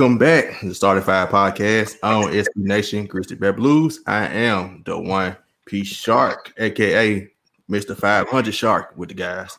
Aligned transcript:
Welcome 0.00 0.16
back 0.16 0.60
to 0.60 0.68
the 0.68 0.74
Starting 0.74 1.04
Five 1.04 1.28
Podcast 1.28 1.98
on 2.02 2.32
SB 2.32 2.56
Nation, 2.56 3.04
Grizzly 3.04 3.36
Bear 3.36 3.52
Blues. 3.52 4.00
I 4.06 4.28
am 4.28 4.82
the 4.86 4.98
one 4.98 5.36
P 5.66 5.84
Shark, 5.84 6.54
aka 6.56 7.30
Mr. 7.68 7.94
500 7.94 8.54
Shark 8.54 8.94
with 8.96 9.10
the 9.10 9.14
guys. 9.14 9.58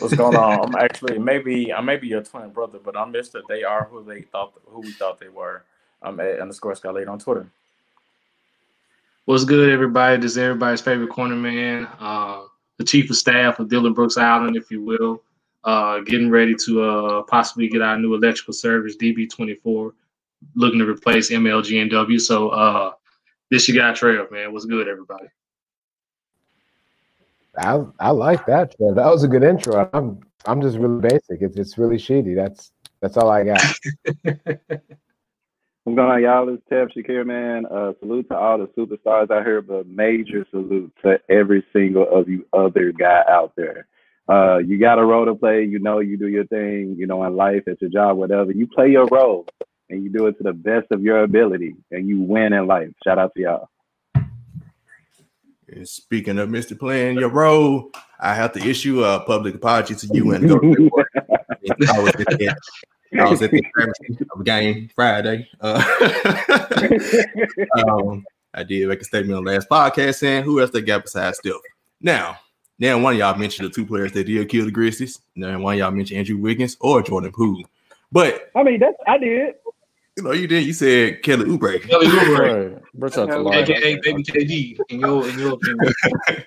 What's 0.00 0.16
going 0.16 0.34
on? 0.36 0.66
I'm 0.66 0.74
actually 0.74 1.20
maybe 1.20 1.72
I 1.72 1.80
may 1.80 1.96
be 1.96 2.08
your 2.08 2.24
twin 2.24 2.50
brother, 2.50 2.80
but 2.84 2.96
I'm 2.96 3.12
Mister. 3.12 3.40
They 3.48 3.62
are 3.62 3.84
who 3.84 4.02
they 4.02 4.22
thought 4.22 4.52
who 4.66 4.80
we 4.80 4.90
thought 4.90 5.20
they 5.20 5.28
were. 5.28 5.62
I'm 6.02 6.18
at 6.18 6.40
underscore 6.40 6.74
Skylight 6.74 7.06
on 7.06 7.20
Twitter. 7.20 7.46
What's 9.26 9.44
good, 9.44 9.70
everybody? 9.70 10.20
This 10.20 10.32
is 10.32 10.38
everybody's 10.38 10.80
favorite 10.80 11.10
corner 11.10 11.36
man, 11.36 11.86
uh, 12.00 12.42
the 12.78 12.84
chief 12.84 13.08
of 13.10 13.16
staff 13.16 13.60
of 13.60 13.68
Dillon 13.68 13.92
Brooks 13.92 14.16
Island, 14.16 14.56
if 14.56 14.72
you 14.72 14.82
will. 14.82 15.22
Uh, 15.66 15.98
getting 15.98 16.30
ready 16.30 16.54
to 16.54 16.82
uh, 16.82 17.22
possibly 17.24 17.68
get 17.68 17.82
our 17.82 17.98
new 17.98 18.14
electrical 18.14 18.54
service, 18.54 18.96
DB24, 18.96 19.90
looking 20.54 20.78
to 20.78 20.88
replace 20.88 21.30
MLGNW. 21.30 22.20
So 22.20 22.50
uh, 22.50 22.92
this 23.50 23.68
you 23.68 23.74
got 23.74 23.96
Trev, 23.96 24.30
man. 24.30 24.52
What's 24.52 24.64
good, 24.64 24.86
everybody? 24.86 25.26
I 27.58 27.82
I 27.98 28.10
like 28.10 28.46
that. 28.46 28.76
Trev. 28.76 28.94
That 28.94 29.06
was 29.06 29.24
a 29.24 29.28
good 29.28 29.42
intro. 29.42 29.90
I'm 29.92 30.20
I'm 30.44 30.62
just 30.62 30.78
really 30.78 31.00
basic. 31.00 31.42
It's 31.42 31.56
it's 31.56 31.76
really 31.76 31.96
shitty. 31.96 32.36
That's 32.36 32.70
that's 33.00 33.16
all 33.16 33.30
I 33.30 33.44
got. 33.44 33.78
What's 35.82 35.96
going 35.96 36.10
on, 36.10 36.22
y'all? 36.22 36.48
It's 36.48 36.62
Tev 36.70 36.90
Shakir, 36.96 37.24
man. 37.24 37.64
Uh, 37.66 37.92
salute 38.00 38.28
to 38.28 38.36
all 38.36 38.58
the 38.58 38.66
superstars 38.68 39.30
out 39.30 39.46
here, 39.46 39.62
but 39.62 39.86
major 39.86 40.46
salute 40.50 40.92
to 41.04 41.20
every 41.28 41.64
single 41.72 42.08
of 42.08 42.28
you 42.28 42.44
other 42.52 42.92
guy 42.92 43.22
out 43.28 43.52
there. 43.56 43.86
Uh, 44.28 44.58
you 44.58 44.78
got 44.78 44.98
a 44.98 45.04
role 45.04 45.24
to 45.24 45.34
play. 45.34 45.64
You 45.64 45.78
know, 45.78 46.00
you 46.00 46.16
do 46.16 46.28
your 46.28 46.46
thing. 46.46 46.96
You 46.98 47.06
know, 47.06 47.24
in 47.24 47.36
life, 47.36 47.62
it's 47.66 47.80
your 47.80 47.90
job, 47.90 48.16
whatever. 48.16 48.50
You 48.50 48.66
play 48.66 48.90
your 48.90 49.06
role, 49.06 49.46
and 49.88 50.02
you 50.02 50.10
do 50.10 50.26
it 50.26 50.36
to 50.38 50.42
the 50.42 50.52
best 50.52 50.86
of 50.90 51.02
your 51.02 51.22
ability, 51.22 51.76
and 51.90 52.08
you 52.08 52.20
win 52.20 52.52
in 52.52 52.66
life. 52.66 52.90
Shout 53.04 53.18
out 53.18 53.32
to 53.36 53.42
y'all. 53.42 53.68
And 55.68 55.88
speaking 55.88 56.38
of 56.38 56.48
Mr. 56.48 56.78
Playing 56.78 57.18
your 57.18 57.28
role, 57.28 57.90
I 58.20 58.34
have 58.34 58.52
to 58.52 58.60
issue 58.60 59.02
a 59.02 59.20
public 59.20 59.56
apology 59.56 59.94
to 59.96 60.08
you 60.12 60.32
and 60.32 60.48
go 60.48 60.56
I 61.84 61.98
was 61.98 62.14
at 62.14 62.16
the, 62.18 62.54
I 63.18 63.28
was 63.28 63.42
at 63.42 63.50
the 63.50 64.42
game 64.44 64.88
Friday. 64.94 65.48
Uh, 65.60 65.82
um, 67.88 68.24
I 68.54 68.62
did 68.62 68.88
make 68.88 69.00
a 69.00 69.04
statement 69.04 69.36
on 69.36 69.44
the 69.44 69.52
last 69.52 69.68
podcast 69.68 70.16
saying 70.16 70.44
who 70.44 70.60
else 70.60 70.70
they 70.70 70.82
got 70.82 71.02
besides 71.02 71.38
Steph. 71.38 71.54
Now, 72.00 72.38
now 72.78 72.98
one 72.98 73.14
of 73.14 73.18
y'all 73.18 73.36
mentioned 73.36 73.68
the 73.68 73.72
two 73.72 73.86
players 73.86 74.12
that 74.12 74.24
did 74.24 74.48
kill 74.48 74.64
the 74.64 74.70
Grizzlies. 74.70 75.20
Now 75.34 75.58
one 75.58 75.74
of 75.74 75.78
y'all 75.78 75.90
mentioned 75.90 76.18
Andrew 76.18 76.36
Wiggins 76.36 76.76
or 76.80 77.02
Jordan 77.02 77.32
Poole. 77.32 77.64
But 78.12 78.50
I 78.54 78.62
mean, 78.62 78.80
that's 78.80 78.96
I 79.06 79.18
did. 79.18 79.54
You 80.16 80.22
know, 80.22 80.32
you 80.32 80.46
did. 80.46 80.64
You 80.64 80.72
said 80.72 81.22
Kelly 81.22 81.44
Oubre. 81.44 81.82
Kelly 81.82 82.06
Oubre, 82.06 82.80
AKA 83.54 84.00
Baby 84.02 84.22
KD. 84.22 84.78
In 84.88 85.00
your 85.00 85.28
in 85.28 85.38
your 85.38 85.52
opinion. 85.54 85.92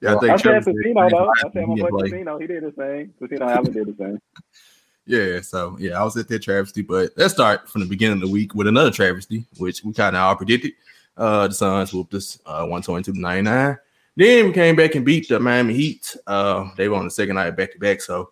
yeah, 0.00 0.16
I, 0.16 0.18
think 0.18 0.32
I 0.32 0.36
said 0.36 0.42
Travis 0.42 0.64
Casino 0.64 1.08
though. 1.10 1.28
I 1.30 1.50
said 1.52 1.68
my 1.68 1.74
didn't 1.74 1.90
boy 1.90 1.98
play. 1.98 2.10
Casino. 2.10 2.38
He 2.38 2.46
did 2.46 2.62
the 2.64 2.72
same. 2.76 3.14
Casino 3.18 3.48
Allen 3.48 3.72
did 3.72 3.86
the 3.86 3.94
same. 3.98 4.20
Yeah, 5.08 5.40
so 5.40 5.76
yeah, 5.78 6.00
I 6.00 6.02
was 6.02 6.16
at 6.16 6.26
that 6.26 6.42
travesty, 6.42 6.82
but 6.82 7.12
let's 7.16 7.32
start 7.32 7.70
from 7.70 7.82
the 7.82 7.86
beginning 7.86 8.16
of 8.16 8.22
the 8.22 8.28
week 8.28 8.56
with 8.56 8.66
another 8.66 8.90
travesty, 8.90 9.46
which 9.56 9.84
we 9.84 9.92
kind 9.92 10.16
of 10.16 10.22
all 10.22 10.34
predicted. 10.34 10.72
Uh, 11.16 11.46
the 11.46 11.54
Suns 11.54 11.94
whooped 11.94 12.12
us 12.14 12.40
uh 12.44 12.66
122 12.66 13.12
to 13.12 13.20
99. 13.20 13.78
Then 14.16 14.46
we 14.46 14.52
came 14.52 14.76
back 14.76 14.94
and 14.94 15.04
beat 15.04 15.28
the 15.28 15.38
Miami 15.38 15.74
Heat. 15.74 16.16
Uh, 16.26 16.70
they 16.76 16.88
were 16.88 16.96
on 16.96 17.04
the 17.04 17.10
second 17.10 17.36
night 17.36 17.56
back 17.56 17.72
to 17.72 17.78
back, 17.78 18.00
so 18.00 18.30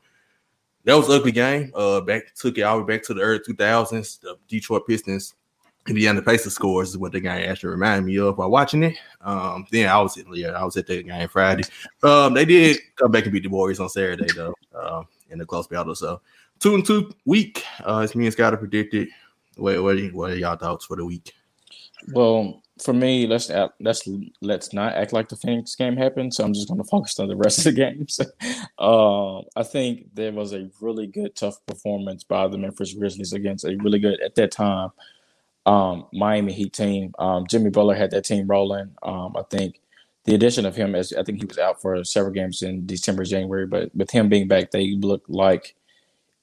that 0.85 0.95
was 0.95 1.11
ugly 1.11 1.33
game. 1.33 1.73
Uh, 1.75 2.01
back 2.01 2.35
took 2.35 2.57
it 2.57 2.63
all 2.63 2.79
the 2.79 2.85
way 2.85 2.97
back 2.97 3.05
to 3.07 3.15
the 3.15 3.21
early 3.21 3.41
2000s. 3.41 4.21
The 4.21 4.37
Detroit 4.49 4.87
Pistons, 4.87 5.35
Indiana 5.87 6.23
Pacers 6.23 6.55
scores 6.55 6.91
is 6.91 6.99
what 6.99 7.13
the 7.13 7.21
game 7.21 7.49
actually 7.49 7.71
reminded 7.71 8.07
me 8.07 8.19
of 8.19 8.39
while 8.39 8.51
watching 8.51 8.83
it. 8.83 8.97
Um, 9.21 9.67
then 9.71 9.89
I 9.89 10.01
was 10.01 10.17
at 10.17 10.25
yeah, 10.35 10.51
I 10.51 10.65
was 10.65 10.77
at 10.79 10.87
that 10.87 11.07
game 11.07 11.29
Friday. 11.29 11.65
Um, 12.03 12.33
they 12.33 12.47
did 12.47 12.79
come 12.97 13.11
back 13.11 13.25
and 13.25 13.33
beat 13.33 13.43
the 13.43 13.51
Warriors 13.51 13.81
on 13.81 13.91
Saturday 13.91 14.27
though, 14.35 14.55
uh, 14.75 15.03
in 15.29 15.39
the 15.39 15.47
close 15.47 15.67
battle. 15.67 15.95
So 15.95 16.21
two 16.61 16.75
and 16.75 16.87
two 16.87 17.13
week. 17.27 17.63
Uh, 17.81 18.01
it's 18.05 18.15
me 18.15 18.25
and 18.25 18.33
Scott 18.33 18.59
predicted. 18.59 19.09
What 19.57 19.83
what 19.83 19.99
what 20.15 20.31
are 20.31 20.37
y'all 20.37 20.57
thoughts 20.57 20.87
for 20.87 20.97
the 20.97 21.05
week? 21.05 21.35
Well, 22.13 22.63
for 22.83 22.93
me, 22.93 23.27
let's 23.27 23.51
let's 23.81 24.09
let's 24.41 24.73
not 24.73 24.95
act 24.95 25.13
like 25.13 25.29
the 25.29 25.37
Phoenix 25.37 25.75
game 25.77 25.97
happened. 25.97 26.35
So 26.35 26.45
I'm 26.45 26.55
just 26.55 26.69
going 26.69 26.79
to 26.83 26.89
focus 26.89 27.19
on 27.19 27.29
the 27.29 27.37
rest 27.37 27.59
of 27.59 27.65
the 27.65 27.73
games. 27.73 28.21
uh, 28.79 29.39
I 29.57 29.63
think 29.63 30.15
there 30.15 30.33
was 30.33 30.53
a 30.53 30.71
really 30.81 31.07
good, 31.07 31.37
tough 31.37 31.65
performance 31.67 32.25
by 32.25 32.49
the 32.49 32.59
Memphis 32.59 32.95
Grizzlies 32.95 33.33
against 33.33 33.65
a 33.65 33.77
really 33.77 33.99
good 33.99 34.21
at 34.21 34.35
that 34.35 34.51
time 34.51 34.91
um, 35.67 36.07
Miami 36.13 36.53
Heat 36.53 36.73
team. 36.73 37.15
Um, 37.19 37.47
Jimmy 37.47 37.71
Butler 37.71 37.95
had 37.95 38.11
that 38.11 38.25
team 38.25 38.47
rolling. 38.47 38.91
Um, 39.03 39.37
I 39.37 39.43
think 39.51 39.81
the 40.25 40.35
addition 40.35 40.67
of 40.67 40.77
him, 40.77 40.95
as 40.95 41.13
I 41.13 41.23
think 41.23 41.39
he 41.39 41.47
was 41.47 41.59
out 41.59 41.81
for 41.81 42.03
several 42.05 42.33
games 42.33 42.63
in 42.63 42.87
December, 42.87 43.25
January, 43.25 43.67
but 43.67 43.95
with 43.95 44.11
him 44.11 44.29
being 44.29 44.49
back, 44.49 44.71
they 44.71 44.95
look 44.97 45.23
like 45.29 45.75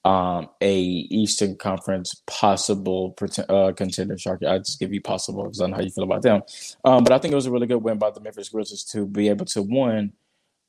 um, 0.04 0.50
a 0.62 0.80
Eastern 0.80 1.56
Conference 1.56 2.16
possible 2.26 3.16
uh, 3.50 3.72
contender. 3.76 4.16
Sharky, 4.16 4.48
I 4.48 4.58
just 4.58 4.80
give 4.80 4.94
you 4.94 5.02
possible 5.02 5.44
because 5.44 5.62
I 5.62 5.64
don't 5.64 5.72
know 5.72 5.78
how 5.78 5.84
you 5.84 5.92
feel 5.92 6.04
about 6.04 6.24
them. 6.24 6.42
Um, 6.84 7.04
but 7.04 7.14
I 7.14 7.20
think 7.20 7.32
it 7.32 7.36
was 7.36 7.46
a 7.46 7.52
really 7.52 7.68
good 7.68 7.84
win 7.84 8.00
by 8.00 8.10
the 8.10 8.20
Memphis 8.20 8.50
Grizzlies 8.50 8.84
to 8.86 9.06
be 9.06 9.30
able 9.30 9.46
to 9.46 9.62
win, 9.62 10.14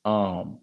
um, 0.05 0.59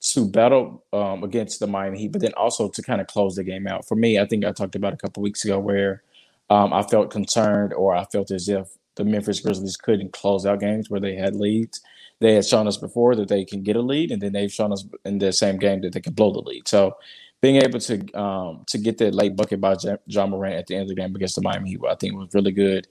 to 0.00 0.28
battle 0.28 0.84
um, 0.92 1.24
against 1.24 1.58
the 1.60 1.66
Miami 1.66 1.98
Heat, 1.98 2.12
but 2.12 2.20
then 2.20 2.34
also 2.34 2.68
to 2.68 2.82
kind 2.82 3.00
of 3.00 3.06
close 3.08 3.34
the 3.34 3.44
game 3.44 3.66
out. 3.66 3.86
For 3.86 3.96
me, 3.96 4.18
I 4.18 4.26
think 4.26 4.44
I 4.44 4.52
talked 4.52 4.76
about 4.76 4.94
a 4.94 4.98
couple 4.98 5.22
weeks 5.22 5.44
ago 5.44 5.58
where 5.58 6.02
um, 6.50 6.72
I 6.72 6.82
felt 6.82 7.10
concerned 7.10 7.72
or 7.72 7.94
I 7.94 8.04
felt 8.04 8.30
as 8.30 8.48
if 8.48 8.68
the 8.96 9.04
Memphis 9.04 9.40
Grizzlies 9.40 9.76
couldn't 9.76 10.12
close 10.12 10.44
out 10.46 10.60
games 10.60 10.90
where 10.90 11.00
they 11.00 11.16
had 11.16 11.34
leads. 11.34 11.80
They 12.20 12.34
had 12.34 12.46
shown 12.46 12.68
us 12.68 12.76
before 12.76 13.16
that 13.16 13.28
they 13.28 13.44
can 13.44 13.62
get 13.62 13.74
a 13.74 13.80
lead, 13.80 14.12
and 14.12 14.22
then 14.22 14.32
they've 14.32 14.52
shown 14.52 14.72
us 14.72 14.86
in 15.04 15.18
the 15.18 15.32
same 15.32 15.56
game 15.56 15.80
that 15.80 15.92
they 15.92 16.00
can 16.00 16.12
blow 16.12 16.32
the 16.32 16.40
lead. 16.40 16.68
So 16.68 16.96
being 17.42 17.56
able 17.56 17.80
to 17.80 18.18
um, 18.18 18.64
to 18.68 18.78
get 18.78 18.96
that 18.98 19.14
late 19.14 19.36
bucket 19.36 19.60
by 19.60 19.76
Ja 20.06 20.26
Morant 20.26 20.54
at 20.54 20.66
the 20.68 20.76
end 20.76 20.82
of 20.82 20.88
the 20.88 20.94
game 20.94 21.14
against 21.14 21.34
the 21.34 21.42
Miami 21.42 21.70
Heat, 21.70 21.80
I 21.86 21.96
think 21.96 22.14
was 22.14 22.32
really 22.32 22.52
good. 22.52 22.86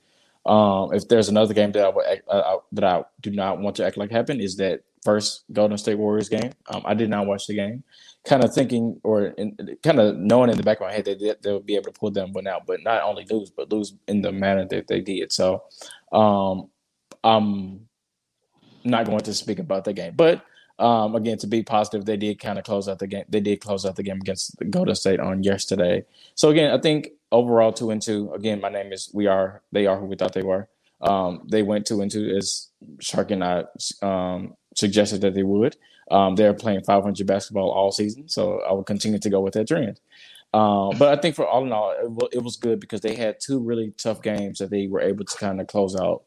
Um, 0.46 0.94
if 0.94 1.08
there's 1.08 1.30
another 1.30 1.54
game 1.54 1.72
that 1.72 1.86
I, 1.86 1.90
would, 1.90 2.06
act, 2.06 2.28
uh, 2.28 2.58
that 2.74 2.84
I 2.84 3.04
do 3.22 3.32
not 3.32 3.60
want 3.60 3.78
to 3.78 3.86
act 3.86 3.98
like 3.98 4.12
happened, 4.12 4.42
is 4.42 4.58
that 4.58 4.82
first 5.04 5.46
Golden 5.54 5.78
State 5.78 5.98
Warriors 5.98 6.30
game. 6.30 6.52
Um, 6.68 6.82
I 6.84 6.94
did 6.94 7.10
not 7.10 7.28
watch 7.28 7.48
the 7.48 7.56
game, 7.56 7.84
kind 8.26 8.44
of 8.44 8.54
thinking 8.54 9.00
or 9.04 9.28
in, 9.28 9.56
kind 9.84 10.00
of 10.00 10.18
knowing 10.18 10.50
in 10.50 10.58
the 10.58 10.64
back 10.64 10.82
of 10.82 10.88
my 10.88 10.94
head 10.94 11.06
that 11.06 11.20
they, 11.20 11.34
they'll 11.42 11.60
be 11.60 11.76
able 11.76 11.86
to 11.86 12.00
pull 12.00 12.12
them 12.12 12.34
one 12.34 12.48
out, 12.48 12.66
but 12.66 12.84
not 12.84 13.04
only 13.04 13.26
lose, 13.30 13.52
but 13.52 13.72
lose 13.72 13.94
in 14.08 14.22
the 14.22 14.32
manner 14.32 14.66
that 14.66 14.88
they 14.88 15.00
did. 15.00 15.32
So 15.32 15.64
um, 16.12 16.70
I'm 17.24 17.88
not 18.84 19.06
going 19.06 19.22
to 19.22 19.34
speak 19.34 19.60
about 19.60 19.86
the 19.86 19.94
game, 19.94 20.14
but 20.16 20.44
um, 20.82 21.16
again, 21.16 21.38
to 21.38 21.48
be 21.48 21.62
positive, 21.62 22.06
they 22.06 22.18
did 22.18 22.40
kind 22.40 22.58
of 22.58 22.66
close 22.66 22.88
out 22.88 23.00
the 23.00 23.08
game. 23.08 23.26
They 23.30 23.40
did 23.40 23.62
close 23.62 23.86
out 23.86 23.96
the 23.96 24.04
game 24.04 24.18
against 24.18 24.58
the 24.58 24.66
Golden 24.66 24.96
State 24.96 25.20
on 25.20 25.44
yesterday. 25.44 26.04
So 26.36 26.50
again, 26.50 26.72
I 26.72 26.82
think 26.82 27.10
overall 27.32 27.72
two 27.72 27.92
and 27.92 28.02
two. 28.02 28.32
Again, 28.34 28.60
my 28.60 28.70
name 28.70 28.92
is 28.92 29.12
we 29.14 29.28
are 29.28 29.62
they 29.72 29.86
are 29.86 29.98
who 29.98 30.06
we 30.06 30.16
thought 30.16 30.34
they 30.34 30.44
were. 30.44 30.68
Um, 31.02 31.48
they 31.50 31.62
went 31.62 31.86
two 31.86 32.02
and 32.02 32.12
two 32.12 32.36
as 32.36 32.70
Shark 33.00 33.32
and 33.32 33.44
I 33.44 33.66
um, 34.02 34.56
suggested 34.76 35.22
that 35.22 35.36
they 35.36 35.44
would. 35.44 35.78
Um, 36.10 36.36
they're 36.36 36.54
playing 36.54 36.84
500 36.84 37.26
basketball 37.26 37.72
all 37.72 37.92
season, 37.92 38.28
so 38.28 38.60
I 38.62 38.74
will 38.74 38.84
continue 38.84 39.20
to 39.20 39.30
go 39.30 39.40
with 39.40 39.54
that 39.54 39.68
trend. 39.68 40.00
Uh, 40.54 40.90
but 40.98 41.18
I 41.18 41.22
think 41.22 41.36
for 41.36 41.48
all 41.48 41.64
in 41.64 41.72
all, 41.72 41.92
it, 41.92 42.04
w- 42.04 42.30
it, 42.34 42.44
was 42.44 42.58
good 42.58 42.82
because 42.82 43.00
they 43.00 43.16
had 43.16 43.40
two 43.40 43.60
really 43.60 43.94
tough 43.98 44.22
games 44.22 44.60
that 44.60 44.70
they 44.70 44.88
were 44.88 45.00
able 45.00 45.24
to 45.24 45.38
kind 45.38 45.62
of 45.62 45.68
close 45.68 45.96
out 45.96 46.24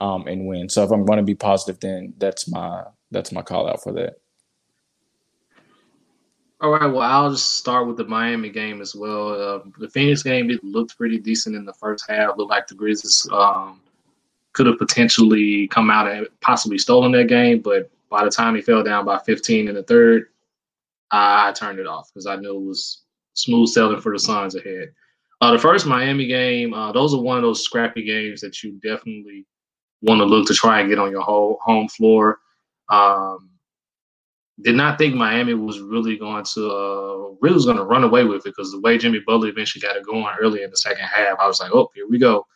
um, 0.00 0.26
and 0.26 0.46
win. 0.46 0.70
So 0.70 0.82
if 0.82 0.90
I'm 0.90 1.04
going 1.04 1.18
to 1.18 1.22
be 1.22 1.34
positive, 1.34 1.78
then 1.80 2.14
that's 2.16 2.48
my 2.48 2.84
that's 3.16 3.32
my 3.32 3.42
call 3.42 3.68
out 3.68 3.82
for 3.82 3.92
that. 3.92 4.16
All 6.60 6.70
right. 6.70 6.86
Well, 6.86 7.02
I'll 7.02 7.30
just 7.30 7.56
start 7.56 7.86
with 7.86 7.96
the 7.96 8.04
Miami 8.04 8.48
game 8.48 8.80
as 8.80 8.94
well. 8.94 9.28
Uh, 9.28 9.60
the 9.78 9.90
Phoenix 9.90 10.22
game 10.22 10.50
it 10.50 10.62
looked 10.64 10.96
pretty 10.96 11.18
decent 11.18 11.56
in 11.56 11.64
the 11.64 11.72
first 11.74 12.08
half. 12.08 12.36
Looked 12.36 12.50
like 12.50 12.66
the 12.66 12.74
Grizzlies 12.74 13.28
um, 13.30 13.80
could 14.52 14.66
have 14.66 14.78
potentially 14.78 15.68
come 15.68 15.90
out 15.90 16.10
and 16.10 16.26
possibly 16.40 16.78
stolen 16.78 17.12
that 17.12 17.28
game, 17.28 17.60
but 17.60 17.90
by 18.08 18.24
the 18.24 18.30
time 18.30 18.54
he 18.54 18.62
fell 18.62 18.82
down 18.82 19.04
by 19.04 19.18
15 19.18 19.68
in 19.68 19.74
the 19.74 19.82
third, 19.82 20.28
I 21.10 21.52
turned 21.52 21.78
it 21.78 21.86
off 21.86 22.10
because 22.12 22.26
I 22.26 22.36
knew 22.36 22.56
it 22.56 22.66
was 22.66 23.02
smooth 23.34 23.68
sailing 23.68 24.00
for 24.00 24.12
the 24.12 24.18
Suns 24.18 24.54
ahead. 24.54 24.92
Uh, 25.42 25.52
the 25.52 25.58
first 25.58 25.86
Miami 25.86 26.26
game, 26.26 26.72
uh, 26.72 26.92
those 26.92 27.12
are 27.12 27.20
one 27.20 27.36
of 27.36 27.42
those 27.42 27.62
scrappy 27.62 28.02
games 28.02 28.40
that 28.40 28.62
you 28.62 28.72
definitely 28.82 29.44
want 30.00 30.20
to 30.20 30.24
look 30.24 30.46
to 30.46 30.54
try 30.54 30.80
and 30.80 30.88
get 30.88 30.98
on 30.98 31.10
your 31.10 31.20
whole 31.20 31.58
home 31.62 31.88
floor. 31.88 32.40
Um, 32.90 33.50
did 34.62 34.76
not 34.76 34.98
think 34.98 35.14
Miami 35.14 35.54
was 35.54 35.80
really 35.80 36.16
going 36.16 36.44
to 36.54 36.70
uh, 36.70 37.36
really 37.42 37.54
was 37.54 37.66
going 37.66 37.76
to 37.76 37.84
run 37.84 38.04
away 38.04 38.24
with 38.24 38.38
it 38.38 38.44
because 38.56 38.72
the 38.72 38.80
way 38.80 38.98
Jimmy 38.98 39.20
Butler 39.26 39.48
eventually 39.48 39.82
got 39.82 39.96
it 39.96 40.06
going 40.06 40.26
early 40.40 40.62
in 40.62 40.70
the 40.70 40.76
second 40.76 41.04
half, 41.04 41.38
I 41.40 41.46
was 41.46 41.60
like, 41.60 41.72
oh, 41.74 41.90
here 41.94 42.06
we 42.08 42.18
go. 42.18 42.46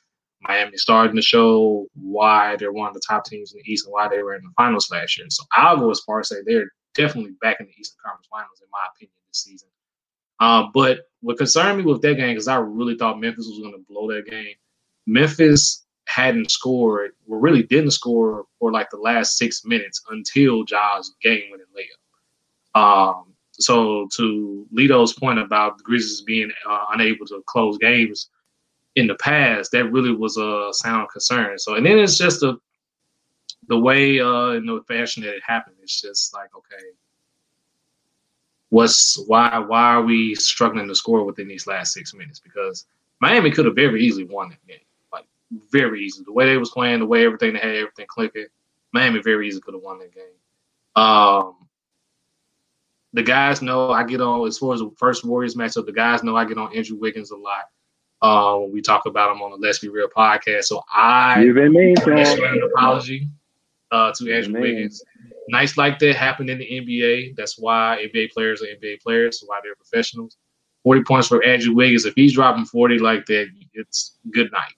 Miami 0.43 0.79
starting 0.79 1.17
to 1.17 1.23
show 1.23 1.87
why 1.95 2.57
they're 2.57 2.73
one 2.73 2.89
of 2.89 2.95
the 2.95 3.03
top 3.07 3.27
teams 3.27 3.53
in 3.53 3.61
the 3.63 3.71
East 3.73 3.87
and 3.87 3.93
why 3.93 4.09
they 4.09 4.23
were 4.23 4.35
in 4.35 4.43
the 4.43 4.53
finals 4.57 4.91
last 4.91 5.19
year. 5.19 5.27
So 5.31 5.45
I'll 5.55 5.77
go 5.79 5.91
as 5.91 6.01
far 6.01 6.21
as 6.21 6.31
say 6.31 6.37
they're 6.47 6.71
definitely 6.95 7.33
back 7.43 7.61
in 7.61 7.67
the 7.67 7.73
Eastern 7.79 7.99
Conference 8.05 8.29
Finals, 8.31 8.61
in 8.63 8.69
my 8.73 8.81
opinion, 8.97 9.15
this 9.29 9.45
season. 9.45 9.69
Uh, 10.41 10.65
but 10.75 11.01
what 11.21 11.39
concerned 11.39 11.79
me 11.79 11.85
with 11.85 12.03
that 12.03 12.17
game 12.17 12.31
because 12.31 12.49
I 12.49 12.57
really 12.57 12.97
thought 12.97 13.21
Memphis 13.21 13.47
was 13.47 13.61
going 13.61 13.73
to 13.75 13.85
blow 13.89 14.09
that 14.13 14.27
game. 14.31 14.55
Memphis 15.07 15.87
hadn't 16.11 16.51
scored, 16.51 17.13
or 17.29 17.39
really 17.39 17.63
didn't 17.63 17.93
score 17.93 18.47
for 18.59 18.73
like 18.73 18.91
the 18.91 18.97
last 18.97 19.39
six 19.39 19.65
minutes 19.65 20.03
until 20.11 20.65
Ja's 20.65 21.15
game 21.23 21.43
winning 21.51 21.67
layup. 21.77 22.81
Um, 22.81 23.35
so 23.53 24.09
to 24.17 24.67
Lito's 24.73 25.13
point 25.13 25.39
about 25.39 25.79
the 25.79 25.85
Grizzlies 25.85 26.23
being 26.23 26.51
uh, 26.69 26.87
unable 26.91 27.27
to 27.27 27.43
close 27.47 27.79
games 27.79 28.31
in 28.97 29.07
the 29.07 29.15
past, 29.17 29.71
that 29.73 29.93
really 29.93 30.15
was 30.15 30.37
a 30.37 30.71
sound 30.73 31.09
concern. 31.11 31.59
So 31.59 31.75
and 31.75 31.87
then 31.87 31.99
it's 31.99 32.19
just 32.19 32.43
a 32.43 32.59
the 33.69 33.79
way 33.79 34.19
uh 34.21 34.51
in 34.51 34.67
the 34.67 34.83
fashion 34.89 35.23
that 35.23 35.35
it 35.35 35.43
happened. 35.47 35.77
It's 35.83 36.01
just 36.01 36.35
like 36.35 36.49
okay, 36.57 36.87
what's 38.71 39.23
why 39.27 39.59
why 39.59 39.95
are 39.95 40.03
we 40.03 40.35
struggling 40.35 40.89
to 40.89 40.95
score 40.95 41.25
within 41.25 41.49
these 41.49 41.67
last 41.67 41.93
six 41.93 42.15
minutes? 42.15 42.41
Because 42.41 42.87
Miami 43.21 43.51
could 43.51 43.67
have 43.67 43.75
very 43.75 44.03
easily 44.03 44.25
won 44.25 44.49
that 44.49 44.67
game, 44.67 44.79
very 45.51 46.05
easily. 46.05 46.25
The 46.25 46.33
way 46.33 46.47
they 46.47 46.57
was 46.57 46.71
playing, 46.71 47.01
the 47.01 47.07
way 47.07 47.25
everything 47.25 47.55
they 47.55 47.59
had, 47.61 47.75
everything 47.77 48.07
clicking, 48.09 48.47
Miami 48.93 49.21
very 49.21 49.47
easily 49.49 49.63
could 49.63 49.75
have 49.75 49.83
won 49.83 49.99
that 49.99 50.15
game. 50.15 50.25
Um, 50.97 51.57
the 53.13 53.23
guys 53.23 53.63
know 53.63 53.91
I 53.91 54.05
get 54.05 54.21
on 54.21 54.47
as 54.47 54.59
far 54.59 54.75
as 54.75 54.81
the 54.81 54.91
first 54.97 55.25
Warriors 55.25 55.57
matchup. 55.57 55.87
The 55.87 55.93
guys 55.93 56.23
know 56.23 56.37
I 56.37 56.45
get 56.45 56.59
on 56.59 56.75
Andrew 56.77 56.99
Wiggins 56.99 57.31
a 57.31 57.37
lot. 57.37 57.65
Uh, 58.23 58.59
when 58.59 58.73
we 58.73 58.83
talk 58.83 59.07
about 59.07 59.35
him 59.35 59.41
on 59.41 59.51
the 59.51 59.57
Let's 59.57 59.79
Be 59.79 59.89
Real 59.89 60.09
podcast, 60.09 60.65
so 60.65 60.83
I 60.95 61.41
You've 61.41 61.55
been 61.55 61.73
mean 61.73 61.97
an 62.07 62.63
apology 62.63 63.29
uh, 63.91 64.13
to 64.13 64.33
Andrew 64.33 64.61
Wiggins. 64.61 65.03
Nice 65.49 65.77
like 65.79 65.99
that 66.01 66.15
happened 66.17 66.51
in 66.51 66.59
the 66.59 66.67
NBA. 66.67 67.35
That's 67.35 67.59
why 67.59 68.07
NBA 68.15 68.33
players 68.33 68.63
are 68.63 68.67
NBA 68.67 69.01
players. 69.01 69.43
Why 69.45 69.61
they're 69.63 69.75
professionals. 69.75 70.37
Forty 70.83 71.03
points 71.03 71.29
for 71.29 71.43
Andrew 71.43 71.75
Wiggins. 71.75 72.05
If 72.05 72.15
he's 72.15 72.35
dropping 72.35 72.67
forty 72.67 72.99
like 72.99 73.25
that, 73.27 73.49
it's 73.73 74.19
good 74.31 74.53
night. 74.53 74.75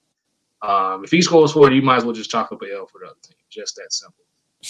Um, 0.63 1.05
if 1.05 1.11
he 1.11 1.21
scores 1.23 1.53
forty, 1.53 1.77
you 1.77 1.83
might 1.83 1.97
as 1.97 2.05
well 2.05 2.15
just 2.15 2.31
chalk 2.31 2.53
up 2.53 2.63
a 2.63 2.73
L 2.73 2.87
for 2.87 3.01
the 3.01 3.07
other 3.07 3.17
team. 3.23 3.37
Just 3.51 3.77
that 3.77 3.93
simple. 3.93 4.25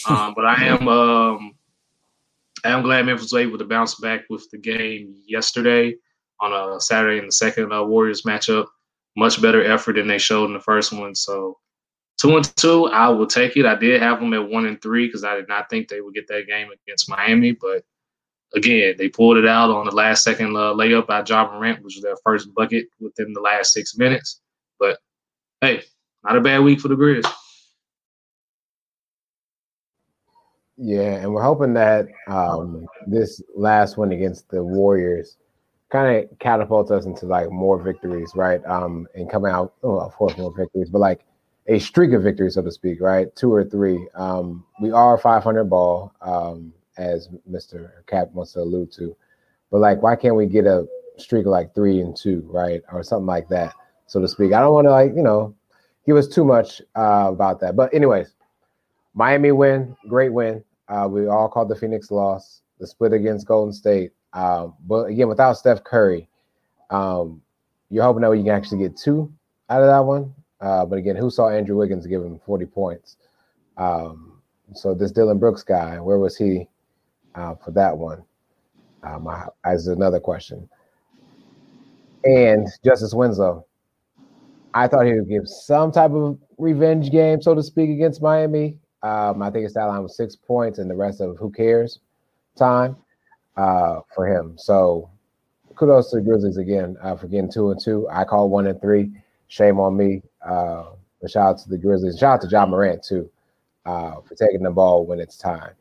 Um, 0.08 0.32
but 0.34 0.46
I 0.46 0.64
am 0.64 0.88
um, 0.88 1.54
I'm 2.64 2.82
glad 2.82 3.06
Memphis 3.06 3.32
was 3.32 3.34
able 3.34 3.58
to 3.58 3.64
bounce 3.64 3.96
back 3.96 4.22
with 4.30 4.48
the 4.50 4.58
game 4.58 5.14
yesterday 5.26 5.96
on 6.40 6.52
a 6.52 6.80
Saturday 6.80 7.18
in 7.18 7.26
the 7.26 7.32
second 7.32 7.72
uh, 7.72 7.84
Warriors 7.84 8.22
matchup. 8.22 8.66
Much 9.16 9.42
better 9.42 9.62
effort 9.64 9.96
than 9.96 10.08
they 10.08 10.18
showed 10.18 10.46
in 10.46 10.54
the 10.54 10.60
first 10.60 10.92
one. 10.92 11.14
So 11.14 11.58
two 12.18 12.36
and 12.36 12.56
two, 12.56 12.86
I 12.86 13.08
will 13.10 13.26
take 13.26 13.56
it. 13.58 13.66
I 13.66 13.74
did 13.74 14.00
have 14.00 14.20
them 14.20 14.32
at 14.32 14.48
one 14.48 14.66
and 14.66 14.80
three 14.80 15.06
because 15.06 15.24
I 15.24 15.34
did 15.34 15.48
not 15.48 15.68
think 15.68 15.88
they 15.88 16.00
would 16.00 16.14
get 16.14 16.26
that 16.28 16.46
game 16.46 16.68
against 16.70 17.10
Miami. 17.10 17.52
But 17.52 17.84
again, 18.54 18.94
they 18.96 19.08
pulled 19.08 19.36
it 19.36 19.46
out 19.46 19.70
on 19.70 19.84
the 19.84 19.94
last 19.94 20.24
second 20.24 20.56
uh, 20.56 20.72
layup 20.72 21.06
by 21.06 21.22
Ja 21.26 21.52
Morant, 21.52 21.82
which 21.82 21.96
was 21.96 22.02
their 22.02 22.16
first 22.24 22.54
bucket 22.54 22.86
within 23.00 23.34
the 23.34 23.40
last 23.40 23.72
six 23.72 23.98
minutes. 23.98 24.40
But 24.78 24.98
hey, 25.62 25.80
not 26.24 26.36
a 26.36 26.40
bad 26.40 26.58
week 26.58 26.80
for 26.80 26.88
the 26.88 26.96
Grizz. 26.96 27.24
Yeah, 30.76 31.14
and 31.14 31.32
we're 31.32 31.42
hoping 31.42 31.72
that 31.74 32.08
um, 32.26 32.86
this 33.06 33.40
last 33.54 33.96
one 33.96 34.10
against 34.10 34.48
the 34.50 34.62
Warriors 34.62 35.36
kind 35.90 36.24
of 36.24 36.38
catapults 36.40 36.90
us 36.90 37.06
into 37.06 37.26
like 37.26 37.50
more 37.50 37.80
victories, 37.80 38.32
right? 38.34 38.64
Um, 38.66 39.06
and 39.14 39.30
coming 39.30 39.52
out, 39.52 39.74
of 39.82 40.12
course, 40.14 40.36
more 40.36 40.52
victories, 40.52 40.90
but 40.90 40.98
like 40.98 41.20
a 41.68 41.78
streak 41.78 42.12
of 42.12 42.24
victories, 42.24 42.54
so 42.54 42.62
to 42.62 42.72
speak, 42.72 43.00
right? 43.00 43.34
Two 43.36 43.52
or 43.52 43.62
three. 43.62 44.08
Um, 44.16 44.64
we 44.80 44.90
are 44.90 45.16
500 45.16 45.64
ball, 45.64 46.12
um, 46.20 46.72
as 46.98 47.28
Mr. 47.48 47.90
Cap 48.06 48.32
wants 48.32 48.52
to 48.54 48.60
allude 48.60 48.90
to, 48.92 49.14
but 49.70 49.78
like, 49.78 50.02
why 50.02 50.16
can't 50.16 50.34
we 50.34 50.46
get 50.46 50.66
a 50.66 50.86
streak 51.18 51.46
of 51.46 51.52
like 51.52 51.74
three 51.74 52.00
and 52.00 52.16
two, 52.16 52.44
right, 52.50 52.82
or 52.90 53.04
something 53.04 53.26
like 53.26 53.48
that, 53.50 53.74
so 54.06 54.20
to 54.20 54.28
speak? 54.28 54.52
I 54.52 54.60
don't 54.60 54.74
want 54.74 54.86
to 54.86 54.90
like 54.90 55.12
you 55.14 55.22
know 55.22 55.54
give 56.06 56.16
us 56.16 56.28
too 56.28 56.44
much 56.44 56.82
uh, 56.96 57.28
about 57.30 57.60
that, 57.60 57.76
but 57.76 57.92
anyways, 57.94 58.34
Miami 59.14 59.52
win, 59.52 59.96
great 60.08 60.32
win. 60.32 60.62
Uh, 60.88 61.08
we 61.08 61.26
all 61.26 61.48
called 61.48 61.68
the 61.68 61.76
Phoenix 61.76 62.10
loss, 62.10 62.62
the 62.78 62.86
split 62.86 63.12
against 63.12 63.46
Golden 63.46 63.72
State. 63.72 64.12
Um, 64.32 64.74
but 64.86 65.04
again, 65.04 65.28
without 65.28 65.54
Steph 65.54 65.84
Curry, 65.84 66.28
um, 66.90 67.40
you're 67.90 68.04
hoping 68.04 68.22
that 68.22 68.30
you 68.32 68.42
can 68.42 68.52
actually 68.52 68.78
get 68.78 68.96
two 68.96 69.32
out 69.68 69.82
of 69.82 69.88
that 69.88 70.04
one. 70.04 70.34
Uh, 70.60 70.84
but 70.86 70.98
again, 70.98 71.16
who 71.16 71.30
saw 71.30 71.48
Andrew 71.48 71.76
Wiggins 71.76 72.06
give 72.06 72.22
him 72.22 72.40
40 72.46 72.66
points? 72.66 73.16
Um, 73.76 74.40
so 74.74 74.94
this 74.94 75.10
Dillon 75.10 75.38
Brooks 75.38 75.62
guy, 75.62 76.00
where 76.00 76.18
was 76.18 76.36
he 76.36 76.68
uh, 77.34 77.54
for 77.56 77.70
that 77.72 77.96
one? 77.96 78.22
Um, 79.02 79.28
as 79.64 79.88
another 79.88 80.20
question. 80.20 80.68
And 82.24 82.68
Justice 82.84 83.12
Winslow, 83.12 83.66
I 84.74 84.88
thought 84.88 85.06
he 85.06 85.14
would 85.14 85.28
give 85.28 85.46
some 85.48 85.92
type 85.92 86.12
of 86.12 86.38
revenge 86.58 87.10
game, 87.10 87.42
so 87.42 87.54
to 87.54 87.62
speak, 87.62 87.90
against 87.90 88.22
Miami. 88.22 88.78
Um, 89.02 89.42
I 89.42 89.50
think 89.50 89.64
his 89.64 89.72
stat 89.72 89.88
line 89.88 90.02
was 90.02 90.16
six 90.16 90.36
points, 90.36 90.78
and 90.78 90.90
the 90.90 90.96
rest 90.96 91.20
of 91.20 91.36
who 91.36 91.50
cares 91.50 91.98
time 92.56 92.96
uh, 93.56 94.00
for 94.14 94.26
him. 94.26 94.54
So 94.56 95.10
kudos 95.74 96.10
to 96.10 96.16
the 96.16 96.22
Grizzlies 96.22 96.56
again 96.56 96.96
uh, 97.02 97.16
for 97.16 97.28
getting 97.28 97.50
two 97.50 97.70
and 97.70 97.80
two. 97.80 98.08
I 98.10 98.24
call 98.24 98.48
one 98.48 98.66
and 98.66 98.80
three. 98.80 99.12
Shame 99.48 99.80
on 99.80 99.96
me. 99.96 100.22
Uh, 100.46 100.84
but 101.20 101.30
shout 101.30 101.50
out 101.50 101.58
to 101.58 101.68
the 101.68 101.78
Grizzlies. 101.78 102.18
Shout 102.18 102.34
out 102.34 102.40
to 102.42 102.48
Ja 102.48 102.66
Morant 102.66 103.02
too 103.02 103.30
uh, 103.84 104.20
for 104.20 104.34
taking 104.34 104.62
the 104.62 104.70
ball 104.70 105.04
when 105.04 105.20
it's 105.20 105.36
time. 105.36 105.72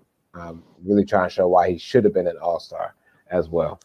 Really 0.83 1.05
trying 1.05 1.29
to 1.29 1.33
show 1.33 1.47
why 1.47 1.69
he 1.69 1.77
should 1.77 2.03
have 2.03 2.13
been 2.13 2.27
an 2.27 2.37
All 2.41 2.59
Star 2.59 2.95
as 3.29 3.49
well. 3.49 3.79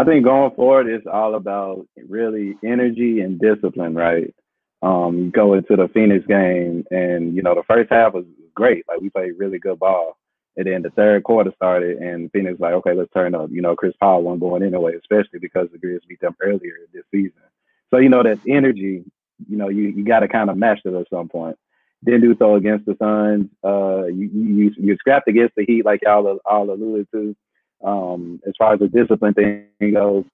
I 0.00 0.04
think 0.04 0.24
going 0.24 0.50
forward, 0.52 0.88
it's 0.88 1.06
all 1.06 1.34
about 1.34 1.86
really 2.08 2.56
energy 2.64 3.20
and 3.20 3.38
discipline, 3.38 3.94
right? 3.94 4.34
Um, 4.80 5.28
go 5.28 5.52
into 5.52 5.76
the 5.76 5.88
Phoenix 5.92 6.26
game, 6.26 6.86
and 6.90 7.36
you 7.36 7.42
know 7.42 7.54
the 7.54 7.64
first 7.68 7.90
half 7.90 8.14
was 8.14 8.24
great. 8.54 8.86
Like 8.88 9.02
we 9.02 9.10
played 9.10 9.32
really 9.36 9.58
good 9.58 9.78
ball, 9.78 10.16
and 10.56 10.66
then 10.66 10.80
the 10.80 10.88
third 10.88 11.24
quarter 11.24 11.52
started, 11.54 11.98
and 11.98 12.32
Phoenix 12.32 12.58
like, 12.58 12.72
okay, 12.72 12.94
let's 12.94 13.12
turn 13.12 13.34
up. 13.34 13.50
You 13.52 13.60
know, 13.60 13.76
Chris 13.76 13.92
Paul 14.00 14.22
wasn't 14.22 14.40
going 14.40 14.62
anyway, 14.62 14.94
especially 14.96 15.38
because 15.38 15.68
the 15.70 15.76
Grizz 15.76 16.06
beat 16.08 16.20
them 16.20 16.34
earlier 16.40 16.76
this 16.94 17.04
season. 17.10 17.42
So 17.90 17.98
you 17.98 18.08
know 18.08 18.22
that 18.22 18.38
energy, 18.48 19.04
you 19.50 19.56
know, 19.58 19.68
you 19.68 19.88
you 19.88 20.02
got 20.02 20.20
to 20.20 20.28
kind 20.28 20.48
of 20.48 20.56
match 20.56 20.80
it 20.86 20.94
at 20.94 21.10
some 21.10 21.28
point. 21.28 21.58
Didn't 22.06 22.22
do 22.22 22.34
so 22.38 22.54
against 22.54 22.86
the 22.86 22.96
Suns. 22.98 23.50
Uh, 23.62 24.06
you 24.06 24.30
you 24.32 24.74
you 24.78 24.96
scrapped 24.96 25.28
against 25.28 25.56
the 25.56 25.66
Heat, 25.66 25.84
like 25.84 26.00
y'all 26.04 26.38
all 26.46 26.70
alluded 26.70 27.06
to. 27.12 27.36
Um, 27.82 28.40
as 28.46 28.54
far 28.58 28.74
as 28.74 28.80
the 28.80 28.88
discipline 28.88 29.34
thing 29.34 29.92
goes, 29.92 30.24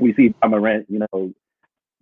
we 0.00 0.14
see 0.14 0.34
Ja 0.42 0.48
Morant, 0.48 0.86
you 0.88 1.00
know, 1.12 1.32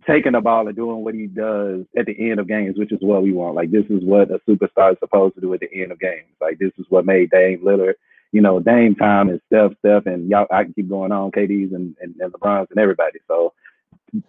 taking 0.07 0.33
the 0.33 0.41
ball 0.41 0.67
and 0.67 0.77
doing 0.77 1.05
what 1.05 1.15
he 1.15 1.27
does 1.27 1.85
at 1.97 2.07
the 2.07 2.31
end 2.31 2.41
of 2.41 2.49
games, 2.49 2.77
which 2.79 2.93
is 2.93 2.99
what 3.01 3.23
we 3.23 3.33
want. 3.33 3.55
Like 3.55 3.71
this 3.71 3.85
is 3.89 4.03
what 4.03 4.31
a 4.31 4.41
superstar 4.49 4.93
is 4.93 4.99
supposed 4.99 5.35
to 5.37 5.41
do 5.41 5.53
at 5.55 5.61
the 5.61 5.73
end 5.73 5.93
of 5.93 6.01
games. 6.01 6.35
Like 6.41 6.59
this 6.59 6.73
is 6.79 6.87
what 6.89 7.07
made 7.07 7.31
Dame 7.31 7.63
Lillard, 7.65 7.95
you 8.33 8.41
know, 8.41 8.61
Dame 8.61 8.95
time 8.95 9.29
and 9.29 9.41
Steph, 9.47 9.73
Steph, 9.79 10.07
and 10.07 10.29
y'all. 10.29 10.47
I 10.51 10.65
can 10.65 10.75
keep 10.75 10.89
going 10.89 11.13
on, 11.13 11.31
KD's 11.31 11.73
and, 11.73 11.97
and, 12.01 12.15
and 12.19 12.33
LeBron's 12.33 12.69
and 12.71 12.79
everybody. 12.79 13.19
So 13.29 13.53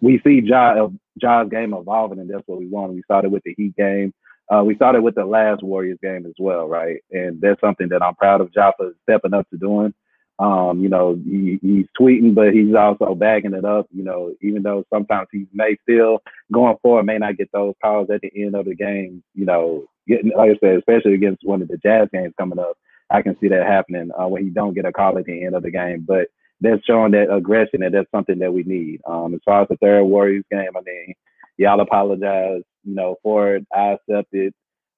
we 0.00 0.20
see 0.24 0.40
Ja, 0.44 0.88
Ja's 1.18 1.48
game 1.50 1.74
evolving, 1.74 2.18
and 2.18 2.30
that's 2.30 2.46
what 2.46 2.58
we 2.58 2.66
want. 2.66 2.92
We 2.92 3.02
started 3.02 3.32
with 3.32 3.42
the 3.44 3.54
Heat 3.56 3.76
game. 3.76 4.12
Uh, 4.54 4.62
we 4.62 4.74
started 4.74 5.02
with 5.02 5.14
the 5.14 5.24
last 5.24 5.62
Warriors 5.62 5.98
game 6.02 6.26
as 6.26 6.34
well, 6.38 6.68
right? 6.68 7.02
And 7.10 7.40
that's 7.40 7.60
something 7.60 7.88
that 7.88 8.02
I'm 8.02 8.14
proud 8.14 8.42
of 8.42 8.50
Ja 8.54 8.72
for 8.76 8.92
stepping 9.02 9.32
up 9.32 9.48
to 9.50 9.56
doing. 9.56 9.94
Um, 10.38 10.80
you 10.80 10.88
know, 10.88 11.14
he, 11.24 11.58
he's 11.62 11.86
tweeting, 12.00 12.34
but 12.34 12.52
he's 12.52 12.74
also 12.74 13.14
bagging 13.14 13.54
it 13.54 13.64
up. 13.64 13.86
You 13.92 14.04
know, 14.04 14.34
even 14.40 14.62
though 14.62 14.84
sometimes 14.92 15.28
he 15.32 15.46
may 15.52 15.76
still 15.82 16.22
going 16.52 16.76
forward 16.82 17.06
may 17.06 17.18
not 17.18 17.36
get 17.36 17.50
those 17.52 17.74
calls 17.82 18.08
at 18.10 18.20
the 18.20 18.32
end 18.34 18.54
of 18.56 18.64
the 18.64 18.74
game. 18.74 19.22
You 19.34 19.46
know, 19.46 19.84
getting 20.08 20.32
like 20.36 20.50
I 20.50 20.58
said, 20.58 20.78
especially 20.78 21.14
against 21.14 21.44
one 21.44 21.62
of 21.62 21.68
the 21.68 21.78
Jazz 21.78 22.08
games 22.12 22.34
coming 22.38 22.58
up, 22.58 22.76
I 23.10 23.22
can 23.22 23.36
see 23.40 23.48
that 23.48 23.66
happening 23.66 24.10
uh, 24.18 24.26
when 24.26 24.44
he 24.44 24.50
don't 24.50 24.74
get 24.74 24.86
a 24.86 24.92
call 24.92 25.18
at 25.18 25.24
the 25.24 25.44
end 25.44 25.54
of 25.54 25.62
the 25.62 25.70
game. 25.70 26.04
But 26.06 26.28
that's 26.60 26.84
showing 26.84 27.12
that 27.12 27.32
aggression, 27.32 27.82
and 27.82 27.94
that's 27.94 28.10
something 28.10 28.38
that 28.38 28.52
we 28.52 28.62
need. 28.64 29.00
Um, 29.06 29.34
as 29.34 29.40
far 29.44 29.62
as 29.62 29.68
the 29.68 29.76
third 29.76 30.04
Warriors 30.04 30.44
game, 30.50 30.70
I 30.76 30.80
mean, 30.84 31.14
y'all 31.56 31.80
apologize, 31.80 32.62
you 32.84 32.94
know, 32.94 33.16
for 33.22 33.56
it. 33.56 33.66
I 33.72 33.92
accepted. 33.92 34.54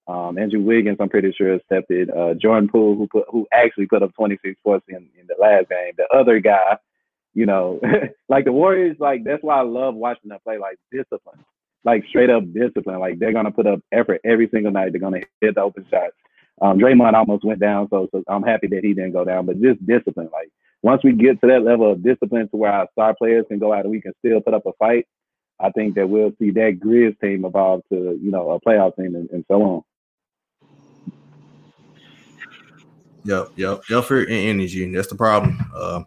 Um, 0.08 0.38
Andrew 0.38 0.60
Wiggins, 0.60 0.98
I'm 1.00 1.08
pretty 1.08 1.32
sure 1.32 1.54
accepted. 1.54 2.10
Uh, 2.10 2.34
Jordan 2.34 2.68
Poole, 2.68 2.96
who 2.96 3.08
put 3.08 3.24
who 3.28 3.46
actually 3.52 3.86
put 3.86 4.02
up 4.02 4.14
26 4.14 4.56
points 4.64 4.86
in, 4.88 5.08
in 5.18 5.26
the 5.26 5.34
last 5.40 5.68
game. 5.68 5.92
The 5.96 6.06
other 6.16 6.38
guy, 6.38 6.78
you 7.34 7.46
know, 7.46 7.80
like 8.28 8.44
the 8.44 8.52
Warriors, 8.52 8.96
like 9.00 9.24
that's 9.24 9.42
why 9.42 9.58
I 9.58 9.62
love 9.62 9.94
watching 9.94 10.28
them 10.28 10.38
play. 10.44 10.58
Like 10.58 10.78
discipline, 10.92 11.44
like 11.84 12.04
straight 12.08 12.30
up 12.30 12.44
discipline. 12.52 13.00
Like 13.00 13.18
they're 13.18 13.32
gonna 13.32 13.50
put 13.50 13.66
up 13.66 13.80
effort 13.90 14.20
every 14.24 14.48
single 14.52 14.72
night. 14.72 14.92
They're 14.92 15.00
gonna 15.00 15.22
hit 15.40 15.56
the 15.56 15.62
open 15.62 15.84
shots. 15.90 16.14
Um, 16.60 16.78
Draymond 16.78 17.12
almost 17.14 17.44
went 17.44 17.60
down, 17.60 17.88
so, 17.90 18.08
so 18.12 18.24
I'm 18.28 18.42
happy 18.42 18.66
that 18.68 18.82
he 18.82 18.94
didn't 18.94 19.12
go 19.12 19.24
down. 19.24 19.44
But 19.44 19.60
just 19.60 19.84
discipline. 19.84 20.30
Like 20.32 20.50
once 20.82 21.02
we 21.02 21.12
get 21.12 21.40
to 21.40 21.48
that 21.48 21.64
level 21.64 21.90
of 21.90 22.02
discipline, 22.02 22.48
to 22.50 22.56
where 22.56 22.72
our 22.72 22.88
star 22.92 23.14
players 23.14 23.44
can 23.48 23.58
go 23.58 23.72
out 23.72 23.82
and 23.82 23.90
we 23.90 24.00
can 24.00 24.12
still 24.20 24.40
put 24.40 24.54
up 24.54 24.66
a 24.66 24.72
fight, 24.78 25.06
I 25.58 25.70
think 25.70 25.96
that 25.96 26.08
we'll 26.08 26.32
see 26.38 26.50
that 26.52 26.78
Grizz 26.80 27.18
team 27.20 27.44
evolve 27.44 27.82
to 27.90 28.18
you 28.22 28.30
know 28.30 28.50
a 28.50 28.60
playoff 28.60 28.96
team 28.96 29.14
and, 29.16 29.28
and 29.30 29.44
so 29.48 29.62
on. 29.62 29.82
Yep, 33.26 33.48
yep, 33.56 33.80
effort 33.90 34.28
and 34.28 34.60
energy. 34.60 34.90
That's 34.92 35.08
the 35.08 35.14
problem. 35.16 35.58
Uh, 35.74 36.04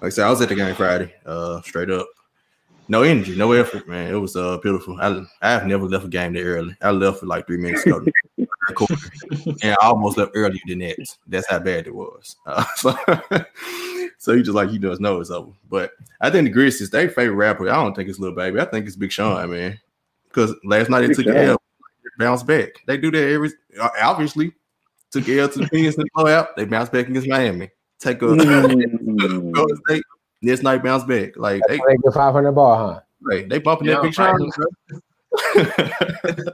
Like 0.00 0.06
I 0.06 0.08
said, 0.10 0.26
I 0.26 0.30
was 0.30 0.40
at 0.40 0.48
the 0.48 0.54
game 0.56 0.74
Friday. 0.74 1.14
Uh, 1.24 1.60
straight 1.62 1.90
up, 1.90 2.06
no 2.88 3.02
energy, 3.02 3.36
no 3.36 3.52
effort, 3.52 3.86
man. 3.88 4.12
It 4.12 4.16
was 4.16 4.34
uh 4.36 4.58
beautiful. 4.58 4.98
I 5.00 5.24
I've 5.40 5.66
never 5.66 5.86
left 5.86 6.04
a 6.04 6.08
game 6.08 6.32
that 6.34 6.42
early. 6.42 6.76
I 6.82 6.90
left 6.90 7.20
for 7.20 7.26
like 7.26 7.46
three 7.46 7.56
minutes 7.56 7.86
ago, 7.86 8.04
and 9.62 9.72
I 9.72 9.76
almost 9.82 10.18
left 10.18 10.32
earlier 10.34 10.60
than 10.66 10.80
that. 10.80 10.96
That's 11.28 11.48
how 11.48 11.58
bad 11.60 11.86
it 11.86 11.94
was. 11.94 12.36
Uh, 12.46 12.64
so, 12.76 12.94
so 14.18 14.34
he 14.36 14.42
just 14.42 14.54
like 14.56 14.70
he 14.70 14.78
does 14.78 14.98
know 15.00 15.20
it's 15.20 15.30
over. 15.30 15.52
But 15.70 15.92
I 16.20 16.30
think 16.30 16.46
the 16.46 16.52
Grizzlies, 16.52 16.90
their 16.90 17.08
favorite 17.08 17.36
rapper. 17.36 17.68
I 17.70 17.74
don't 17.74 17.94
think 17.94 18.08
it's 18.08 18.18
Lil 18.18 18.32
Baby. 18.34 18.60
I 18.60 18.64
think 18.66 18.86
it's 18.86 18.96
Big 18.96 19.12
Sean, 19.12 19.50
man. 19.50 19.78
Because 20.28 20.54
last 20.64 20.90
night 20.90 21.02
they 21.02 21.08
Big 21.08 21.16
took 21.16 21.26
Sean. 21.26 21.36
a 21.36 21.40
L, 21.52 21.62
bounce 22.18 22.42
back. 22.42 22.70
They 22.86 22.96
do 22.96 23.10
that 23.12 23.28
every 23.30 23.50
obviously. 24.02 24.52
Took 25.12 25.28
a 25.28 25.40
L 25.40 25.48
to 25.48 25.58
the 25.60 25.66
Phoenix 25.68 25.96
and 25.96 26.08
blowout. 26.14 26.56
They 26.56 26.64
bounce 26.64 26.88
back 26.88 27.08
against 27.08 27.28
Miami. 27.28 27.70
Take 28.00 28.22
a 28.22 28.26
Mm. 28.26 29.52
Golden 29.54 29.76
State. 29.88 30.02
Next 30.40 30.62
night 30.62 30.82
bounce 30.82 31.04
back. 31.04 31.36
Like 31.36 31.62
they, 31.68 31.76
They 31.76 31.96
get 32.02 32.14
500 32.14 32.52
ball, 32.52 32.76
huh? 32.94 33.00
Right, 33.20 33.48
they 33.48 33.58
bumping 33.58 33.88
Yeah, 33.88 34.00
that 34.00 34.02
big 34.02 34.18
right. 34.18 34.34
Sean. 35.54 36.52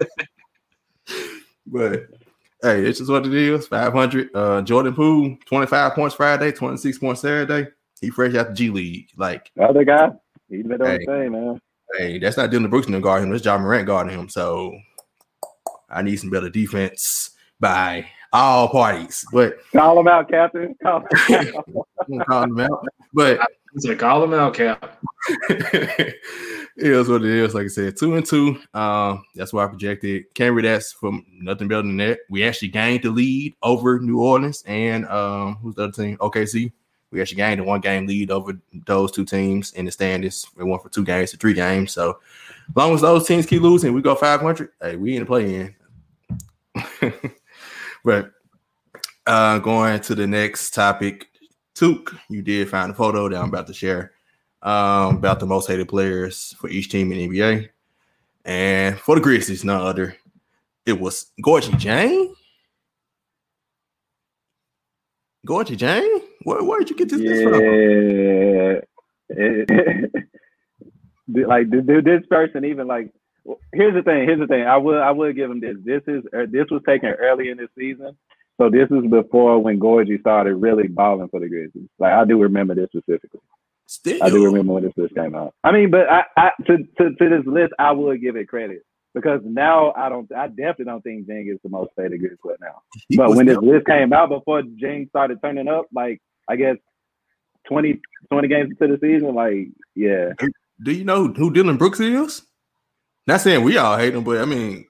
but 1.67 2.07
hey, 2.62 2.85
it's 2.85 2.99
just 2.99 3.11
what 3.11 3.25
it 3.27 3.33
is. 3.35 3.67
500. 3.69 4.31
Uh, 4.35 4.62
Jordan 4.62 4.95
Poole, 4.95 5.37
25 5.47 5.95
points 5.95 6.15
Friday, 6.15 6.53
26 6.53 6.99
points 6.99 7.21
Saturday. 7.23 7.69
He 8.00 8.11
fresh 8.11 8.35
out 8.35 8.49
the 8.49 8.55
G 8.55 8.71
League. 8.71 9.09
Like, 9.17 9.50
Other 9.61 9.85
guy, 9.85 10.11
he's 10.49 10.67
been 10.67 10.79
doing 10.79 10.91
Hey. 10.91 10.99
the 10.99 11.05
same, 11.07 11.33
man. 11.33 11.61
hey, 11.97 12.19
that's 12.19 12.37
not 12.37 12.50
Dillon 12.50 12.69
Brooks 12.71 12.88
no 12.88 13.00
guard 13.00 13.23
him. 13.23 13.31
That's 13.31 13.45
Ja 13.45 13.57
Morant 13.59 13.87
guarding 13.87 14.19
him. 14.19 14.29
So 14.29 14.77
I 15.91 16.03
need 16.03 16.17
some 16.17 16.31
better 16.31 16.50
defense 16.50 17.31
by 17.59 18.07
all 18.32 18.68
parties. 18.68 19.25
But 19.32 19.58
Call 19.73 19.97
them 19.97 20.08
out, 20.08 20.28
Captain. 20.28 20.75
Call 20.82 21.00
them 21.00 21.08
out. 21.56 22.26
Call 22.28 22.42
him 22.44 22.61
out. 22.61 22.87
But 23.14 23.40
He's 23.75 23.87
like, 23.87 23.99
call 23.99 24.20
them 24.20 24.32
out, 24.32 24.54
Cap. 24.54 24.99
it 25.50 26.16
is 26.76 27.08
what 27.08 27.23
it 27.23 27.30
is. 27.30 27.54
Like 27.54 27.64
I 27.66 27.68
said, 27.68 27.97
two 27.97 28.14
and 28.14 28.25
two. 28.25 28.58
Um, 28.73 29.25
that's 29.35 29.52
why 29.52 29.64
I 29.64 29.68
projected. 29.68 30.25
Can't 30.35 30.61
that's 30.62 30.92
from 30.92 31.25
nothing 31.30 31.68
better 31.68 31.82
than 31.82 31.97
that. 31.99 32.20
We 32.30 32.44
actually 32.44 32.68
gained 32.68 33.02
the 33.02 33.11
lead 33.11 33.54
over 33.62 33.99
New 34.00 34.20
Orleans 34.20 34.64
and 34.66 35.06
um, 35.06 35.56
who's 35.56 35.75
the 35.75 35.85
other 35.85 35.92
team? 35.92 36.16
OKC. 36.18 36.73
We 37.11 37.20
actually 37.20 37.37
gained 37.37 37.61
a 37.61 37.64
one 37.64 37.80
game 37.80 38.06
lead 38.06 38.30
over 38.30 38.58
those 38.87 39.12
two 39.12 39.25
teams 39.25 39.73
in 39.73 39.85
the 39.85 39.90
standings. 39.92 40.47
We 40.56 40.64
won 40.64 40.80
for 40.80 40.88
two 40.88 41.04
games 41.04 41.30
to 41.32 41.37
three 41.37 41.54
games. 41.54 41.92
So 41.92 42.18
as 42.68 42.76
long 42.76 42.94
as 42.94 43.00
those 43.02 43.26
teams 43.26 43.47
keep 43.47 43.62
losing, 43.62 43.92
we 43.92 44.02
go 44.02 44.14
500. 44.14 44.70
Hey, 44.80 44.97
we 44.97 45.14
in 45.16 45.20
the 45.20 45.26
play 45.26 45.54
in. 45.54 45.75
but 48.05 48.33
uh, 49.26 49.59
going 49.59 50.00
to 50.00 50.14
the 50.14 50.26
next 50.26 50.71
topic, 50.73 51.26
Took, 51.75 52.17
you 52.28 52.43
did 52.43 52.69
find 52.69 52.90
a 52.90 52.95
photo 52.95 53.28
that 53.28 53.40
I'm 53.40 53.49
about 53.49 53.67
to 53.69 53.75
share 53.75 54.12
um, 54.62 55.17
about 55.19 55.38
the 55.38 55.47
most 55.47 55.69
hated 55.69 55.88
players 55.88 56.55
for 56.59 56.69
each 56.69 56.90
team 56.90 57.12
in 57.12 57.31
NBA. 57.31 57.69
And 58.45 58.99
for 58.99 59.14
the 59.14 59.21
Grizzlies, 59.21 59.64
none 59.64 59.81
other, 59.81 60.17
it 60.87 60.99
was 60.99 61.26
Gorgui 61.40 61.73
Dieng. 61.75 62.35
Gorgui 65.47 65.76
Dieng? 65.76 66.23
Where, 66.43 66.64
where 66.64 66.81
did 66.81 66.90
you 66.90 66.97
get 66.97 67.11
this 67.11 67.21
list 67.21 67.43
from? 67.45 67.62
Yeah. 69.31 70.11
Like 71.31 71.69
did, 71.69 71.87
did 71.87 72.07
this 72.07 72.25
person 72.26 72.64
even 72.64 72.87
like 72.87 73.12
here's 73.73 73.95
the 73.95 74.02
thing 74.02 74.25
here's 74.25 74.40
the 74.40 74.47
thing 74.47 74.62
i 74.67 74.76
will 74.76 75.02
i 75.02 75.11
will 75.11 75.33
give 75.33 75.50
him 75.50 75.61
this 75.61 75.76
this 75.85 76.02
is 76.07 76.25
er, 76.35 76.47
this 76.47 76.67
was 76.71 76.83
taken 76.87 77.11
early 77.11 77.50
in 77.50 77.57
the 77.57 77.69
season 77.76 78.17
so 78.61 78.69
this 78.69 78.88
is 78.90 79.09
before 79.09 79.62
when 79.62 79.78
Gorgui 79.78 80.21
started 80.21 80.57
really 80.57 80.88
balling 80.88 81.28
for 81.28 81.38
the 81.38 81.49
Grizzlies. 81.49 81.88
Like 81.99 82.12
I 82.12 82.25
do 82.25 82.38
remember 82.38 82.75
this 82.75 82.88
specifically. 82.88 83.40
Still, 83.87 84.23
I 84.23 84.28
do 84.28 84.45
remember 84.45 84.75
when 84.75 84.83
this 84.83 84.93
list 84.97 85.14
came 85.14 85.35
out. 85.35 85.55
I 85.64 85.73
mean, 85.73 85.90
but 85.90 86.11
I, 86.11 86.25
I 86.37 86.50
to, 86.67 86.78
to 86.78 87.14
to 87.14 87.28
this 87.28 87.47
list, 87.47 87.73
I 87.78 87.93
would 87.93 88.21
give 88.21 88.37
it 88.37 88.49
credit 88.49 88.85
because 89.14 89.40
now 89.45 89.93
I 89.97 90.09
don't, 90.09 90.31
I 90.37 90.49
definitely 90.49 90.87
don't 90.87 91.02
think 91.02 91.26
Dieng 91.26 91.50
is 91.50 91.59
the 91.62 91.71
most 91.71 91.93
hated 91.97 92.19
Grizzlies 92.19 92.38
player 92.43 92.57
now. 92.61 92.83
he 93.09 93.17
But 93.17 93.31
when 93.35 93.47
this 93.47 93.59
list 93.59 93.87
came 93.87 94.12
out 94.12 94.28
before 94.28 94.62
Dieng 94.62 95.09
started 95.09 95.38
turning 95.40 95.69
up, 95.69 95.87
like 95.95 96.21
I 96.49 96.57
guess 96.57 96.76
20, 97.69 98.00
20 98.31 98.49
games 98.49 98.71
into 98.73 98.97
the 98.97 99.00
season, 99.00 99.35
like 99.35 99.69
yeah, 99.95 100.33
do 100.83 100.93
you 100.93 101.05
know 101.05 101.28
who 101.28 101.52
Dillon 101.52 101.76
Brooks 101.76 102.00
is? 102.00 102.43
Not 103.28 103.42
saying 103.42 103.62
we 103.62 103.76
all 103.76 103.99
hate 103.99 104.14
him, 104.14 104.25
but 104.25 104.38
I 104.38 104.47
mean, 104.47 104.87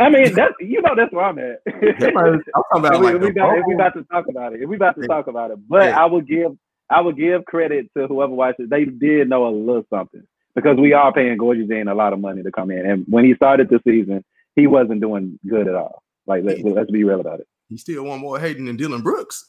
I 0.00 0.08
mean 0.08 0.32
that's 0.34 0.54
you 0.58 0.80
know 0.80 0.94
that's 0.96 1.12
where 1.12 1.26
I'm 1.26 1.38
at. 1.38 1.60
I'm 1.66 2.42
talking 2.42 2.78
about 2.78 2.94
if, 2.94 3.00
like 3.02 3.14
if 3.16 3.20
we 3.20 3.30
got, 3.30 3.58
if 3.58 3.64
we 3.66 3.74
about 3.74 3.92
to 3.94 4.02
talk 4.04 4.24
about 4.28 4.54
it, 4.54 4.62
if 4.62 4.68
we 4.70 4.76
about 4.76 4.96
to 5.00 5.06
talk 5.06 5.26
about 5.26 5.50
it, 5.50 5.58
but 5.68 5.84
Yeah. 5.84 6.02
I 6.02 6.06
would 6.06 6.26
give 6.26 6.52
I 6.90 7.02
would 7.02 7.18
give 7.18 7.44
credit 7.44 7.90
to 7.94 8.06
whoever 8.06 8.32
watches. 8.32 8.70
They 8.70 8.86
did 8.86 9.28
know 9.28 9.46
a 9.46 9.50
little 9.54 9.84
something 9.92 10.22
because 10.54 10.78
we 10.78 10.94
are 10.94 11.12
paying 11.12 11.36
Gorgui 11.36 11.68
Dieng 11.68 11.90
a 11.90 11.94
lot 11.94 12.14
of 12.14 12.20
money 12.20 12.42
to 12.42 12.50
come 12.50 12.70
in, 12.70 12.86
and 12.86 13.04
when 13.06 13.24
he 13.26 13.34
started 13.34 13.68
the 13.68 13.78
season, 13.86 14.24
he 14.56 14.66
wasn't 14.66 15.02
doing 15.02 15.38
good 15.46 15.68
at 15.68 15.74
all. 15.74 16.02
Like 16.26 16.44
let, 16.44 16.64
let's 16.64 16.90
be 16.90 17.04
real 17.04 17.20
about 17.20 17.40
it. 17.40 17.46
he 17.68 17.76
still 17.76 18.04
want 18.04 18.22
more 18.22 18.40
hating 18.40 18.64
than 18.64 18.76
Dillon 18.76 19.02
Brooks. 19.02 19.44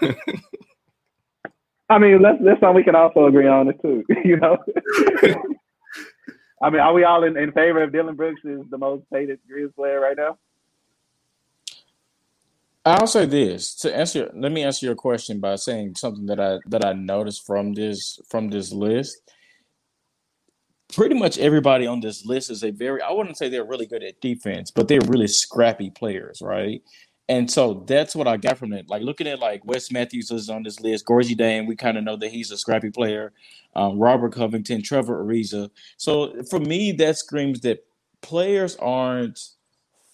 I 1.88 1.98
mean, 1.98 2.22
that's 2.22 2.38
that's 2.44 2.60
something 2.60 2.76
we 2.76 2.84
can 2.84 2.94
also 2.96 3.26
agree 3.26 3.48
on 3.48 3.68
it 3.68 3.76
too. 3.82 4.04
You 4.24 4.36
know. 4.38 4.56
I 6.62 6.70
mean, 6.70 6.80
are 6.80 6.92
we 6.92 7.04
all 7.04 7.24
in, 7.24 7.36
in 7.36 7.52
favor 7.52 7.82
of 7.82 7.92
Dillon 7.92 8.14
Brooks 8.14 8.40
is 8.44 8.62
the 8.70 8.78
most 8.78 9.04
hated 9.10 9.40
Grizzlies 9.46 9.74
player 9.74 10.00
right 10.00 10.16
now? 10.16 10.38
I'll 12.86 13.08
say 13.08 13.26
this 13.26 13.74
to 13.76 13.94
answer. 13.94 14.30
Let 14.32 14.52
me 14.52 14.62
answer 14.62 14.86
your 14.86 14.94
question 14.94 15.40
by 15.40 15.56
saying 15.56 15.96
something 15.96 16.26
that 16.26 16.38
I 16.38 16.58
that 16.66 16.84
I 16.84 16.92
noticed 16.92 17.44
from 17.44 17.74
this 17.74 18.20
from 18.28 18.48
this 18.48 18.72
list. 18.72 19.32
Pretty 20.94 21.16
much 21.16 21.36
everybody 21.36 21.88
on 21.88 21.98
this 21.98 22.24
list 22.24 22.48
is 22.48 22.62
a 22.62 22.70
very. 22.70 23.02
I 23.02 23.10
wouldn't 23.10 23.36
say 23.36 23.48
they're 23.48 23.64
really 23.64 23.86
good 23.86 24.04
at 24.04 24.20
defense, 24.20 24.70
but 24.70 24.86
they're 24.86 25.00
really 25.08 25.26
scrappy 25.26 25.90
players, 25.90 26.40
right? 26.40 26.80
And 27.28 27.50
so 27.50 27.84
that's 27.86 28.14
what 28.14 28.28
I 28.28 28.36
got 28.36 28.56
from 28.56 28.72
it. 28.72 28.88
Like 28.88 29.02
looking 29.02 29.26
at 29.26 29.40
like 29.40 29.64
Wes 29.64 29.90
Matthews 29.90 30.30
is 30.30 30.48
on 30.48 30.62
this 30.62 30.80
list, 30.80 31.06
Gorgui 31.06 31.36
Dieng, 31.36 31.66
we 31.66 31.74
kind 31.74 31.98
of 31.98 32.04
know 32.04 32.16
that 32.16 32.30
he's 32.30 32.52
a 32.52 32.58
scrappy 32.58 32.90
player. 32.90 33.32
Um, 33.74 33.98
Robert 33.98 34.32
Covington, 34.32 34.82
Trevor 34.82 35.24
Ariza. 35.24 35.70
So 35.96 36.42
for 36.44 36.60
me, 36.60 36.92
that 36.92 37.18
screams 37.18 37.60
that 37.60 37.84
players 38.22 38.76
aren't 38.76 39.40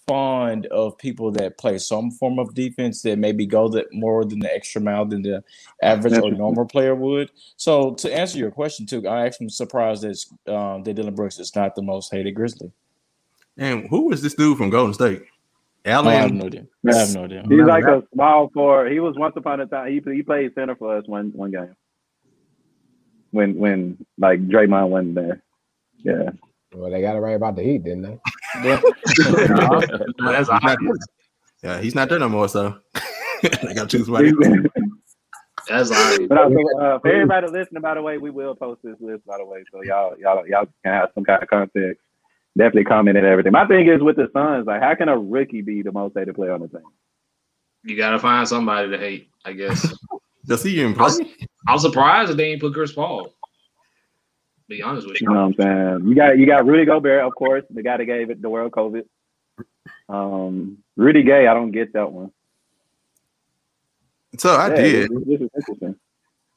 fond 0.07 0.65
of 0.67 0.97
people 0.97 1.31
that 1.31 1.57
play 1.57 1.77
some 1.77 2.11
form 2.11 2.39
of 2.39 2.53
defense 2.53 3.01
that 3.03 3.17
maybe 3.17 3.45
go 3.45 3.69
that 3.69 3.85
more 3.93 4.25
than 4.25 4.39
the 4.39 4.53
extra 4.53 4.81
mile 4.81 5.05
than 5.05 5.21
the 5.21 5.43
average 5.81 6.17
or 6.17 6.31
normal 6.31 6.65
player 6.65 6.95
would. 6.95 7.31
So 7.57 7.93
to 7.95 8.13
answer 8.13 8.37
your 8.37 8.51
question 8.51 8.85
too, 8.85 9.07
I 9.07 9.25
actually 9.25 9.45
am 9.45 9.49
surprised 9.49 10.03
that 10.03 10.53
um, 10.53 10.83
that 10.83 10.95
Dillon 10.95 11.15
Brooks 11.15 11.39
is 11.39 11.55
not 11.55 11.75
the 11.75 11.81
most 11.81 12.11
hated 12.11 12.33
Grizzly. 12.33 12.71
and 13.57 13.87
who 13.89 14.11
is 14.11 14.21
this 14.21 14.33
dude 14.33 14.57
from 14.57 14.69
Golden 14.69 14.93
State? 14.93 15.23
I 15.85 16.13
have 16.13 16.33
no 16.33 16.45
idea. 16.45 16.65
I 16.87 16.95
have 16.95 17.13
no 17.13 17.25
idea. 17.25 17.41
He's 17.41 17.49
Remember 17.49 17.71
like 17.71 17.85
a 17.85 18.03
small 18.13 18.49
forward. 18.53 18.91
He 18.91 18.99
was 18.99 19.15
once 19.17 19.33
upon 19.35 19.59
a 19.59 19.65
time. 19.65 19.91
He 19.91 20.01
he 20.13 20.23
played 20.23 20.53
center 20.55 20.75
for 20.75 20.97
us 20.97 21.03
one 21.07 21.31
one 21.33 21.51
game. 21.51 21.75
When 23.31 23.55
when 23.55 24.05
like 24.17 24.47
Draymond 24.47 24.89
wasn't 24.89 25.15
there. 25.15 25.43
Yeah. 25.97 26.29
Well, 26.73 26.89
they 26.89 27.01
got 27.01 27.15
it 27.15 27.19
right 27.19 27.35
about 27.35 27.55
the 27.55 27.63
Heat, 27.63 27.83
didn't 27.83 28.03
they? 28.03 28.19
That's 28.63 28.83
He's 29.17 30.49
not 30.49 30.63
obvious. 30.63 30.97
Yeah, 31.63 31.79
he's 31.79 31.95
not 31.95 32.09
there 32.09 32.19
no 32.19 32.29
more. 32.29 32.49
So 32.49 32.75
I 32.95 33.73
got 33.73 33.89
to 33.89 33.97
choose 33.97 34.05
somebody. 34.05 34.31
That's 35.69 35.91
obvious. 35.91 36.27
But 36.27 36.37
also, 36.37 36.57
uh, 36.79 36.99
for 36.99 37.07
everybody 37.07 37.47
listening, 37.47 37.81
by 37.81 37.93
the 37.93 38.01
way, 38.01 38.17
we 38.17 38.29
will 38.29 38.55
post 38.55 38.81
this 38.83 38.97
list, 38.99 39.25
by 39.25 39.37
the 39.37 39.45
way, 39.45 39.63
so 39.71 39.81
y'all 39.83 40.15
y'all 40.19 40.45
y'all 40.47 40.65
can 40.83 40.93
have 40.93 41.09
some 41.15 41.23
kind 41.23 41.41
of 41.41 41.49
context. 41.49 42.01
Definitely 42.57 42.83
comment 42.85 43.17
and 43.17 43.25
everything. 43.25 43.51
My 43.51 43.65
thing 43.65 43.87
is 43.87 44.01
with 44.01 44.15
the 44.15 44.29
Suns, 44.31 44.67
like, 44.67 44.81
how 44.81 44.93
can 44.93 45.09
a 45.09 45.17
rookie 45.17 45.61
be 45.61 45.81
the 45.81 45.91
most 45.91 46.13
hated 46.15 46.35
player 46.35 46.51
on 46.53 46.61
the 46.61 46.67
team? 46.67 46.81
You 47.83 47.97
gotta 47.97 48.19
find 48.19 48.47
somebody 48.47 48.89
to 48.91 48.97
hate, 48.97 49.29
I 49.43 49.53
guess. 49.53 49.93
Does 50.45 50.63
he 50.63 50.79
even 50.79 50.93
play? 50.93 51.09
I'm 51.67 51.79
surprised 51.79 52.29
that 52.31 52.35
they 52.35 52.51
ain't 52.51 52.61
put 52.61 52.73
Chris 52.73 52.91
Paul. 52.91 53.33
Be 54.69 54.81
honest 54.81 55.07
with 55.07 55.19
You 55.21 55.27
you. 55.27 55.33
know 55.33 55.47
what 55.47 55.59
I'm 55.59 55.99
saying? 55.99 56.07
You 56.07 56.15
got 56.15 56.37
you 56.37 56.45
got 56.45 56.65
Rudy 56.65 56.85
Gobert, 56.85 57.23
of 57.25 57.33
course, 57.35 57.63
the 57.69 57.81
guy 57.81 57.97
that 57.97 58.05
gave 58.05 58.29
it 58.29 58.41
the 58.41 58.49
world 58.49 58.71
COVID. 58.71 59.03
Um, 60.09 60.77
Rudy 60.95 61.23
Gay, 61.23 61.47
I 61.47 61.53
don't 61.53 61.71
get 61.71 61.93
that 61.93 62.11
one. 62.11 62.31
So 64.37 64.55
I 64.55 64.69
Yeah, 64.69 64.75
did. 64.75 65.11
This, 65.11 65.19
this 65.25 65.41
is 65.41 65.49
interesting. 65.55 65.95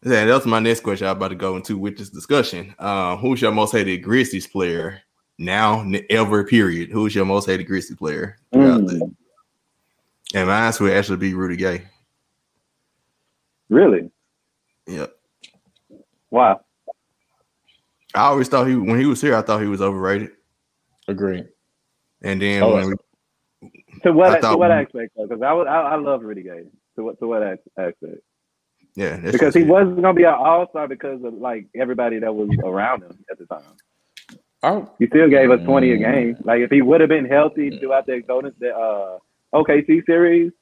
Yeah, 0.04 0.24
that 0.24 0.34
was 0.34 0.46
my 0.46 0.60
next 0.60 0.80
question. 0.80 1.06
I'm 1.06 1.16
about 1.16 1.28
to 1.28 1.34
go 1.34 1.56
into 1.56 1.78
with 1.78 1.98
this 1.98 2.10
discussion. 2.10 2.74
Uh, 2.78 3.16
who's 3.16 3.40
your 3.42 3.52
most 3.52 3.72
hated 3.72 3.98
Grizzlies 4.02 4.46
player 4.46 5.02
now, 5.38 5.80
n- 5.80 6.04
ever? 6.10 6.44
Period. 6.44 6.90
Who's 6.90 7.14
your 7.14 7.24
most 7.26 7.46
hated 7.46 7.64
Grizzlies 7.64 7.98
player? 7.98 8.38
throughout 8.52 8.80
Mm, 8.82 8.88
the- 8.88 9.14
And 10.34 10.48
mine 10.48 10.72
would 10.80 10.92
actually 10.92 11.18
be 11.18 11.34
Rudy 11.34 11.56
Gay. 11.56 11.82
really? 13.68 14.10
Yeah, 14.86 15.06
Wow. 16.30 16.60
I 18.14 18.20
always 18.28 18.48
thought 18.48 18.66
he 18.66 18.76
when 18.76 18.98
he 18.98 19.06
was 19.06 19.20
here, 19.20 19.34
I 19.36 19.42
thought 19.42 19.60
he 19.62 19.68
was 19.68 19.82
overrated. 19.82 20.30
Agree. 21.08 21.44
And 22.22 22.40
then 22.40 22.62
Oh, 22.62 22.74
when 22.74 22.86
we, 23.60 23.70
To 24.04 24.12
what 24.12 24.30
I 24.32 24.40
to 24.40 24.56
what 24.56 24.70
we- 24.70 24.74
aspect 24.76 25.12
though? 25.16 25.26
Because 25.26 25.42
I, 25.42 25.52
would- 25.52 25.66
I 25.66 25.80
I 25.82 25.96
love 25.96 26.22
Rudy 26.22 26.42
Gay. 26.42 26.64
To 26.96 27.04
what 27.04 27.18
to 27.20 27.26
what 27.26 27.42
aspect? 27.42 28.02
Yeah, 28.94 29.16
because 29.18 29.54
he 29.54 29.60
it. 29.62 29.66
wasn't 29.66 29.96
gonna 30.00 30.14
be 30.14 30.22
an 30.24 30.32
all 30.34 30.68
star 30.70 30.88
because 30.88 31.22
of 31.24 31.34
like 31.34 31.66
everybody 31.74 32.18
that 32.20 32.34
was 32.34 32.48
around 32.64 33.02
him 33.02 33.18
at 33.30 33.38
the 33.38 33.46
time. 33.46 33.62
Oh, 34.66 34.90
He 34.98 35.06
still 35.06 35.28
gave 35.28 35.50
us 35.50 35.60
twenty 35.64 35.92
a 35.92 35.96
Mm. 35.96 36.12
game. 36.12 36.36
Like 36.44 36.60
if 36.60 36.70
he 36.70 36.82
would 36.82 37.00
have 37.00 37.08
been 37.08 37.24
healthy 37.24 37.78
throughout 37.78 38.06
the 38.06 38.22
uh, 38.74 39.18
OKC 39.54 40.04
series, 40.06 40.52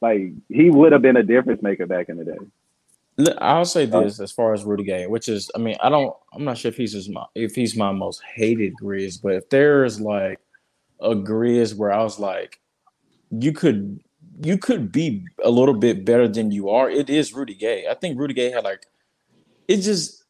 like 0.00 0.32
he 0.48 0.70
would 0.70 0.92
have 0.92 1.02
been 1.02 1.16
a 1.18 1.22
difference 1.22 1.62
maker 1.62 1.86
back 1.86 2.08
in 2.08 2.16
the 2.16 2.24
day. 2.24 2.38
Look, 3.18 3.36
I'll 3.42 3.66
say 3.66 3.84
this 3.84 4.20
as 4.20 4.32
far 4.32 4.54
as 4.54 4.64
Rudy 4.64 4.84
Gay, 4.84 5.06
which 5.06 5.28
is, 5.28 5.50
I 5.54 5.58
mean, 5.58 5.76
I 5.82 5.90
don't, 5.90 6.16
I'm 6.32 6.44
not 6.44 6.56
sure 6.56 6.70
if 6.70 6.76
he's 6.78 6.94
his, 6.94 7.10
if 7.34 7.54
he's 7.54 7.76
my 7.76 7.92
most 7.92 8.22
hated 8.22 8.72
Grizz, 8.82 9.20
but 9.22 9.34
if 9.34 9.50
there's 9.50 10.00
like 10.00 10.40
a 10.98 11.10
Grizz 11.14 11.76
where 11.76 11.92
I 11.92 12.02
was 12.02 12.18
like, 12.18 12.58
you 13.30 13.52
could, 13.52 14.00
you 14.42 14.56
could 14.56 14.90
be 14.90 15.26
a 15.44 15.50
little 15.50 15.74
bit 15.74 16.06
better 16.06 16.26
than 16.26 16.50
you 16.52 16.70
are, 16.70 16.88
it 16.88 17.10
is 17.10 17.34
Rudy 17.34 17.54
Gay. 17.54 17.86
I 17.86 17.92
think 17.94 18.18
Rudy 18.18 18.32
Gay 18.32 18.50
had 18.50 18.64
like, 18.64 18.86
it 19.68 19.82
just, 19.82 20.21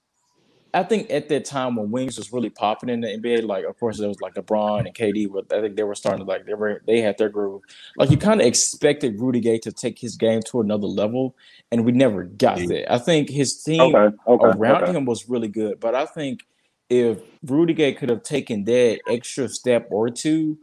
I 0.74 0.82
think 0.82 1.10
at 1.10 1.28
that 1.28 1.44
time 1.44 1.76
when 1.76 1.90
wings 1.90 2.16
was 2.16 2.32
really 2.32 2.48
popping 2.48 2.88
in 2.88 3.02
the 3.02 3.08
NBA, 3.08 3.44
like 3.44 3.64
of 3.64 3.78
course 3.78 3.98
there 3.98 4.08
was 4.08 4.20
like 4.20 4.34
LeBron 4.34 4.86
and 4.86 4.94
KD, 4.94 5.30
but 5.30 5.52
I 5.56 5.60
think 5.60 5.76
they 5.76 5.84
were 5.84 5.94
starting 5.94 6.24
to 6.24 6.30
like 6.30 6.46
they 6.46 6.54
were 6.54 6.82
they 6.86 7.00
had 7.00 7.18
their 7.18 7.28
groove. 7.28 7.62
Like 7.96 8.10
you 8.10 8.16
kind 8.16 8.40
of 8.40 8.46
expected 8.46 9.20
Rudy 9.20 9.40
Gay 9.40 9.58
to 9.58 9.72
take 9.72 9.98
his 9.98 10.16
game 10.16 10.40
to 10.46 10.60
another 10.60 10.86
level, 10.86 11.36
and 11.70 11.84
we 11.84 11.92
never 11.92 12.24
got 12.24 12.56
that. 12.56 12.92
I 12.92 12.98
think 12.98 13.28
his 13.28 13.62
team 13.62 13.94
Okay, 13.94 14.16
okay, 14.26 14.46
around 14.46 14.84
okay. 14.84 14.92
him 14.92 15.04
was 15.04 15.28
really 15.28 15.48
good, 15.48 15.78
but 15.78 15.94
I 15.94 16.06
think 16.06 16.46
if 16.88 17.18
Rudy 17.44 17.74
Gay 17.74 17.92
could 17.92 18.08
have 18.08 18.22
taken 18.22 18.64
that 18.64 19.00
extra 19.08 19.48
step 19.48 19.88
or 19.90 20.08
two, 20.08 20.58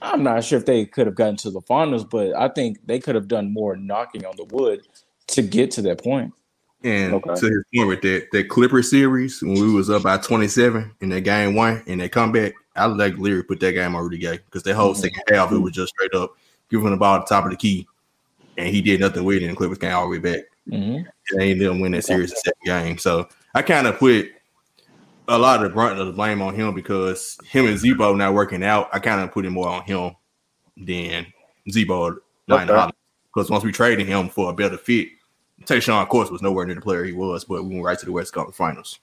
I'm 0.00 0.24
not 0.24 0.42
sure 0.42 0.58
if 0.58 0.66
they 0.66 0.86
could 0.86 1.06
have 1.06 1.14
gotten 1.14 1.36
to 1.38 1.50
the 1.50 1.60
finals, 1.60 2.04
but 2.04 2.34
I 2.34 2.48
think 2.48 2.84
they 2.86 2.98
could 2.98 3.14
have 3.14 3.28
done 3.28 3.52
more 3.52 3.76
knocking 3.76 4.24
on 4.24 4.34
the 4.36 4.44
wood 4.44 4.86
to 5.28 5.42
get 5.42 5.70
to 5.72 5.82
that 5.82 6.02
point. 6.02 6.32
And 6.84 7.14
Okay. 7.14 7.34
to 7.34 7.46
his 7.46 7.64
point 7.74 7.88
with 7.88 8.02
that, 8.02 8.28
that 8.32 8.48
Clipper 8.48 8.82
series 8.82 9.40
when 9.42 9.54
we 9.54 9.72
was 9.72 9.88
up 9.88 10.02
by 10.02 10.18
27 10.18 10.90
in 11.00 11.08
that 11.10 11.20
game 11.20 11.54
one 11.54 11.82
and 11.86 12.00
that 12.00 12.10
comeback, 12.12 12.54
I 12.74 12.86
like 12.86 13.16
Leary 13.18 13.44
put 13.44 13.60
that 13.60 13.72
game 13.72 13.94
Rudy 14.02 14.18
Gay 14.18 14.38
because 14.38 14.62
that 14.64 14.74
whole 14.74 14.94
Mhm. 14.94 14.96
second 14.96 15.22
half 15.28 15.52
it 15.52 15.58
was 15.58 15.72
just 15.72 15.92
straight 15.94 16.14
up 16.14 16.36
giving 16.70 16.90
the 16.90 16.96
ball 16.96 17.16
at 17.16 17.26
the 17.26 17.34
top 17.34 17.44
of 17.44 17.50
the 17.50 17.56
key, 17.56 17.86
and 18.56 18.68
he 18.68 18.80
did 18.80 19.00
nothing 19.00 19.24
with 19.24 19.42
it. 19.42 19.46
And 19.46 19.56
Clippers 19.56 19.78
came 19.78 19.94
all 19.94 20.04
the 20.04 20.08
way 20.08 20.18
back. 20.18 20.40
hmm 20.68 20.98
And 21.30 21.40
they 21.40 21.66
up 21.66 21.74
winning 21.74 21.92
that 21.92 22.02
series 22.02 22.30
the 22.30 22.36
second 22.36 22.64
game. 22.64 22.98
So 22.98 23.28
I 23.54 23.62
kind 23.62 23.86
of 23.86 23.98
put 23.98 24.30
a 25.28 25.38
lot 25.38 25.62
of 25.62 25.70
the 25.70 25.74
brunt 25.74 26.00
of 26.00 26.06
the 26.06 26.12
blame 26.12 26.42
on 26.42 26.54
him 26.54 26.74
because 26.74 27.38
him 27.44 27.66
and 27.66 27.78
Zebo 27.78 28.16
not 28.16 28.34
working 28.34 28.64
out. 28.64 28.88
I 28.92 28.98
kind 28.98 29.20
of 29.20 29.30
put 29.30 29.44
it 29.44 29.50
more 29.50 29.68
on 29.68 29.82
him 29.82 30.12
than 30.76 31.26
Zebo 31.68 32.16
lying 32.48 32.70
Okay. 32.70 32.90
Because 33.32 33.50
once 33.50 33.64
we 33.64 33.72
traded 33.72 34.06
him 34.06 34.28
for 34.28 34.50
a 34.50 34.54
better 34.54 34.76
fit, 34.76 35.08
Tayshaun, 35.64 36.02
of 36.02 36.08
course, 36.08 36.30
was 36.30 36.42
nowhere 36.42 36.66
near 36.66 36.74
the 36.74 36.80
player 36.80 37.04
he 37.04 37.12
was, 37.12 37.44
but 37.44 37.62
we 37.62 37.70
went 37.70 37.84
right 37.84 37.98
to 37.98 38.06
the 38.06 38.12
West 38.12 38.32
Conference 38.32 38.56
Finals. 38.56 38.98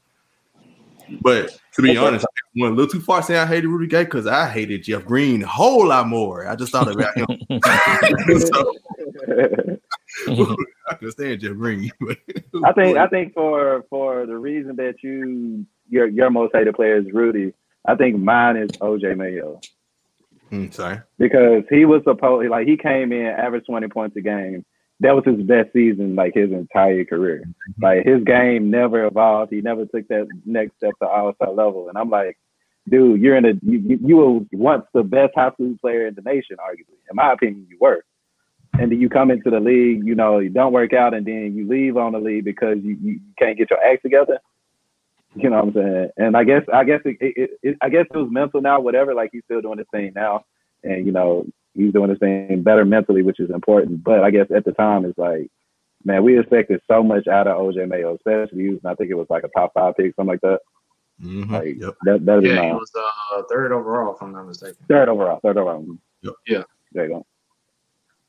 But 1.21 1.57
to 1.73 1.81
be 1.81 1.97
honest, 1.97 2.25
I 2.25 2.61
went 2.61 2.73
a 2.73 2.75
little 2.75 2.91
too 2.91 3.01
far 3.01 3.23
saying 3.23 3.39
I 3.39 3.45
hated 3.45 3.67
Rudy 3.67 3.88
Gay 3.88 4.03
because 4.03 4.27
I 4.27 4.47
hated 4.47 4.83
Jeff 4.83 5.05
Green 5.05 5.43
a 5.43 5.47
whole 5.47 5.88
lot 5.88 6.07
more. 6.07 6.47
I 6.47 6.55
just 6.55 6.71
thought 6.71 6.88
about 6.88 7.17
him. 7.17 7.25
so 8.39 8.75
I 10.88 10.95
could 10.95 11.12
stand 11.12 11.41
Jeff 11.41 11.55
Green. 11.55 11.91
I 12.63 12.73
think 12.73 12.97
I 12.97 13.07
think 13.07 13.33
for 13.33 13.85
for 13.89 14.25
the 14.25 14.38
reason 14.38 14.75
that 14.75 14.95
you 15.01 15.65
your 15.89 16.07
your 16.07 16.29
most 16.29 16.51
hated 16.53 16.75
player 16.75 16.97
is 16.97 17.12
Rudy. 17.12 17.53
I 17.85 17.95
think 17.95 18.17
mine 18.17 18.57
is 18.57 18.69
OJ 18.71 19.17
Mayo 19.17 19.59
Hmm, 20.49 20.69
sorry. 20.71 20.99
because 21.17 21.63
he 21.69 21.85
was 21.85 22.01
supposed 22.03 22.49
like 22.49 22.67
he 22.67 22.75
came 22.75 23.12
in 23.12 23.27
average 23.27 23.65
twenty 23.65 23.88
points 23.88 24.15
a 24.17 24.21
game. 24.21 24.65
That 25.01 25.15
was 25.15 25.23
his 25.25 25.41
best 25.43 25.71
season 25.71 26.15
like 26.15 26.33
his 26.33 26.51
entire 26.51 27.05
career. 27.05 27.43
Mm-hmm. 27.45 27.83
Like 27.83 28.05
his 28.05 28.23
game 28.23 28.69
never 28.69 29.05
evolved. 29.05 29.51
He 29.51 29.62
never 29.62 29.85
took 29.85 30.07
that 30.09 30.27
next 30.45 30.75
step 30.77 30.91
to 31.01 31.07
all 31.07 31.33
star 31.35 31.51
level. 31.51 31.88
And 31.88 31.97
I'm 31.97 32.09
like, 32.09 32.38
dude, 32.89 33.21
you're 33.21 33.38
in 33.38 33.45
a 33.45 33.53
you, 33.62 33.99
you 34.03 34.17
were 34.17 34.39
once 34.51 34.85
the 34.93 35.03
best 35.03 35.33
high 35.35 35.51
school 35.51 35.75
player 35.79 36.07
in 36.07 36.15
the 36.15 36.21
nation, 36.21 36.57
arguably. 36.57 36.99
In 37.09 37.15
my 37.15 37.33
opinion, 37.33 37.67
you 37.69 37.77
were. 37.79 38.03
And 38.73 38.91
then 38.91 39.01
you 39.01 39.09
come 39.09 39.31
into 39.31 39.49
the 39.49 39.59
league, 39.59 40.05
you 40.05 40.15
know, 40.15 40.39
you 40.39 40.49
don't 40.49 40.73
work 40.73 40.93
out, 40.93 41.13
and 41.13 41.25
then 41.25 41.53
you 41.55 41.67
leave 41.67 41.97
on 41.97 42.13
the 42.13 42.19
league 42.19 42.45
because 42.45 42.77
you, 42.81 42.97
you 43.01 43.19
can't 43.38 43.57
get 43.57 43.71
your 43.71 43.83
act 43.83 44.03
together. 44.03 44.39
You 45.35 45.49
know 45.49 45.63
what 45.63 45.67
I'm 45.67 45.73
saying? 45.73 46.09
And 46.17 46.38
I 46.38 46.43
guess 46.43 46.63
I 46.73 46.83
guess 46.83 47.01
it, 47.05 47.17
it, 47.19 47.49
it 47.62 47.77
I 47.81 47.89
guess 47.89 48.05
it 48.09 48.17
was 48.17 48.29
mental 48.31 48.62
now, 48.62 48.79
whatever. 48.79 49.13
Like 49.13 49.29
he's 49.31 49.43
still 49.45 49.62
doing 49.62 49.77
his 49.77 49.88
thing 49.91 50.12
now, 50.15 50.45
and 50.83 51.05
you 51.05 51.12
know 51.12 51.45
he's 51.75 51.93
doing 51.93 52.10
his 52.10 52.19
thing 52.19 52.62
better 52.63 52.86
mentally, 52.86 53.21
which 53.21 53.39
is 53.39 53.49
important. 53.49 54.03
But 54.03 54.23
I 54.23 54.32
guess 54.32 54.47
at 54.55 54.65
the 54.65 54.71
time 54.71 55.05
it's 55.05 55.17
like, 55.17 55.49
man, 56.03 56.23
we 56.23 56.39
expected 56.39 56.82
so 56.88 57.03
much 57.03 57.27
out 57.27 57.47
of 57.47 57.58
OJ 57.58 57.88
Mayo, 57.88 58.15
especially 58.15 58.63
using 58.63 58.86
I 58.86 58.95
think 58.95 59.10
it 59.12 59.15
was 59.15 59.27
like 59.29 59.43
a 59.43 59.49
top 59.49 59.73
five 59.73 59.95
pick, 59.97 60.15
something 60.15 60.32
like 60.32 60.41
that. 60.41 60.60
Mhm, 61.23 61.49
Like 61.51 61.75
yep. 61.79 61.95
that 62.03 62.25
that'd 62.25 62.43
be 62.43 62.49
Yeah, 62.49 62.63
he 62.69 62.71
was 62.73 62.91
uh, 62.97 63.41
third 63.49 63.71
overall, 63.73 64.15
if 64.15 64.21
I'm 64.21 64.32
not 64.32 64.47
mistaken. 64.47 64.77
third 64.88 65.10
overall, 65.10 65.39
third 65.43 65.58
overall. 65.58 65.86
Yep. 66.21 66.34
Yeah. 66.47 66.63
There 66.93 67.03
you 67.05 67.10
go. 67.12 67.25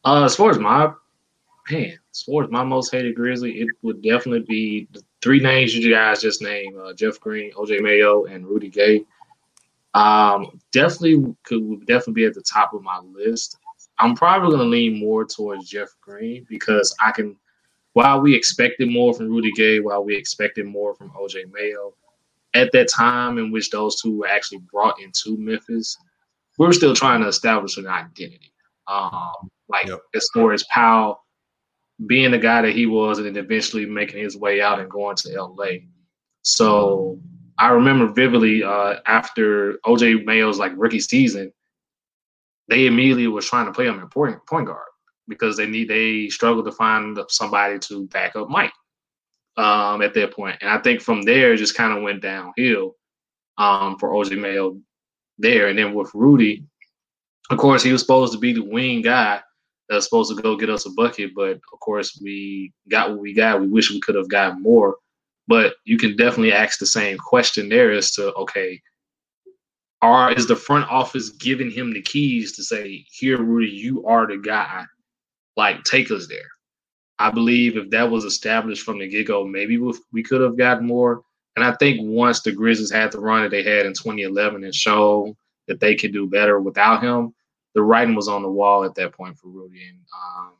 Uh, 0.04 0.24
as 0.24 0.34
far 0.34 0.50
as 0.50 0.58
my 0.58 0.92
man, 1.70 1.98
as 2.12 2.22
far 2.22 2.42
as 2.44 2.50
my 2.50 2.64
most 2.64 2.90
hated 2.90 3.14
Grizzly, 3.14 3.60
it 3.60 3.68
would 3.82 4.02
definitely 4.02 4.44
be 4.48 4.88
the 4.92 5.02
three 5.22 5.38
names 5.40 5.74
you 5.76 5.92
guys 5.94 6.20
just 6.20 6.42
named: 6.42 6.76
uh, 6.78 6.92
Jeff 6.94 7.20
Green, 7.20 7.52
OJ 7.52 7.80
Mayo, 7.80 8.24
and 8.24 8.46
Rudy 8.46 8.68
Gay. 8.70 9.04
Um, 9.94 10.60
definitely 10.72 11.34
could 11.44 11.62
would 11.64 11.86
definitely 11.86 12.22
be 12.22 12.24
at 12.26 12.34
the 12.34 12.42
top 12.42 12.72
of 12.74 12.82
my 12.82 12.98
list. 13.00 13.56
I'm 13.98 14.14
probably 14.14 14.48
going 14.50 14.60
to 14.60 14.66
lean 14.66 14.98
more 14.98 15.24
towards 15.24 15.68
Jeff 15.68 15.88
Green 16.00 16.46
because 16.48 16.94
I 17.00 17.10
can. 17.12 17.36
While 17.94 18.20
we 18.20 18.34
expected 18.36 18.88
more 18.88 19.12
from 19.12 19.28
Rudy 19.30 19.50
Gay, 19.52 19.80
while 19.80 20.04
we 20.04 20.14
expected 20.16 20.64
more 20.64 20.94
from 20.94 21.10
OJ 21.10 21.50
Mayo, 21.52 21.92
at 22.54 22.70
that 22.72 22.88
time 22.88 23.36
in 23.38 23.50
which 23.50 23.70
those 23.70 24.00
two 24.00 24.16
were 24.18 24.28
actually 24.28 24.58
brought 24.70 25.00
into 25.00 25.36
Memphis, 25.36 25.96
we 26.56 26.66
were 26.66 26.72
still 26.72 26.94
trying 26.94 27.20
to 27.22 27.26
establish 27.26 27.76
an 27.78 27.88
identity. 27.88 28.52
Um, 28.86 29.32
like 29.68 29.86
Yep. 29.88 30.00
as 30.14 30.28
far 30.32 30.52
as 30.52 30.64
Powell 30.70 31.24
being 32.06 32.30
the 32.30 32.38
guy 32.38 32.62
that 32.62 32.74
he 32.74 32.86
was, 32.86 33.18
and 33.18 33.26
then 33.26 33.36
eventually 33.36 33.86
making 33.86 34.22
his 34.22 34.36
way 34.36 34.60
out 34.60 34.78
and 34.80 34.88
going 34.90 35.16
to 35.16 35.28
LA. 35.42 35.80
So 36.42 37.18
I 37.60 37.68
remember 37.68 38.06
vividly 38.06 38.64
uh, 38.64 38.96
after 39.06 39.74
OJ 39.86 40.24
Mayo's 40.24 40.58
like 40.58 40.72
rookie 40.76 40.98
season, 40.98 41.52
they 42.68 42.86
immediately 42.86 43.26
was 43.26 43.46
trying 43.46 43.66
to 43.66 43.72
play 43.72 43.86
him 43.86 44.00
in 44.00 44.08
point 44.08 44.38
point 44.46 44.66
guard 44.66 44.86
because 45.28 45.58
they 45.58 45.66
need 45.66 45.88
they 45.88 46.28
struggled 46.30 46.64
to 46.64 46.72
find 46.72 47.18
somebody 47.28 47.78
to 47.78 48.06
back 48.08 48.34
up 48.34 48.48
Mike 48.48 48.72
um, 49.58 50.00
at 50.00 50.14
that 50.14 50.32
point. 50.32 50.56
And 50.62 50.70
I 50.70 50.78
think 50.78 51.02
from 51.02 51.22
there 51.22 51.52
it 51.52 51.58
just 51.58 51.76
kind 51.76 51.96
of 51.96 52.02
went 52.02 52.22
downhill 52.22 52.96
um, 53.58 53.98
for 53.98 54.10
OJ 54.10 54.40
Mayo 54.40 54.80
there. 55.38 55.68
And 55.68 55.78
then 55.78 55.92
with 55.92 56.10
Rudy, 56.14 56.64
of 57.50 57.58
course, 57.58 57.82
he 57.82 57.92
was 57.92 58.00
supposed 58.00 58.32
to 58.32 58.38
be 58.38 58.54
the 58.54 58.64
wing 58.64 59.02
guy 59.02 59.40
that 59.88 59.96
was 59.96 60.04
supposed 60.04 60.34
to 60.34 60.40
go 60.40 60.56
get 60.56 60.70
us 60.70 60.86
a 60.86 60.90
bucket. 60.92 61.32
But 61.34 61.60
of 61.72 61.80
course, 61.80 62.18
we 62.22 62.72
got 62.88 63.10
what 63.10 63.20
we 63.20 63.34
got. 63.34 63.60
We 63.60 63.66
wish 63.66 63.90
we 63.90 64.00
could 64.00 64.14
have 64.14 64.30
gotten 64.30 64.62
more. 64.62 64.96
But 65.50 65.74
you 65.84 65.98
can 65.98 66.14
definitely 66.14 66.52
ask 66.52 66.78
the 66.78 66.86
same 66.86 67.18
question 67.18 67.68
there 67.68 67.90
as 67.90 68.12
to 68.12 68.32
okay, 68.34 68.80
are 70.00 70.30
is 70.32 70.46
the 70.46 70.54
front 70.54 70.88
office 70.88 71.30
giving 71.30 71.72
him 71.72 71.92
the 71.92 72.02
keys 72.02 72.52
to 72.52 72.62
say, 72.62 73.04
here, 73.10 73.42
Rudy, 73.42 73.68
you 73.72 74.06
are 74.06 74.28
the 74.28 74.38
guy. 74.38 74.84
Like, 75.56 75.82
take 75.82 76.12
us 76.12 76.28
there. 76.28 76.48
I 77.18 77.32
believe 77.32 77.76
if 77.76 77.90
that 77.90 78.08
was 78.08 78.24
established 78.24 78.84
from 78.84 79.00
the 79.00 79.08
get 79.08 79.26
go, 79.26 79.44
maybe 79.44 79.76
we, 79.76 80.22
could 80.22 80.40
have 80.40 80.56
gotten 80.56 80.86
more. 80.86 81.22
And 81.56 81.64
I 81.64 81.72
think 81.72 81.98
once 82.00 82.42
the 82.42 82.52
Grizzlies 82.52 82.92
had 82.92 83.10
the 83.10 83.18
run 83.18 83.42
that 83.42 83.50
they 83.50 83.64
had 83.64 83.86
in 83.86 83.92
2011 83.92 84.62
and 84.62 84.72
showed 84.72 85.36
that 85.66 85.80
they 85.80 85.96
could 85.96 86.12
do 86.12 86.28
better 86.28 86.60
without 86.60 87.02
him, 87.02 87.34
the 87.74 87.82
writing 87.82 88.14
was 88.14 88.28
on 88.28 88.42
the 88.42 88.48
wall 88.48 88.84
at 88.84 88.94
that 88.94 89.14
point 89.14 89.36
for 89.36 89.48
Rudy. 89.48 89.82
And 89.88 89.98
um, 90.14 90.52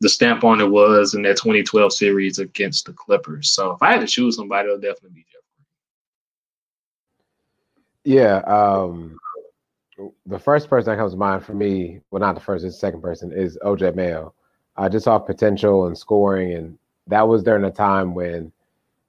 the 0.00 0.08
stamp 0.08 0.44
on 0.44 0.60
it 0.60 0.70
was 0.70 1.14
in 1.14 1.22
that 1.22 1.36
2012 1.36 1.92
series 1.92 2.38
against 2.38 2.86
the 2.86 2.92
Clippers. 2.92 3.52
So 3.52 3.72
if 3.72 3.82
I 3.82 3.92
had 3.92 4.00
to 4.00 4.06
choose 4.06 4.36
somebody, 4.36 4.68
it'll 4.68 4.80
definitely 4.80 5.10
be 5.10 5.26
Jeff. 5.32 5.42
Yeah. 8.04 8.36
Um, 8.38 9.18
the 10.26 10.38
first 10.38 10.70
person 10.70 10.90
that 10.90 10.98
comes 10.98 11.12
to 11.12 11.18
mind 11.18 11.44
for 11.44 11.54
me, 11.54 12.00
well, 12.10 12.20
not 12.20 12.34
the 12.36 12.40
first, 12.40 12.64
it's 12.64 12.76
the 12.76 12.78
second 12.78 13.02
person, 13.02 13.32
is 13.32 13.58
OJ 13.64 13.94
Mayo. 13.96 14.34
I 14.76 14.88
just 14.88 15.04
saw 15.04 15.18
potential 15.18 15.86
and 15.86 15.98
scoring. 15.98 16.54
And 16.54 16.78
that 17.08 17.26
was 17.26 17.42
during 17.42 17.64
a 17.64 17.70
time 17.70 18.14
when 18.14 18.52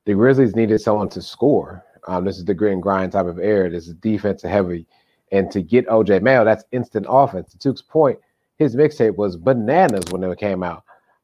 the 0.06 0.16
Grizzlies 0.16 0.56
needed 0.56 0.82
someone 0.82 1.10
to 1.10 1.22
score. 1.22 1.86
Um, 2.08 2.26
this 2.26 2.38
is 2.38 2.46
the 2.46 2.56
grit 2.56 2.74
and 2.74 2.82
grind 2.82 3.12
type 3.12 3.28
of 3.28 3.38
era. 3.38 3.70
This 3.70 3.88
is 3.88 3.94
defensive 3.96 4.50
heavy. 4.50 4.88
And 5.32 5.52
to 5.52 5.62
get 5.62 5.88
OJ 5.88 6.24
Mayo, 6.24 6.44
that's 6.44 6.64
instant 6.72 7.06
offense. 7.08 7.52
To 7.52 7.60
Tuke's 7.60 7.84
point, 7.84 8.18
his 8.60 8.76
mixtape 8.76 9.16
was 9.16 9.38
bananas 9.38 10.04
when 10.12 10.24
it 10.24 10.38
came 10.38 10.62
out. 10.64 10.84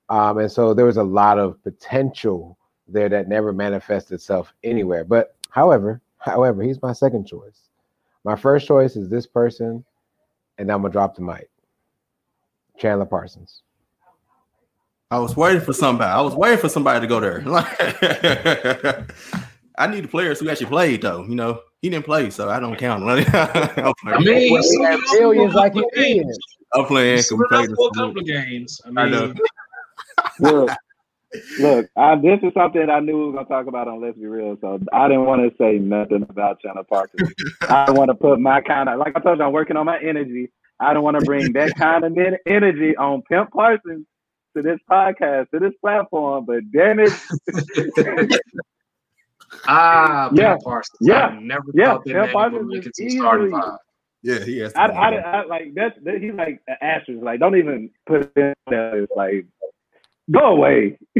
Um, 0.09 0.37
and 0.39 0.51
so 0.51 0.73
there 0.73 0.85
was 0.85 0.97
a 0.97 1.03
lot 1.03 1.37
of 1.37 1.61
potential 1.63 2.57
there 2.87 3.09
that 3.09 3.27
never 3.27 3.51
manifested 3.51 4.13
itself 4.15 4.53
anywhere. 4.63 5.03
But 5.03 5.35
however, 5.49 6.01
however, 6.17 6.63
he's 6.63 6.81
my 6.81 6.93
second 6.93 7.25
choice. 7.27 7.69
My 8.23 8.35
first 8.35 8.67
choice 8.67 8.95
is 8.95 9.09
this 9.09 9.27
person, 9.27 9.83
and 10.57 10.71
I'm 10.71 10.81
gonna 10.81 10.91
drop 10.91 11.15
the 11.15 11.21
mic. 11.21 11.49
Chandler 12.77 13.05
Parsons. 13.05 13.61
I 15.11 15.19
was 15.19 15.35
waiting 15.35 15.61
for 15.61 15.73
somebody. 15.73 16.09
I 16.09 16.21
was 16.21 16.35
waiting 16.35 16.57
for 16.57 16.69
somebody 16.69 17.01
to 17.01 17.07
go 17.07 17.19
there. 17.19 17.43
I 19.77 19.87
need 19.87 20.05
the 20.05 20.07
players 20.07 20.39
who 20.39 20.49
actually 20.49 20.67
played, 20.67 21.01
though. 21.01 21.23
You 21.23 21.35
know, 21.35 21.61
he 21.81 21.89
didn't 21.89 22.05
play, 22.05 22.29
so 22.29 22.49
I 22.49 22.59
don't 22.59 22.75
count. 22.77 23.03
I'm 23.03 23.09
I 23.27 23.93
playing. 24.01 24.23
mean, 24.23 24.61
he 24.63 24.83
had 24.83 24.99
millions 25.13 25.53
like 25.53 25.73
he 25.73 25.83
did. 25.93 26.27
I'm 26.73 26.85
playing. 26.85 27.17
He's 27.17 27.29
Can 27.29 27.37
we 27.37 27.45
play 27.49 27.65
for 27.67 27.87
a 27.87 27.91
couple 27.95 28.19
of 28.19 28.25
games. 28.25 28.81
I 28.85 29.01
I 29.01 29.09
know. 29.09 29.33
Look, 30.39 30.69
look, 31.59 31.87
I, 31.97 32.15
this 32.17 32.39
is 32.43 32.51
something 32.53 32.89
I 32.89 32.99
knew 32.99 33.17
we 33.17 33.25
were 33.27 33.31
gonna 33.33 33.45
talk 33.47 33.67
about 33.67 33.87
on 33.87 34.01
Let's 34.01 34.17
Be 34.17 34.25
Real, 34.25 34.57
so 34.59 34.79
I 34.93 35.07
didn't 35.07 35.25
want 35.25 35.41
to 35.49 35.55
say 35.57 35.77
nothing 35.77 36.25
about 36.29 36.59
Chandler 36.61 36.83
Parker. 36.83 37.17
I 37.69 37.85
don't 37.85 37.97
want 37.97 38.09
to 38.09 38.15
put 38.15 38.39
my 38.39 38.59
kind 38.61 38.89
of, 38.89 38.99
like 38.99 39.13
I 39.15 39.19
told 39.21 39.37
you, 39.39 39.45
I'm 39.45 39.53
working 39.53 39.77
on 39.77 39.85
my 39.85 39.97
energy. 39.99 40.51
I 40.79 40.93
don't 40.93 41.03
want 41.03 41.17
to 41.19 41.25
bring 41.25 41.53
that 41.53 41.73
kind 41.75 42.03
of 42.03 42.17
energy 42.45 42.97
on 42.97 43.21
Pimp 43.29 43.51
Parsons 43.51 44.05
to 44.57 44.61
this 44.61 44.79
podcast, 44.89 45.49
to 45.51 45.59
this 45.59 45.73
platform. 45.81 46.45
But 46.45 46.69
damn 46.73 46.99
it, 46.99 47.11
ah, 49.67 50.29
Yeah. 50.33 50.53
Pat 50.55 50.63
Parsons. 50.63 50.97
Yeah. 51.01 51.27
I 51.27 51.39
never 51.39 51.63
Yeah. 51.73 51.93
thought 51.93 52.05
that 52.05 52.13
Pat 52.13 52.23
man 52.25 52.33
Parsons 52.33 52.57
would 52.59 52.67
make 52.67 52.79
is 52.81 52.87
it 52.87 52.93
to 52.95 53.09
starting 53.17 53.47
easily- 53.47 53.61
five. 53.61 53.77
Yeah, 54.25 54.39
he 54.43 54.57
has. 54.59 54.73
To 54.73 54.79
I, 54.81 54.87
I. 54.87 55.09
I, 55.41 55.45
like 55.45 55.73
that's 55.75 55.95
that, 56.03 56.19
he's 56.21 56.33
like 56.33 56.59
an 56.67 56.77
asterisk. 56.81 57.23
Like, 57.23 57.39
don't 57.39 57.55
even 57.55 57.91
put 58.07 58.23
it 58.23 58.31
in 58.35 58.53
there. 58.67 59.03
It's 59.03 59.11
like, 59.15 59.45
go 60.31 60.39
away. 60.47 60.97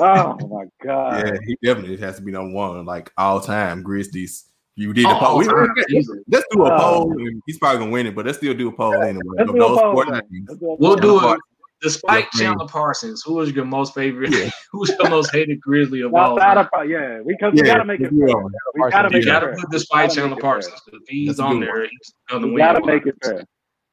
oh 0.00 0.36
my 0.48 0.64
god. 0.84 1.26
yeah, 1.26 1.36
he 1.44 1.58
definitely 1.62 1.96
has 1.96 2.16
to 2.16 2.22
be 2.22 2.30
number 2.30 2.54
one, 2.54 2.84
like 2.86 3.10
all 3.18 3.40
time 3.40 3.82
Grizzlies. 3.82 4.44
You 4.76 4.92
did 4.92 5.06
Oh, 5.06 5.08
the 5.08 5.14
poll. 5.18 5.38
We- 5.38 5.46
time, 5.46 5.68
we- 5.90 6.06
let's 6.28 6.46
do 6.52 6.64
a 6.64 6.72
Oh. 6.72 6.78
poll. 6.78 7.12
and 7.18 7.42
He's 7.46 7.58
probably 7.58 7.80
gonna 7.80 7.90
win 7.90 8.06
it, 8.06 8.14
but 8.14 8.24
let's 8.26 8.38
still 8.38 8.54
do 8.54 8.68
a 8.68 8.72
poll 8.72 8.94
anyway. 9.02 9.22
Let's 9.36 9.50
do 9.50 9.56
a 9.56 9.66
poll, 9.66 9.92
four 9.92 10.06
man. 10.06 10.22
names. 10.30 10.46
Let's 10.50 10.60
do 10.60 10.66
a 10.70 10.76
We'll 10.76 10.94
do 10.96 11.18
it. 11.32 11.40
Despite 11.80 12.26
Yeah. 12.34 12.40
Chandler 12.48 12.66
Parsons, 12.66 13.22
who 13.24 13.34
was 13.34 13.52
your 13.52 13.64
most 13.64 13.94
favorite? 13.94 14.30
Yeah. 14.32 14.50
who's 14.72 14.88
your 14.98 15.08
most 15.10 15.30
hated 15.32 15.60
Grizzly 15.60 16.00
of 16.00 16.12
all 16.14 16.32
Outside 16.40 16.54
time? 16.54 16.58
of, 16.58 16.68
uh, 16.76 16.82
yeah, 16.82 17.20
because 17.26 17.52
we 17.54 17.62
gotta 17.62 17.84
make 17.84 18.00
it 18.00 18.10
yeah. 18.12 18.26
fair. 18.26 18.42
We 18.74 18.90
gotta 18.90 19.10
make 19.10 19.22
You 19.24 19.28
it 19.30 19.32
gotta 19.32 19.46
fair. 19.46 19.56
put 19.56 19.70
despite 19.70 20.08
Gotta 20.08 20.20
Chandler 20.20 20.30
make 20.30 20.38
it 20.38 20.42
fair. 20.42 20.50
Parsons. 20.52 20.82
If 20.92 21.02
he's 21.08 21.26
That's 21.28 21.40
on 21.40 21.60
there, 21.60 21.82
he's 21.82 22.14
gonna 22.28 22.46
We 22.46 22.52
win. 22.54 22.58
gotta 22.58 22.84
make 22.86 23.06
it 23.06 23.14
fair. 23.22 23.44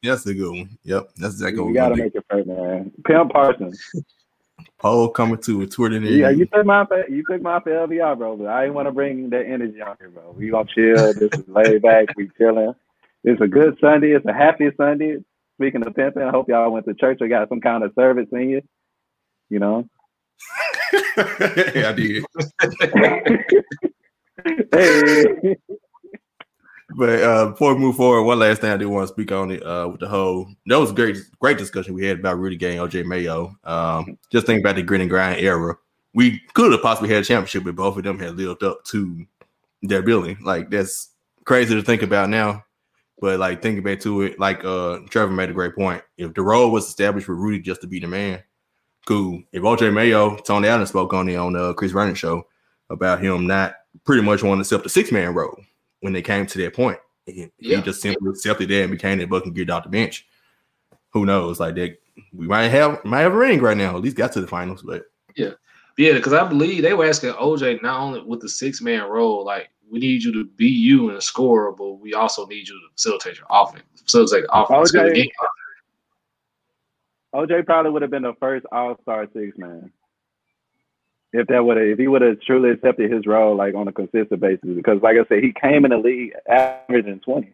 That's 0.03 0.25
a 0.27 0.33
good 0.33 0.49
one. 0.51 0.77
Yep, 0.83 1.09
that's 1.17 1.33
exactly 1.35 1.59
what 1.59 1.67
We 1.67 1.71
we're 1.73 1.75
gotta 1.79 1.95
make 1.95 2.15
it 2.15 2.25
fair, 2.29 2.45
man. 2.45 2.91
Pimp 3.05 3.31
Parsons. 3.31 3.79
Poll 4.79 5.09
coming 5.09 5.37
to 5.39 5.61
a 5.61 5.67
Twitter. 5.67 5.99
Yeah, 5.99 6.29
you. 6.29 6.39
you 6.39 6.45
took 6.47 6.65
my 6.65 6.85
you 7.09 7.23
took 7.29 7.41
my 7.41 7.59
for 7.59 7.71
LBR, 7.71 8.17
bro. 8.17 8.35
But 8.37 8.47
I 8.47 8.61
didn't 8.63 8.75
want 8.75 8.87
to 8.87 8.91
bring 8.91 9.29
that 9.29 9.45
energy 9.45 9.81
on 9.81 9.95
here, 9.99 10.09
bro. 10.09 10.31
We 10.37 10.49
gonna 10.49 10.67
chill. 10.73 11.13
This 11.13 11.29
is 11.39 11.47
laid 11.47 11.81
back. 11.81 12.07
We 12.17 12.29
chilling. 12.37 12.73
It's 13.23 13.41
a 13.41 13.47
good 13.47 13.77
Sunday. 13.79 14.11
It's 14.11 14.25
a 14.25 14.33
happy 14.33 14.69
Sunday. 14.77 15.17
Speaking 15.55 15.85
of 15.85 15.95
pimping, 15.95 16.23
I 16.23 16.31
hope 16.31 16.49
y'all 16.49 16.71
went 16.71 16.85
to 16.85 16.93
church 16.93 17.19
or 17.21 17.27
got 17.27 17.49
some 17.49 17.61
kind 17.61 17.83
of 17.83 17.93
service 17.97 18.27
in 18.31 18.49
you. 18.49 18.61
You 19.49 19.59
know. 19.59 19.89
yeah, 21.17 21.89
I 21.89 21.93
did. 21.93 22.25
hey. 24.71 25.55
But 26.97 27.21
uh, 27.21 27.45
before 27.47 27.73
we 27.73 27.79
move 27.81 27.97
forward, 27.97 28.23
one 28.23 28.39
last 28.39 28.61
thing 28.61 28.71
I 28.71 28.77
do 28.77 28.89
want 28.89 29.07
to 29.07 29.13
speak 29.13 29.31
on 29.31 29.51
it 29.51 29.65
uh, 29.65 29.89
with 29.91 29.99
the 29.99 30.07
whole 30.07 30.47
that 30.67 30.79
was 30.79 30.91
a 30.91 30.93
great, 30.93 31.17
great 31.39 31.57
discussion 31.57 31.93
we 31.93 32.05
had 32.05 32.19
about 32.19 32.37
Rudy 32.37 32.55
Gay, 32.55 32.77
and 32.77 32.89
OJ 32.89 33.05
Mayo. 33.05 33.57
Um, 33.63 34.17
just 34.31 34.45
think 34.45 34.61
about 34.61 34.75
the 34.75 34.83
grit 34.83 35.01
and 35.01 35.09
grind 35.09 35.41
era. 35.41 35.75
We 36.13 36.41
could 36.53 36.71
have 36.71 36.81
possibly 36.81 37.09
had 37.09 37.23
a 37.23 37.25
championship, 37.25 37.65
but 37.65 37.75
both 37.75 37.97
of 37.97 38.03
them 38.03 38.19
had 38.19 38.37
lived 38.37 38.63
up 38.63 38.83
to 38.85 39.25
their 39.81 40.03
billing. 40.03 40.37
Like 40.41 40.69
that's 40.69 41.09
crazy 41.43 41.75
to 41.75 41.81
think 41.81 42.01
about 42.01 42.29
now. 42.29 42.63
But 43.19 43.39
like 43.39 43.62
thinking 43.62 43.84
back 43.84 44.01
to 44.01 44.23
it, 44.23 44.39
like 44.39 44.63
uh, 44.65 44.99
Trevor 45.10 45.32
made 45.32 45.49
a 45.49 45.54
great 45.54 45.75
point. 45.75 46.04
If 46.17 46.34
the 46.34 46.41
role 46.41 46.71
was 46.71 46.88
established 46.88 47.25
for 47.28 47.36
Rudy 47.36 47.60
just 47.60 47.82
to 47.82 47.88
be 47.88 47.99
the 47.99 48.08
man, 48.08 48.43
cool. 49.06 49.41
If 49.51 49.63
OJ 49.63 49.93
Mayo, 49.93 50.36
Tony 50.38 50.67
Allen 50.67 50.86
spoke 50.86 51.13
on 51.13 51.30
it 51.30 51.36
on 51.36 51.56
uh, 51.56 51.73
Chris 51.73 51.91
Vernon 51.91 52.15
show 52.15 52.45
about 52.89 53.21
him 53.21 53.47
not 53.47 53.75
pretty 54.04 54.21
much 54.21 54.43
wanting 54.43 54.58
to 54.58 54.62
accept 54.62 54.84
the 54.84 54.89
six 54.89 55.12
man 55.12 55.34
role 55.34 55.58
when 56.01 56.13
they 56.13 56.21
came 56.21 56.45
to 56.45 56.58
that 56.60 56.73
point. 56.73 56.99
He, 57.25 57.49
he 57.58 57.82
just 57.82 58.01
simply 58.01 58.30
accepted 58.30 58.69
that 58.69 58.84
and 58.84 58.91
became 58.91 59.17
that 59.19 59.30
buck 59.30 59.45
and 59.45 59.56
get 59.56 59.69
out 59.69 59.84
the 59.84 59.89
bench. 59.89 60.28
Who 61.12 61.25
knows? 61.25 61.60
Like 61.60 61.75
that, 61.75 61.97
we 62.34 62.47
might 62.47 62.67
have 62.67 63.04
might 63.06 63.21
have 63.21 63.34
a 63.34 63.38
ring 63.38 63.62
right 63.62 63.78
now. 63.78 63.95
At 63.95 64.01
least 64.01 64.17
got 64.17 64.34
to 64.34 64.41
the 64.41 64.47
finals, 64.47 64.84
but 64.84 65.06
yeah, 65.36 65.51
Yeah, 65.97 66.13
because 66.13 66.34
I 66.34 66.47
believe 66.47 66.84
they 66.84 66.93
were 66.93 67.08
asking 67.08 67.32
OJ 67.34 67.82
not 67.82 67.99
only 67.99 68.21
with 68.21 68.41
the 68.41 68.49
six 68.49 68.82
man 68.82 69.04
role, 69.04 69.45
like 69.45 69.69
we 69.89 69.99
need 69.99 70.23
you 70.23 70.33
to 70.33 70.45
be 70.45 70.67
you 70.67 71.09
and 71.11 71.21
score, 71.21 71.71
but 71.71 71.93
we 71.93 72.13
also 72.13 72.45
need 72.45 72.67
you 72.67 72.75
to 72.75 72.87
facilitate 72.93 73.37
your 73.37 73.47
offense, 73.49 73.83
facilitate 74.03 74.43
the 74.43 74.53
offense. 74.53 74.91
OJ 74.91 75.27
OJ 77.33 77.65
probably 77.65 77.91
would 77.91 78.01
have 78.01 78.11
been 78.11 78.23
the 78.23 78.33
first 78.39 78.65
All 78.71 78.97
Star 79.01 79.27
six 79.33 79.57
man. 79.57 79.91
If 81.33 81.47
that 81.47 81.65
would 81.65 81.75
have, 81.75 81.85
if 81.85 81.99
he 81.99 82.07
would 82.07 82.21
have 82.21 82.39
truly 82.39 82.69
accepted 82.69 83.11
his 83.11 83.25
role 83.25 83.55
like 83.55 83.75
on 83.75 83.87
a 83.87 83.91
consistent 83.91 84.39
basis, 84.39 84.69
because 84.75 85.01
like 85.01 85.17
I 85.17 85.25
said, 85.27 85.43
he 85.43 85.51
came 85.51 85.83
in 85.83 85.91
the 85.91 85.97
league 85.97 86.33
averaging 86.47 87.19
twenty. 87.19 87.53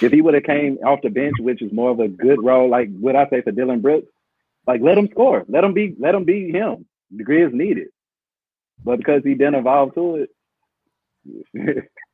If 0.00 0.12
he 0.12 0.22
would 0.22 0.32
have 0.32 0.44
came 0.44 0.78
off 0.78 1.02
the 1.02 1.10
bench, 1.10 1.34
which 1.38 1.60
is 1.60 1.70
more 1.72 1.90
of 1.90 2.00
a 2.00 2.08
good 2.08 2.42
role, 2.42 2.70
like 2.70 2.88
what 2.98 3.16
I 3.16 3.28
say 3.28 3.42
for 3.42 3.52
Dillon 3.52 3.80
Brooks, 3.80 4.06
like 4.66 4.80
let 4.80 4.96
him 4.96 5.08
score, 5.10 5.44
let 5.48 5.64
him 5.64 5.74
be, 5.74 5.94
let 5.98 6.14
him 6.14 6.24
be 6.24 6.50
him. 6.50 6.86
The 7.10 7.24
Grizz 7.24 7.52
need 7.52 7.76
it, 7.76 7.92
but 8.82 8.96
because 8.96 9.22
he 9.22 9.34
didn't 9.34 9.56
evolve 9.56 9.94
to 9.94 10.16
it, 10.16 10.30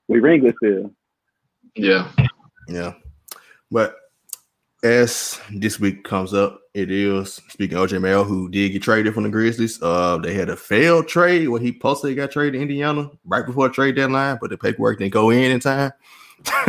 we 0.08 0.20
ringless 0.20 0.54
still. 0.62 0.90
yeah, 1.74 2.10
yeah. 2.68 2.94
But 3.70 3.96
as 4.82 5.40
this 5.50 5.80
week 5.80 6.04
comes 6.04 6.32
up, 6.34 6.60
it 6.74 6.90
is 6.90 7.40
speaking 7.48 7.76
of 7.76 7.88
OJ 7.88 8.00
Mayo, 8.00 8.24
who 8.24 8.48
did 8.48 8.72
get 8.72 8.82
traded 8.82 9.14
from 9.14 9.24
the 9.24 9.28
Grizzlies. 9.30 9.80
Uh, 9.82 10.18
they 10.18 10.34
had 10.34 10.48
a 10.50 10.56
failed 10.56 11.08
trade 11.08 11.48
when 11.48 11.62
he 11.62 11.72
posted 11.72 12.10
he 12.10 12.14
got 12.14 12.30
traded 12.30 12.54
to 12.54 12.60
Indiana 12.60 13.10
right 13.24 13.44
before 13.44 13.68
the 13.68 13.74
trade 13.74 13.96
deadline, 13.96 14.38
but 14.40 14.50
the 14.50 14.58
paperwork 14.58 14.98
didn't 14.98 15.12
go 15.12 15.30
in 15.30 15.50
in 15.50 15.60
time. 15.60 15.92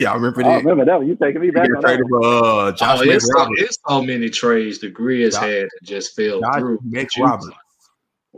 Y'all 0.00 0.14
remember 0.14 0.40
I 0.40 0.44
that? 0.44 0.64
remember 0.64 0.84
that 0.86 0.98
one. 0.98 1.06
You 1.06 1.14
taking 1.14 1.42
me 1.42 1.50
back 1.50 1.68
got 1.68 1.76
on 1.76 1.82
that. 1.82 1.88
traded 1.88 2.06
for 2.08 2.24
uh, 2.24 2.72
Josh 2.72 2.98
oh, 3.00 3.02
it's, 3.04 3.26
so, 3.26 3.48
it's 3.52 3.78
so 3.86 4.02
many 4.02 4.30
trades 4.30 4.78
the 4.78 4.90
Grizz 4.90 5.32
Josh- 5.32 5.42
had 5.42 5.62
that 5.64 5.70
just 5.82 6.16
fell 6.16 6.40
Josh 6.40 6.58
through. 6.58 6.78
Max 6.82 7.14
Juice. 7.14 7.22
Roberts. 7.22 7.48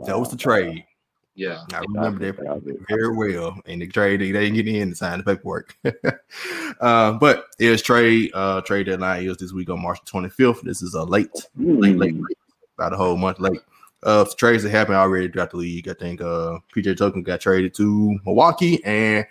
That 0.05 0.19
was 0.19 0.29
the 0.29 0.37
trade. 0.37 0.85
Yeah, 1.37 1.63
I 1.71 1.81
remember 1.81 2.31
that 2.31 2.83
very 2.89 3.15
well. 3.15 3.55
And 3.67 3.79
the 3.79 3.87
trade 3.87 4.21
they 4.21 4.31
didn't 4.31 4.55
get 4.55 4.67
in 4.67 4.89
to 4.89 4.95
sign 4.95 5.19
the 5.19 5.23
paperwork. 5.23 5.77
uh, 6.81 7.13
but 7.13 7.45
it 7.59 7.69
was 7.69 7.83
trade 7.83 8.31
uh 8.33 8.61
trade 8.61 8.87
deadline 8.87 9.29
is 9.29 9.37
this 9.37 9.53
week 9.53 9.69
on 9.69 9.79
March 9.79 9.99
25th. 10.05 10.61
This 10.61 10.81
is 10.81 10.95
a 10.95 11.03
late, 11.03 11.29
late, 11.55 11.95
late, 11.95 12.15
Mm. 12.15 12.23
late, 12.27 12.37
about 12.75 12.93
a 12.93 12.97
whole 12.97 13.17
month 13.17 13.39
late. 13.39 13.61
Uh 14.01 14.25
trades 14.35 14.63
that 14.63 14.71
happened 14.71 14.97
already 14.97 15.27
throughout 15.27 15.51
the 15.51 15.57
league. 15.57 15.87
I 15.87 15.93
think 15.93 16.21
uh 16.21 16.57
PJ 16.75 16.97
Tucker 16.97 17.21
got 17.21 17.39
traded 17.39 17.75
to 17.75 18.17
Milwaukee 18.25 18.83
and 18.83 19.23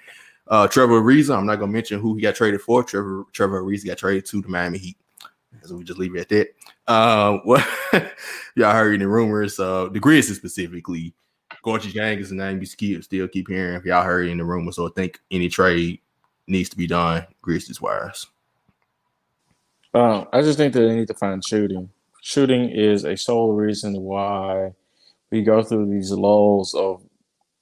uh 0.47 0.69
Trevor 0.69 1.01
Ariza. 1.03 1.37
I'm 1.37 1.45
not 1.47 1.57
gonna 1.57 1.73
mention 1.73 1.99
who 1.99 2.15
he 2.15 2.23
got 2.23 2.37
traded 2.37 2.61
for. 2.61 2.85
Trevor 2.85 3.25
Trevor 3.33 3.63
Ariza 3.65 3.87
got 3.87 3.99
traded 3.99 4.27
to 4.27 4.41
the 4.43 4.49
Miami 4.49 4.79
Heat. 4.79 4.97
So 5.63 5.75
we 5.75 5.83
just 5.83 5.99
leave 5.99 6.15
it 6.15 6.21
at 6.21 6.29
that. 6.29 6.49
Uh, 6.87 7.39
what 7.43 7.67
y'all 8.55 8.73
heard 8.73 8.95
any 8.95 9.07
rumors? 9.07 9.59
Uh, 9.59 9.89
the 9.91 9.99
Grizzlies 9.99 10.37
specifically 10.37 11.13
Gorgui 11.67 11.93
Dieng 11.93 12.21
is 12.21 12.31
the 12.31 12.37
name 12.37 12.61
you 12.61 12.67
keep, 12.69 13.03
still 13.03 13.27
keep 13.27 13.49
hearing. 13.49 13.75
If 13.75 13.85
y'all 13.85 14.05
heard 14.05 14.29
in 14.29 14.39
the 14.39 14.45
rumors, 14.45 14.77
so 14.77 14.87
I 14.87 14.91
think 14.95 15.19
any 15.33 15.49
trade 15.49 16.01
needs 16.47 16.69
to 16.69 16.77
be 16.77 16.87
done 16.87 17.27
Grizzlies 17.43 17.81
wise. 17.81 18.27
Uh, 19.93 20.27
I 20.33 20.43
just 20.43 20.59
think 20.59 20.75
that 20.75 20.81
they 20.81 20.95
need 20.95 21.09
to 21.09 21.15
find 21.15 21.43
shooting. 21.45 21.91
Shooting 22.23 22.71
is 22.71 23.05
a 23.05 23.17
sole 23.17 23.53
reason 23.53 24.01
why 24.03 24.75
we 25.31 25.43
go 25.43 25.63
through 25.63 25.91
these 25.91 26.13
lulls 26.13 26.73
of 26.75 27.03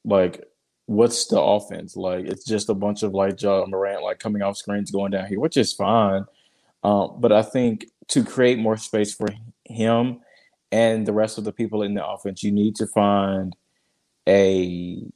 like, 0.04 0.44
what's 0.84 1.26
the 1.28 1.40
offense? 1.40 1.96
Like, 1.96 2.26
it's 2.26 2.44
just 2.44 2.68
a 2.68 2.74
bunch 2.74 3.02
of 3.02 3.14
like 3.14 3.40
Ja 3.40 3.64
Morant 3.66 4.02
like 4.02 4.18
coming 4.18 4.42
off 4.42 4.58
screens 4.58 4.90
going 4.90 5.12
down 5.12 5.28
here, 5.28 5.40
which 5.40 5.56
is 5.56 5.72
fine. 5.72 6.26
Um, 6.82 7.16
but 7.20 7.32
I 7.32 7.40
think 7.40 7.86
to 8.08 8.22
create 8.22 8.58
more 8.58 8.76
space 8.76 9.14
for 9.14 9.28
him 9.64 10.20
and 10.70 11.06
the 11.06 11.12
rest 11.14 11.38
of 11.38 11.44
the 11.44 11.52
people 11.52 11.82
in 11.82 11.94
the 11.94 12.06
offense, 12.06 12.42
you 12.42 12.52
need 12.52 12.76
to 12.76 12.86
find 12.86 13.56
a 14.28 15.10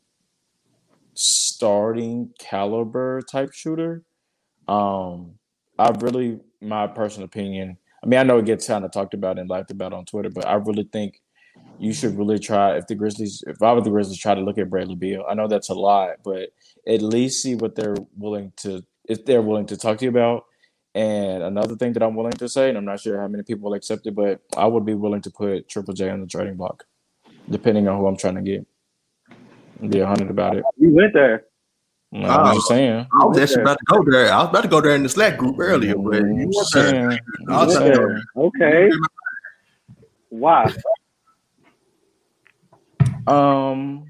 starting 1.14 2.33
caliber 2.38 3.21
type 3.23 3.53
shooter. 3.53 4.05
Um, 4.66 5.38
I 5.79 5.90
really, 6.01 6.40
my 6.61 6.87
personal 6.87 7.27
opinion. 7.27 7.79
I 8.03 8.07
mean, 8.07 8.21
I 8.21 8.23
know 8.23 8.38
it 8.38 8.44
gets 8.44 8.66
kind 8.66 8.85
of 8.85 8.92
talked 8.92 9.14
about 9.14 9.38
and 9.38 9.51
laughed 9.51 9.71
about 9.71 9.92
on 9.92 10.05
Twitter, 10.05 10.31
but 10.31 10.47
I 10.47 10.55
really 10.55 10.88
think 10.92 11.21
you 11.79 11.92
should 11.92 12.16
really 12.16 12.38
try. 12.38 12.77
If 12.77 12.87
the 12.87 12.94
Grizzlies, 12.94 13.42
if 13.47 13.62
I 13.62 13.73
were 13.73 13.81
the 13.81 13.90
Grizzlies, 13.90 14.18
try 14.18 14.35
to 14.35 14.40
look 14.40 14.59
at 14.59 14.71
Bradley 14.71 14.94
Beal. 14.94 15.25
I 15.29 15.35
know 15.35 15.49
that's 15.49 15.71
a 15.71 15.75
lot, 15.75 16.18
but 16.25 16.51
at 16.87 17.03
least 17.03 17.42
see 17.42 17.57
what 17.57 17.75
they're 17.75 17.97
willing 18.16 18.53
to, 18.59 18.85
if 19.09 19.25
they're 19.25 19.42
willing 19.42 19.66
to 19.66 19.77
talk 19.77 19.99
to 19.99 20.05
you 20.05 20.11
about. 20.11 20.44
And 20.94 21.42
another 21.42 21.77
thing 21.77 21.92
that 21.94 22.03
I'm 22.03 22.14
willing 22.14 22.33
to 22.33 22.49
say, 22.49 22.68
and 22.68 22.79
I'm 22.79 22.85
not 22.85 23.01
sure 23.01 23.21
how 23.21 23.29
many 23.29 23.42
people 23.42 23.71
will 23.71 23.77
accept 23.77 24.07
it, 24.07 24.14
but 24.14 24.40
I 24.57 24.66
would 24.66 24.85
be 24.85 24.94
willing 24.94 25.23
to 25.23 25.31
put 25.31 25.68
Triple 25.68 25.94
J 25.94 26.11
on 26.11 26.21
the 26.21 26.27
trading 26.27 26.57
block, 26.57 26.85
depending 27.51 27.88
on 27.88 27.99
who 27.99 28.07
I'm 28.07 28.16
trying 28.16 28.37
to 28.37 28.42
get. 28.42 28.66
Be 29.86 30.00
a 30.00 30.06
hundred 30.06 30.30
about 30.30 30.56
it. 30.56 30.64
You 30.76 30.90
went 30.92 31.12
there. 31.12 31.44
I'm 32.12 32.24
Oh. 32.24 32.54
just 32.54 32.68
saying. 32.68 33.06
I 33.20 33.24
was 33.26 33.38
actually 33.38 33.62
about 33.62 33.78
to 33.78 33.84
go 33.86 34.04
there. 34.10 34.32
I 34.32 34.38
was 34.40 34.48
about 34.48 34.62
to 34.62 34.68
go 34.68 34.80
there 34.80 34.94
in 34.94 35.02
the 35.02 35.08
Slack 35.08 35.36
group 35.36 35.56
earlier, 35.58 35.94
but 35.94 36.14
you 36.14 36.26
I'm 36.26 36.36
weren't 36.36 36.52
there. 36.72 36.90
saying. 37.10 37.18
I 37.48 37.64
was 37.64 37.74
just 37.74 37.84
there. 37.84 38.22
Okay. 38.36 38.90
Why? 40.30 40.72
Um, 43.26 44.06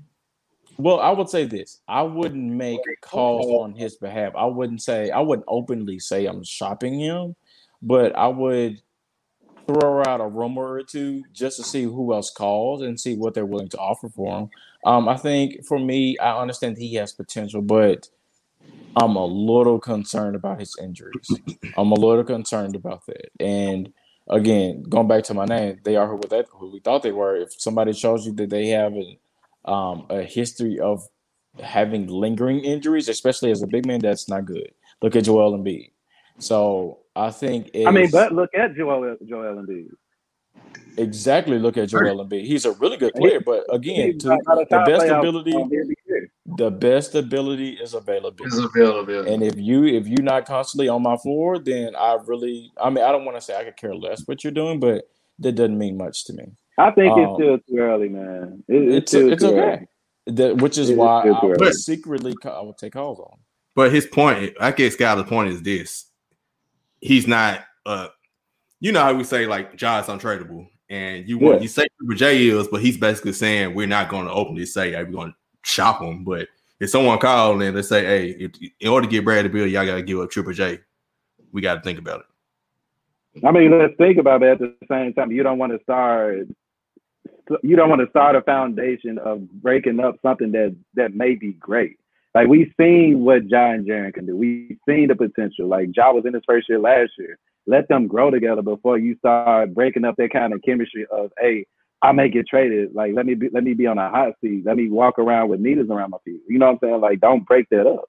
well, 0.76 1.00
I 1.00 1.11
would 1.11 1.28
say 1.28 1.44
this: 1.44 1.81
I 1.88 2.02
wouldn't 2.02 2.52
make 2.52 2.81
calls 3.00 3.46
on 3.62 3.74
his 3.74 3.96
behalf. 3.96 4.33
I 4.37 4.44
wouldn't 4.46 4.81
say 4.83 5.11
I 5.11 5.20
wouldn't 5.20 5.46
openly 5.48 5.98
say 5.98 6.26
I'm 6.26 6.44
shopping 6.44 6.98
him, 7.00 7.35
but 7.83 8.16
I 8.16 8.28
would 8.28 8.81
throw 9.66 10.02
out 10.07 10.20
a 10.20 10.26
rumor 10.26 10.72
or 10.74 10.83
two 10.83 11.24
just 11.33 11.57
to 11.59 11.64
see 11.64 11.83
who 11.83 12.14
else 12.14 12.31
calls 12.31 12.81
and 12.83 12.98
see 12.98 13.16
what 13.16 13.35
they're 13.35 13.44
willing 13.44 13.68
to 13.70 13.78
offer 13.78 14.09
for 14.09 14.38
him. 14.38 14.50
Um, 14.88 15.07
I 15.07 15.18
think 15.18 15.66
for 15.66 15.79
me, 15.79 16.16
I 16.18 16.40
understand 16.40 16.79
he 16.79 16.94
has 16.94 17.12
potential, 17.12 17.61
but 17.61 18.09
I'm 18.96 19.16
a 19.16 19.27
little 19.27 19.79
concerned 19.79 20.35
about 20.35 20.61
his 20.61 20.74
injuries. 20.81 21.29
I'm 21.77 21.92
a 21.92 21.94
little 21.94 22.24
concerned 22.24 22.74
about 22.74 23.05
that. 23.05 23.29
And 23.38 23.92
again, 24.31 24.83
going 24.88 25.07
back 25.07 25.24
to 25.24 25.35
my 25.35 25.44
name, 25.44 25.81
they 25.85 25.96
are 25.96 26.09
who 26.09 26.18
that 26.31 26.46
who 26.51 26.72
we 26.72 26.81
thought 26.81 27.03
they 27.03 27.12
were. 27.12 27.37
If 27.37 27.61
somebody 27.61 27.92
shows 27.92 28.24
you 28.24 28.33
that 28.37 28.48
they 28.48 28.68
have 28.68 28.94
a, 28.94 29.70
um, 29.70 30.07
a 30.09 30.22
history 30.22 30.81
of 30.81 31.07
having 31.62 32.07
lingering 32.07 32.61
injuries, 32.61 33.11
especially 33.11 33.51
as 33.51 33.61
a 33.61 33.66
big 33.66 33.85
man, 33.85 34.01
that's 34.01 34.27
not 34.27 34.46
good. 34.46 34.72
Look 35.03 35.16
at 35.16 35.24
Joel 35.24 35.59
Embiid. 35.59 35.90
So 36.38 37.01
I 37.14 37.31
think 37.31 37.72
I 37.85 37.90
mean, 37.90 38.09
but 38.11 38.33
look 38.33 38.51
at 38.55 38.74
Joel 38.74 39.18
Joel 39.29 39.57
Embiid. 39.62 39.90
Exactly. 40.98 41.59
Look 41.59 41.76
at 41.76 41.88
Joel 41.88 42.26
Embiid. 42.26 42.44
He's 42.44 42.64
a 42.64 42.72
really 42.72 42.96
good 42.96 43.14
player, 43.14 43.40
but 43.40 43.64
again, 43.70 44.18
to, 44.18 44.28
the 44.28 44.83
best 44.85 45.07
ability, 45.07 45.52
the 46.57 46.70
best 46.70 47.14
ability 47.14 47.74
is 47.74 47.94
availability. 47.94 48.57
Is 48.57 48.64
availability. 48.64 49.33
And 49.33 49.44
if 49.44 49.57
you 49.57 49.85
if 49.85 50.09
you're 50.09 50.22
not 50.22 50.44
constantly 50.44 50.88
on 50.88 51.02
my 51.02 51.16
floor, 51.16 51.61
then 51.61 51.94
I 51.94 52.18
really, 52.26 52.72
I 52.83 52.90
mean, 52.90 53.04
I 53.04 53.12
don't 53.12 53.24
want 53.24 53.37
to 53.37 53.40
say 53.40 53.57
I 53.57 53.62
could 53.62 53.76
care 53.76 53.94
less 53.94 54.26
what 54.26 54.42
you're 54.42 54.52
doing, 54.52 54.81
but 54.81 55.09
that 55.38 55.52
doesn't 55.52 55.78
mean 55.78 55.96
much 55.96 56.24
to 56.24 56.33
me. 56.33 56.46
I 56.78 56.90
think 56.90 57.12
um, 57.12 57.20
it's 57.20 57.35
still 57.35 57.59
too 57.59 57.78
early, 57.81 58.09
man. 58.09 58.64
It, 58.66 58.92
it's 58.92 59.14
it's, 59.14 59.35
it's 59.35 59.44
okay. 59.44 59.87
That, 60.26 60.57
which 60.57 60.78
is 60.78 60.90
why 60.90 61.28
I 61.28 61.44
would 61.44 61.74
secretly 61.74 62.35
I 62.44 62.61
would 62.61 62.76
take 62.76 62.94
calls 62.94 63.20
on. 63.20 63.38
But 63.76 63.92
his 63.92 64.07
point, 64.07 64.54
I 64.61 64.72
guess, 64.72 64.96
Skyler's 64.96 65.28
point 65.28 65.50
is 65.50 65.62
this: 65.62 66.11
he's 67.00 67.28
not. 67.28 67.64
uh 67.87 68.09
You 68.81 68.93
know 68.93 69.03
how 69.03 69.14
we 69.14 69.25
say 69.25 69.47
like 69.47 69.77
John's 69.77 70.07
untradeable, 70.07 70.69
and 70.88 71.29
you 71.29 71.38
want 71.38 71.57
yeah. 71.57 71.62
you 71.62 71.69
say 71.69 71.87
Triple 71.99 72.17
J 72.17 72.47
is, 72.49 72.69
but 72.69 72.81
he's 72.81 72.97
basically 72.97 73.33
saying 73.33 73.75
we're 73.75 73.87
not 73.87 74.09
going 74.09 74.27
to 74.27 74.33
openly 74.33 74.67
say 74.67 74.93
hey, 74.93 75.03
we're 75.05 75.12
going 75.12 75.31
to 75.31 75.37
shop 75.64 76.01
him. 76.01 76.25
But 76.25 76.49
if 76.81 76.91
someone 76.91 77.19
called 77.19 77.62
and 77.62 77.77
they 77.77 77.83
say, 77.83 78.05
hey, 78.05 78.29
if, 78.31 78.53
in 78.81 78.88
order 78.88 79.07
to 79.07 79.11
get 79.11 79.25
Brad 79.25 79.43
Bradley 79.45 79.67
Beal, 79.67 79.67
y'all 79.67 79.87
got 79.87 79.97
to 79.97 80.03
give 80.03 80.21
up 80.21 80.31
Triple 80.31 80.53
J, 80.53 80.79
we 81.53 81.61
got 81.61 81.75
to 81.75 81.81
think 81.81 81.99
about 81.99 82.21
it. 82.21 83.47
I 83.47 83.53
mean, 83.53 83.77
let's 83.79 83.95
think 83.99 84.19
about 84.19 84.43
it 84.43 84.53
at 84.53 84.59
the 84.59 84.75
same 84.91 85.12
time. 85.12 85.31
You 85.31 85.43
don't 85.43 85.59
want 85.59 85.73
to 85.73 85.83
start. 85.83 86.49
You 87.62 87.77
don't 87.77 87.88
want 87.88 88.03
to 88.03 88.11
start 88.11 88.37
a 88.37 88.43
foundation 88.43 89.19
of 89.19 89.49
breaking 89.51 90.01
up 90.01 90.17
something 90.23 90.53
that 90.53 90.77
that 90.95 91.14
may 91.14 91.35
be 91.35 91.53
great. 91.55 91.99
Like 92.35 92.49
we've 92.49 92.73
seen 92.79 93.21
what 93.21 93.49
Ja 93.49 93.71
and 93.71 93.87
Jaren 93.87 94.12
can 94.12 94.27
do. 94.27 94.37
We've 94.37 94.79
seen 94.88 95.09
the 95.09 95.14
potential. 95.14 95.67
Like 95.67 95.88
Ja 95.97 96.12
was 96.12 96.27
in 96.27 96.35
his 96.35 96.43
first 96.47 96.69
year 96.69 96.79
last 96.79 97.12
year. 97.19 97.38
Let 97.68 97.87
them 97.88 98.07
grow 98.07 98.31
together 98.31 98.62
before 98.62 98.98
you 98.98 99.14
start 99.18 99.74
breaking 99.74 100.04
up 100.04 100.16
that 100.16 100.33
kind 100.33 100.52
of 100.54 100.62
chemistry 100.62 101.07
of, 101.12 101.31
hey, 101.38 101.66
I 102.00 102.12
may 102.12 102.28
get 102.28 102.46
traded. 102.48 102.94
Like 102.94 103.12
let 103.14 103.26
me 103.26 103.35
be, 103.35 103.50
let 103.52 103.62
me 103.62 103.74
be 103.74 103.87
on 103.87 103.98
a 103.98 104.09
hot 104.09 104.33
seat. 104.40 104.64
Let 104.64 104.76
me 104.76 104.88
walk 104.88 105.18
around 105.18 105.50
with 105.50 105.61
needles 105.61 105.90
around 105.90 106.11
my 106.11 106.18
feet. 106.24 106.40
You 106.48 106.59
know 106.59 106.66
what 106.66 106.78
I'm 106.83 106.88
saying? 106.88 107.00
Like 107.00 107.20
don't 107.20 107.44
break 107.44 107.68
that 107.70 107.87
up. 107.87 108.04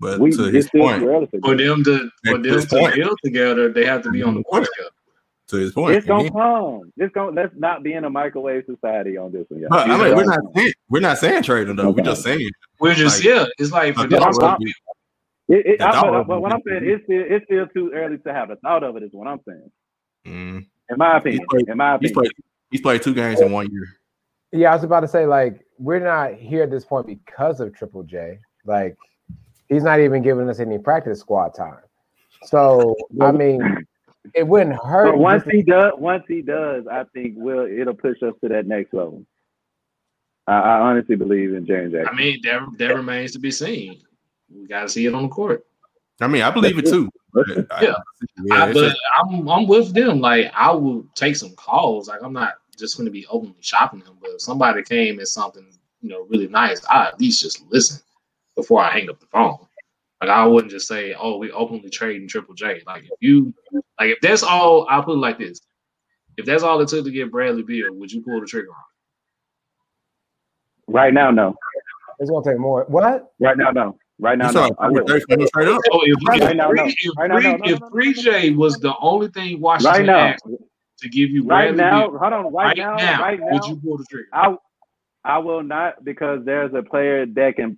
But 0.00 0.18
we, 0.18 0.30
to 0.32 0.44
his 0.44 0.68
point, 0.70 1.02
for 1.02 1.54
them 1.54 1.84
to 1.84 2.10
for 2.24 2.38
them 2.38 2.60
to 2.60 2.66
point. 2.66 2.94
build 2.94 3.18
together, 3.24 3.72
they 3.72 3.84
have 3.84 4.02
to 4.02 4.10
be 4.10 4.22
on 4.22 4.34
the 4.34 4.42
court 4.42 4.66
together. 4.72 4.90
To 5.48 5.56
his 5.56 5.72
point, 5.72 5.94
it's 5.94 6.06
gonna 6.06 6.30
come. 6.30 6.92
It's 6.96 7.12
gonna. 7.12 7.32
Let's 7.32 7.54
not 7.56 7.82
be 7.82 7.92
in 7.92 8.04
a 8.04 8.10
microwave 8.10 8.64
society 8.66 9.16
on 9.16 9.30
this 9.30 9.44
one. 9.48 9.60
Y'all. 9.60 9.68
But, 9.70 9.90
I 9.90 9.98
mean, 9.98 10.16
we're 10.16 10.24
not 10.24 10.40
saying, 10.54 10.72
we're 10.88 11.00
not 11.00 11.18
saying 11.18 11.42
trading 11.42 11.76
though. 11.76 11.88
Okay. 11.88 12.00
We're 12.00 12.06
just 12.06 12.22
saying 12.22 12.50
we're 12.80 12.94
just 12.94 13.18
like, 13.18 13.26
yeah. 13.26 13.44
It's 13.58 13.70
like 13.70 13.94
for 13.94 14.06
them, 14.06 14.22
it, 15.48 15.66
it, 15.66 15.80
I, 15.82 16.00
but, 16.00 16.24
but 16.24 16.40
what 16.40 16.52
I'm 16.52 16.62
saying 16.66 16.84
is 16.84 17.00
still 17.04 17.24
it's 17.26 17.44
still 17.44 17.66
too 17.68 17.92
early 17.94 18.18
to 18.18 18.32
have 18.32 18.50
a 18.50 18.56
thought 18.56 18.82
of 18.82 18.96
it. 18.96 19.02
Is 19.02 19.10
what 19.12 19.28
I'm 19.28 19.40
saying. 19.46 19.70
Mm. 20.26 20.66
In 20.90 20.98
my 20.98 21.18
opinion. 21.18 21.46
Played, 21.50 21.68
in 21.68 21.76
my 21.76 21.94
opinion. 21.94 22.08
He's 22.08 22.12
played, 22.12 22.30
he's 22.70 22.80
played 22.80 23.02
two 23.02 23.14
games 23.14 23.40
in 23.40 23.52
one 23.52 23.70
year. 23.70 23.86
Yeah, 24.52 24.70
I 24.70 24.74
was 24.74 24.84
about 24.84 25.00
to 25.00 25.08
say 25.08 25.26
like 25.26 25.60
we're 25.78 25.98
not 25.98 26.34
here 26.34 26.62
at 26.62 26.70
this 26.70 26.84
point 26.84 27.06
because 27.06 27.60
of 27.60 27.74
Triple 27.74 28.04
J. 28.04 28.38
Like 28.64 28.96
he's 29.68 29.82
not 29.82 30.00
even 30.00 30.22
giving 30.22 30.48
us 30.48 30.60
any 30.60 30.78
practice 30.78 31.20
squad 31.20 31.54
time. 31.54 31.80
So 32.44 32.94
I 33.20 33.32
mean, 33.32 33.86
it 34.34 34.46
wouldn't 34.46 34.76
hurt. 34.82 35.12
But 35.12 35.18
once 35.18 35.44
he 35.50 35.62
does, 35.62 35.92
once 35.98 36.24
he 36.26 36.40
does, 36.40 36.86
I 36.90 37.04
think 37.12 37.34
will 37.36 37.66
it'll 37.66 37.94
push 37.94 38.22
us 38.22 38.34
to 38.42 38.48
that 38.48 38.66
next 38.66 38.94
level. 38.94 39.26
I, 40.46 40.58
I 40.58 40.80
honestly 40.80 41.16
believe 41.16 41.54
in 41.54 41.66
Jaren 41.66 41.90
Jackson. 41.90 42.08
I 42.08 42.16
mean, 42.16 42.40
that 42.44 42.60
that 42.78 42.94
remains 42.94 43.32
to 43.32 43.38
be 43.38 43.50
seen. 43.50 44.00
We 44.54 44.66
got 44.66 44.82
to 44.82 44.88
see 44.88 45.06
it 45.06 45.14
on 45.14 45.24
the 45.24 45.28
court. 45.28 45.66
I 46.20 46.28
mean, 46.28 46.42
I 46.42 46.50
believe 46.50 46.78
it 46.78 46.86
too. 46.86 47.10
yeah, 47.34 47.62
I, 47.70 47.82
yeah 47.82 47.94
I, 48.52 48.72
but 48.72 48.96
I'm 49.18 49.48
I'm 49.48 49.66
with 49.66 49.92
them. 49.92 50.20
Like 50.20 50.52
I 50.54 50.70
will 50.72 51.04
take 51.14 51.36
some 51.36 51.54
calls. 51.56 52.08
Like 52.08 52.22
I'm 52.22 52.32
not 52.32 52.54
just 52.78 52.96
going 52.96 53.06
to 53.06 53.12
be 53.12 53.26
openly 53.26 53.56
shopping 53.60 54.00
them. 54.00 54.16
But 54.20 54.30
if 54.30 54.40
somebody 54.40 54.82
came 54.82 55.18
and 55.18 55.26
something 55.26 55.66
you 56.00 56.08
know 56.10 56.26
really 56.28 56.48
nice, 56.48 56.84
I 56.86 57.08
at 57.08 57.20
least 57.20 57.42
just 57.42 57.64
listen 57.70 58.00
before 58.54 58.80
I 58.80 58.90
hang 58.90 59.10
up 59.10 59.18
the 59.18 59.26
phone. 59.26 59.58
Like 60.20 60.30
I 60.30 60.46
wouldn't 60.46 60.70
just 60.70 60.86
say, 60.86 61.14
"Oh, 61.14 61.38
we 61.38 61.50
openly 61.50 61.90
trading 61.90 62.28
Triple 62.28 62.54
J." 62.54 62.82
Like 62.86 63.04
if 63.04 63.10
you 63.20 63.52
like 63.72 64.10
if 64.10 64.20
that's 64.22 64.44
all, 64.44 64.86
I'll 64.88 65.02
put 65.02 65.14
it 65.14 65.18
like 65.18 65.38
this: 65.38 65.60
if 66.36 66.46
that's 66.46 66.62
all 66.62 66.80
it 66.80 66.88
took 66.88 67.04
to 67.04 67.10
get 67.10 67.32
Bradley 67.32 67.62
Beal, 67.62 67.92
would 67.92 68.12
you 68.12 68.22
pull 68.22 68.40
the 68.40 68.46
trigger 68.46 68.70
on? 68.70 68.76
Right 70.86 71.12
now, 71.12 71.30
no. 71.30 71.56
It's 72.20 72.30
gonna 72.30 72.44
take 72.44 72.58
more. 72.58 72.84
What? 72.88 73.32
Right 73.40 73.56
now, 73.56 73.70
no. 73.70 73.98
Right 74.18 74.38
now, 74.38 74.50
no. 74.50 74.70
I 74.78 74.90
would. 74.90 75.10
Oh, 75.10 76.00
if, 76.04 76.28
right 76.28 76.56
now, 76.56 76.70
no. 76.70 76.84
If 76.86 77.78
3J 77.80 78.56
was 78.56 78.78
the 78.78 78.94
only 79.00 79.28
thing 79.28 79.60
Washington 79.60 80.06
right 80.06 80.36
now, 80.46 80.56
to 80.98 81.08
give 81.08 81.30
you 81.30 81.44
right 81.44 81.74
now, 81.74 82.10
hold 82.10 82.32
on, 82.32 82.52
right, 82.52 82.66
right 82.66 82.76
now, 82.76 82.94
now, 82.94 83.20
right 83.20 83.40
now, 83.40 83.46
would 83.50 83.64
you 83.64 83.76
pull 83.76 83.98
the 83.98 84.04
trigger? 84.08 84.28
I, 84.32 84.56
I 85.24 85.38
will 85.38 85.62
not 85.62 86.04
because 86.04 86.44
there's 86.44 86.72
a 86.74 86.82
player 86.82 87.26
that 87.26 87.56
can 87.56 87.76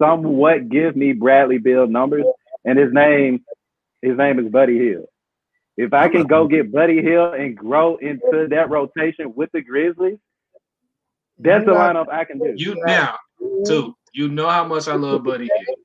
somewhat 0.00 0.68
give 0.68 0.94
me 0.94 1.12
Bradley 1.14 1.58
Beal 1.58 1.86
numbers, 1.88 2.24
and 2.64 2.78
his 2.78 2.92
name, 2.92 3.44
his 4.02 4.16
name 4.16 4.38
is 4.38 4.48
Buddy 4.50 4.78
Hield. 4.78 5.06
If 5.76 5.92
I 5.92 6.08
can 6.08 6.26
go 6.26 6.46
get 6.46 6.70
Buddy 6.70 7.02
Hield 7.02 7.34
and 7.34 7.56
grow 7.56 7.96
into 7.96 8.46
that 8.50 8.70
rotation 8.70 9.34
with 9.34 9.50
the 9.52 9.62
Grizzlies, 9.62 10.18
that's 11.38 11.64
the 11.64 11.72
lineup 11.72 12.08
I 12.12 12.24
can 12.24 12.38
do. 12.38 12.52
You 12.56 12.76
now, 12.84 13.16
too. 13.66 13.94
You 14.12 14.28
know 14.28 14.48
how 14.48 14.64
much 14.64 14.88
I 14.88 14.94
love 14.94 15.24
Buddy 15.24 15.44
Hield. 15.44 15.78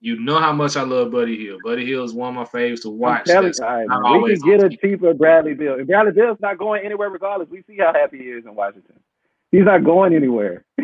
You 0.00 0.20
know 0.20 0.38
how 0.38 0.52
much 0.52 0.76
I 0.76 0.82
love 0.82 1.10
Buddy 1.10 1.36
Hield. 1.36 1.62
Buddy 1.64 1.84
Hield 1.84 2.04
is 2.04 2.14
one 2.14 2.28
of 2.30 2.34
my 2.34 2.44
favorites 2.44 2.82
to 2.82 2.90
watch. 2.90 3.28
You, 3.28 3.34
right, 3.34 4.22
we 4.22 4.36
can 4.36 4.48
get 4.48 4.64
a 4.64 4.76
cheaper 4.76 5.14
Bradley 5.14 5.54
Beal. 5.54 5.80
If 5.80 5.86
Bradley 5.86 6.12
Beal's 6.12 6.38
not 6.40 6.58
going 6.58 6.84
anywhere 6.84 7.10
regardless. 7.10 7.48
We 7.48 7.62
see 7.62 7.78
how 7.78 7.92
happy 7.92 8.18
he 8.18 8.24
is 8.24 8.44
in 8.44 8.54
Washington. 8.54 8.98
He's 9.50 9.64
not 9.64 9.84
going 9.84 10.14
anywhere. 10.14 10.64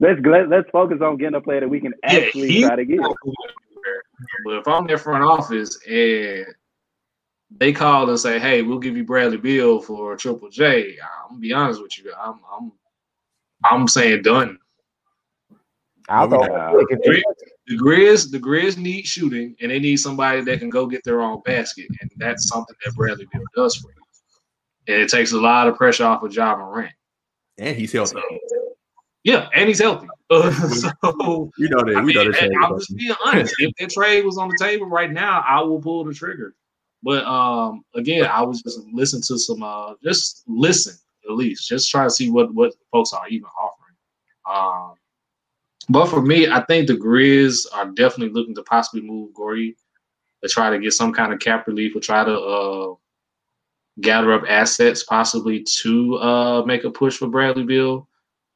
let's 0.00 0.20
let, 0.24 0.48
let's 0.48 0.68
focus 0.70 0.98
on 1.02 1.16
getting 1.16 1.36
a 1.36 1.40
player 1.40 1.60
that 1.60 1.68
we 1.68 1.80
can 1.80 1.94
actually 2.02 2.58
yeah, 2.58 2.68
try 2.68 2.76
to 2.76 2.84
get. 2.84 3.00
But 4.44 4.54
if 4.54 4.68
I'm 4.68 4.86
their 4.86 4.98
front 4.98 5.24
office 5.24 5.78
and 5.86 6.46
they 7.58 7.72
call 7.72 8.08
and 8.08 8.18
say, 8.18 8.38
"Hey, 8.38 8.62
we'll 8.62 8.78
give 8.78 8.96
you 8.96 9.04
Bradley 9.04 9.36
Beal 9.36 9.80
for 9.80 10.16
Triple 10.16 10.48
J," 10.48 10.96
I'm 11.00 11.30
gonna 11.30 11.40
be 11.40 11.52
honest 11.52 11.82
with 11.82 11.98
you. 11.98 12.12
I'm 12.18 12.40
I'm 12.50 12.72
I'm 13.64 13.88
saying 13.88 14.22
done. 14.22 14.58
I 16.08 16.26
thought 16.26 16.48
the 17.66 17.76
Grizz, 17.76 18.30
the 18.30 18.38
Grizz 18.38 18.76
need 18.76 19.06
shooting, 19.06 19.54
and 19.60 19.70
they 19.70 19.78
need 19.78 19.96
somebody 19.96 20.42
that 20.42 20.58
can 20.58 20.70
go 20.70 20.86
get 20.86 21.04
their 21.04 21.20
own 21.20 21.40
basket, 21.44 21.86
and 22.00 22.10
that's 22.16 22.48
something 22.48 22.76
that 22.84 22.94
Bradley 22.94 23.26
Beal 23.32 23.42
does 23.54 23.76
for 23.76 23.88
you. 23.88 24.94
And 24.94 25.02
it 25.02 25.08
takes 25.08 25.32
a 25.32 25.38
lot 25.38 25.68
of 25.68 25.76
pressure 25.76 26.04
off 26.04 26.22
of 26.22 26.34
Ja 26.34 26.56
Morant. 26.56 26.92
And 27.58 27.76
he's 27.76 27.92
healthy. 27.92 28.14
So, 28.48 28.74
yeah, 29.24 29.48
and 29.54 29.68
he's 29.68 29.80
healthy. 29.80 30.08
Uh, 30.30 30.50
so 30.68 31.50
you 31.56 31.68
know 31.68 31.84
that. 31.84 32.02
We 32.04 32.14
know 32.14 32.24
that. 32.24 32.50
I'm 32.62 32.78
just 32.78 32.96
being 32.96 33.14
honest. 33.24 33.54
if 33.58 33.72
that 33.78 33.90
trade 33.90 34.24
was 34.24 34.38
on 34.38 34.48
the 34.48 34.56
table 34.58 34.86
right 34.86 35.12
now, 35.12 35.44
I 35.46 35.62
will 35.62 35.80
pull 35.80 36.04
the 36.04 36.12
trigger. 36.12 36.54
But 37.02 37.24
um, 37.24 37.84
again, 37.94 38.24
I 38.26 38.42
was 38.42 38.62
just 38.62 38.80
listen 38.92 39.20
to 39.22 39.38
some 39.38 39.62
uh, 39.62 39.94
just 40.02 40.42
listen 40.46 40.94
at 41.28 41.36
least, 41.36 41.68
just 41.68 41.90
try 41.90 42.04
to 42.04 42.10
see 42.10 42.30
what 42.30 42.52
what 42.54 42.74
folks 42.90 43.12
are 43.12 43.28
even 43.28 43.46
offering. 43.46 43.94
Um, 44.48 44.94
but 45.92 46.06
for 46.06 46.22
me, 46.22 46.48
I 46.48 46.64
think 46.64 46.86
the 46.86 46.96
Grizz 46.96 47.66
are 47.74 47.90
definitely 47.90 48.32
looking 48.32 48.54
to 48.54 48.62
possibly 48.62 49.02
move 49.02 49.32
Gorgui 49.34 49.74
to 50.42 50.48
try 50.48 50.70
to 50.70 50.78
get 50.78 50.92
some 50.92 51.12
kind 51.12 51.32
of 51.32 51.38
cap 51.38 51.66
relief 51.66 51.94
or 51.94 52.00
try 52.00 52.24
to 52.24 52.34
uh, 52.34 52.94
gather 54.00 54.32
up 54.32 54.44
assets 54.48 55.04
possibly 55.04 55.62
to 55.82 56.16
uh, 56.16 56.62
make 56.64 56.84
a 56.84 56.90
push 56.90 57.18
for 57.18 57.28
Bradley 57.28 57.64
Beal. 57.64 58.08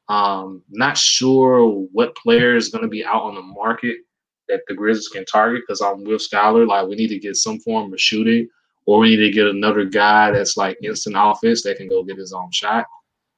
Um, 0.09 0.63
not 0.69 0.97
sure 0.97 1.67
what 1.91 2.15
player 2.15 2.55
is 2.55 2.69
going 2.69 2.81
to 2.81 2.89
be 2.89 3.05
out 3.05 3.21
on 3.21 3.35
the 3.35 3.41
market 3.41 3.97
that 4.47 4.61
the 4.67 4.73
Grizzlies 4.73 5.09
can 5.09 5.25
target 5.25 5.61
because 5.67 5.81
I'm 5.81 6.03
with 6.05 6.27
Skyler. 6.27 6.67
Like 6.67 6.87
we 6.87 6.95
need 6.95 7.09
to 7.09 7.19
get 7.19 7.35
some 7.35 7.59
form 7.59 7.93
of 7.93 8.01
shooting 8.01 8.49
or 8.87 8.99
we 8.99 9.09
need 9.09 9.17
to 9.17 9.31
get 9.31 9.45
another 9.45 9.85
guy 9.85 10.31
that's 10.31 10.57
like 10.57 10.79
instant 10.81 11.17
offense 11.19 11.61
that 11.63 11.77
can 11.77 11.87
go 11.87 12.03
get 12.03 12.17
his 12.17 12.33
own 12.33 12.49
shot. 12.51 12.85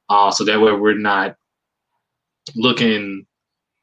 Uh, 0.08 0.32
so 0.32 0.46
that 0.46 0.62
way 0.62 0.72
we're 0.72 0.98
not 0.98 1.36
looking 2.56 3.26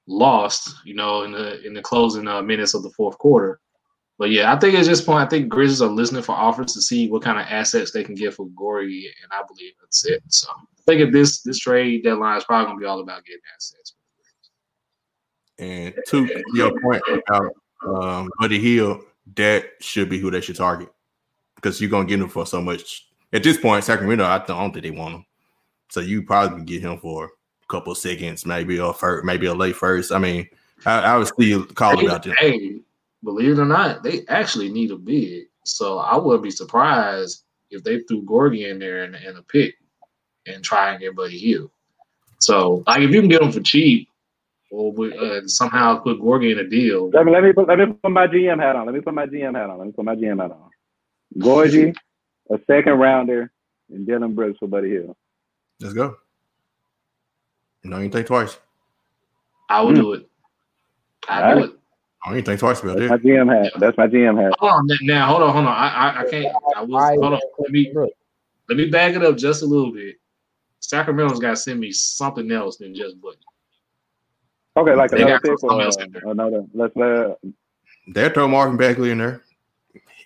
lost, 0.07 0.75
you 0.85 0.95
know, 0.95 1.23
in 1.23 1.33
the 1.33 1.65
in 1.67 1.75
the 1.75 1.83
closing 1.83 2.29
uh, 2.29 2.43
minutes 2.43 2.75
of 2.75 2.83
the 2.83 2.91
fourth 2.91 3.19
quarter. 3.19 3.61
But 4.19 4.31
yeah, 4.31 4.53
I 4.53 4.59
think 4.59 4.75
at 4.75 4.87
this 4.87 5.03
point, 5.03 5.27
I 5.27 5.29
think 5.29 5.49
Grizzlies 5.49 5.83
are 5.83 5.89
listening 5.89 6.23
for 6.23 6.33
offers 6.33 6.73
to 6.73 6.81
see 6.81 7.11
what 7.11 7.23
kind 7.23 7.39
of 7.39 7.47
assets 7.51 7.91
they 7.91 8.03
can 8.03 8.15
get 8.15 8.33
for 8.33 8.47
Gorgui, 8.49 9.05
and 9.23 9.31
I 9.31 9.43
believe 9.47 9.73
that's 9.81 10.07
it. 10.07 10.23
So 10.29 10.49
I 10.51 10.83
think 10.87 11.03
at 11.03 11.13
this 11.13 11.43
this 11.43 11.59
trade 11.59 12.05
deadline 12.05 12.39
is 12.39 12.45
probably 12.45 12.67
gonna 12.67 12.81
be 12.81 12.87
all 12.87 13.01
about 13.01 13.25
getting 13.25 13.43
assets. 13.55 13.95
And 15.59 15.95
to 16.09 16.45
your 16.55 16.79
point 16.81 17.03
about 17.09 17.53
um, 17.87 18.31
Buddy 18.39 18.59
Hield, 18.59 19.03
that 19.35 19.67
should 19.81 20.09
be 20.09 20.19
who 20.19 20.31
they 20.31 20.41
should 20.41 20.57
target 20.57 20.89
because 21.57 21.81
you're 21.81 21.91
gonna 21.91 22.09
get 22.09 22.21
him 22.21 22.29
for 22.29 22.47
so 22.47 22.63
much. 22.63 23.09
At 23.33 23.43
this 23.43 23.59
point, 23.59 23.85
Sacramento, 23.85 24.25
I 24.25 24.39
don't 24.39 24.73
think 24.73 24.85
they 24.85 24.91
want 24.91 25.17
him. 25.17 25.27
So 25.91 26.01
you 26.01 26.23
probably 26.23 26.57
can 26.57 26.65
get 26.65 26.83
him 26.83 26.99
for 26.99 27.31
couple 27.69 27.95
seconds, 27.95 28.47
maybe 28.47 28.79
a 28.79 28.93
first, 28.93 29.25
maybe 29.25 29.47
a 29.47 29.55
late 29.55 29.77
first. 29.77 30.13
I 30.13 30.19
mean, 30.19 30.49
I, 30.85 31.01
I 31.01 31.17
was 31.17 31.29
still 31.29 31.65
calling 31.67 32.07
about 32.07 32.23
them. 32.23 32.35
Hey, 32.39 32.81
believe 33.25 33.53
it 33.53 33.59
or 33.59 33.67
not, 33.67 34.03
they 34.03 34.25
actually 34.29 34.71
need 34.71 34.91
a 34.91 34.97
bid. 34.97 35.47
So 35.65 35.99
I 35.99 36.17
would 36.17 36.43
be 36.43 36.51
surprised 36.51 37.45
if 37.71 37.83
they 37.83 38.01
threw 38.01 38.23
Gorgui 38.23 38.71
in 38.71 38.79
there 38.79 39.05
and, 39.05 39.15
and 39.15 39.39
a 39.39 39.43
pick 39.43 39.75
and 40.47 40.63
try 40.63 40.91
and 40.91 41.01
get 41.01 41.17
Buddy 41.17 41.39
Hield. 41.39 41.71
So 42.39 42.85
like 42.87 43.03
if 43.03 43.11
you 43.11 43.21
can 43.21 43.29
get 43.29 43.41
them 43.41 43.53
for 43.53 43.61
cheap, 43.61 44.09
or 44.71 44.93
uh, 45.13 45.41
somehow 45.47 45.97
put 45.97 46.21
Gorgui 46.21 46.53
in 46.53 46.59
a 46.59 46.69
deal. 46.69 47.09
Let 47.11 47.25
me 47.25 47.33
let 47.33 47.43
me 47.43 47.53
put 47.53 47.69
let 47.69 47.79
me 47.79 47.87
put 47.87 48.11
my 48.11 48.27
GM 48.27 48.61
hat 48.61 48.77
on. 48.77 48.87
Let 48.87 48.95
me 48.95 49.01
put 49.01 49.15
my 49.15 49.27
GM 49.27 49.55
hat 49.55 49.71
on. 49.71 49.79
Let 49.79 49.87
me 49.87 49.93
put 49.93 50.05
my 50.05 50.15
GM 50.15 50.41
hat 50.41 50.51
on. 50.51 50.71
Gorgui, 51.39 51.95
a 52.51 52.59
second 52.67 52.99
rounder, 52.99 53.51
and 53.91 54.07
Dillon 54.07 54.35
Brooks 54.35 54.59
for 54.59 54.69
Buddy 54.69 54.91
Hield. 54.91 55.17
Let's 55.81 55.95
go. 55.95 56.17
No, 57.89 57.99
you 57.99 58.09
think 58.09 58.27
twice. 58.27 58.59
I 59.69 59.81
will 59.81 59.93
mm. 59.93 59.97
do 59.97 60.13
it. 60.15 60.29
I 61.29 61.43
All 61.43 61.55
do 61.57 61.65
it. 61.65 61.73
I 62.25 62.33
don't 62.33 62.45
think 62.45 62.59
twice 62.61 62.83
about 62.83 62.99
That's 62.99 63.05
it. 63.05 63.11
my 63.11 63.19
GM 63.19 63.63
hat. 63.63 63.73
That's 63.79 63.97
my 63.97 64.07
GM 64.09 64.43
hat. 64.43 64.53
Hold 64.59 64.73
on 64.73 64.89
now. 65.03 65.27
Hold 65.29 65.43
on. 65.43 65.53
Hold 65.53 65.67
on. 65.67 65.73
I 65.73 65.89
I, 65.89 66.21
I 66.23 66.31
can't. 66.31 66.57
I 66.77 66.83
was, 66.83 67.19
hold 67.21 67.35
on. 67.35 67.41
Let 67.59 67.71
me 67.71 67.93
let 68.69 68.77
me 68.77 68.91
back 68.91 69.15
it 69.15 69.23
up 69.23 69.37
just 69.37 69.63
a 69.63 69.67
little 69.67 69.93
bit. 69.93 70.17
Sacramento's 70.81 71.39
got 71.39 71.51
to 71.51 71.57
send 71.57 71.81
me 71.81 71.93
something 71.93 72.51
else 72.51 72.77
than 72.79 72.95
just 72.95 73.21
Buddy. 73.21 73.39
Okay, 74.77 74.95
like 74.95 75.11
They 75.11 75.19
another 75.19 75.35
got 75.35 75.43
pick 75.43 75.53
or 75.53 75.59
something 75.59 75.81
else 75.81 75.97
in 75.97 76.13
there. 76.13 76.23
another. 76.27 76.65
Let's 76.75 76.97
uh, 76.97 77.35
They'll 78.09 78.31
throw 78.31 78.47
Marvin 78.47 78.77
Bagley 78.77 79.11
in 79.11 79.19
there. 79.19 79.43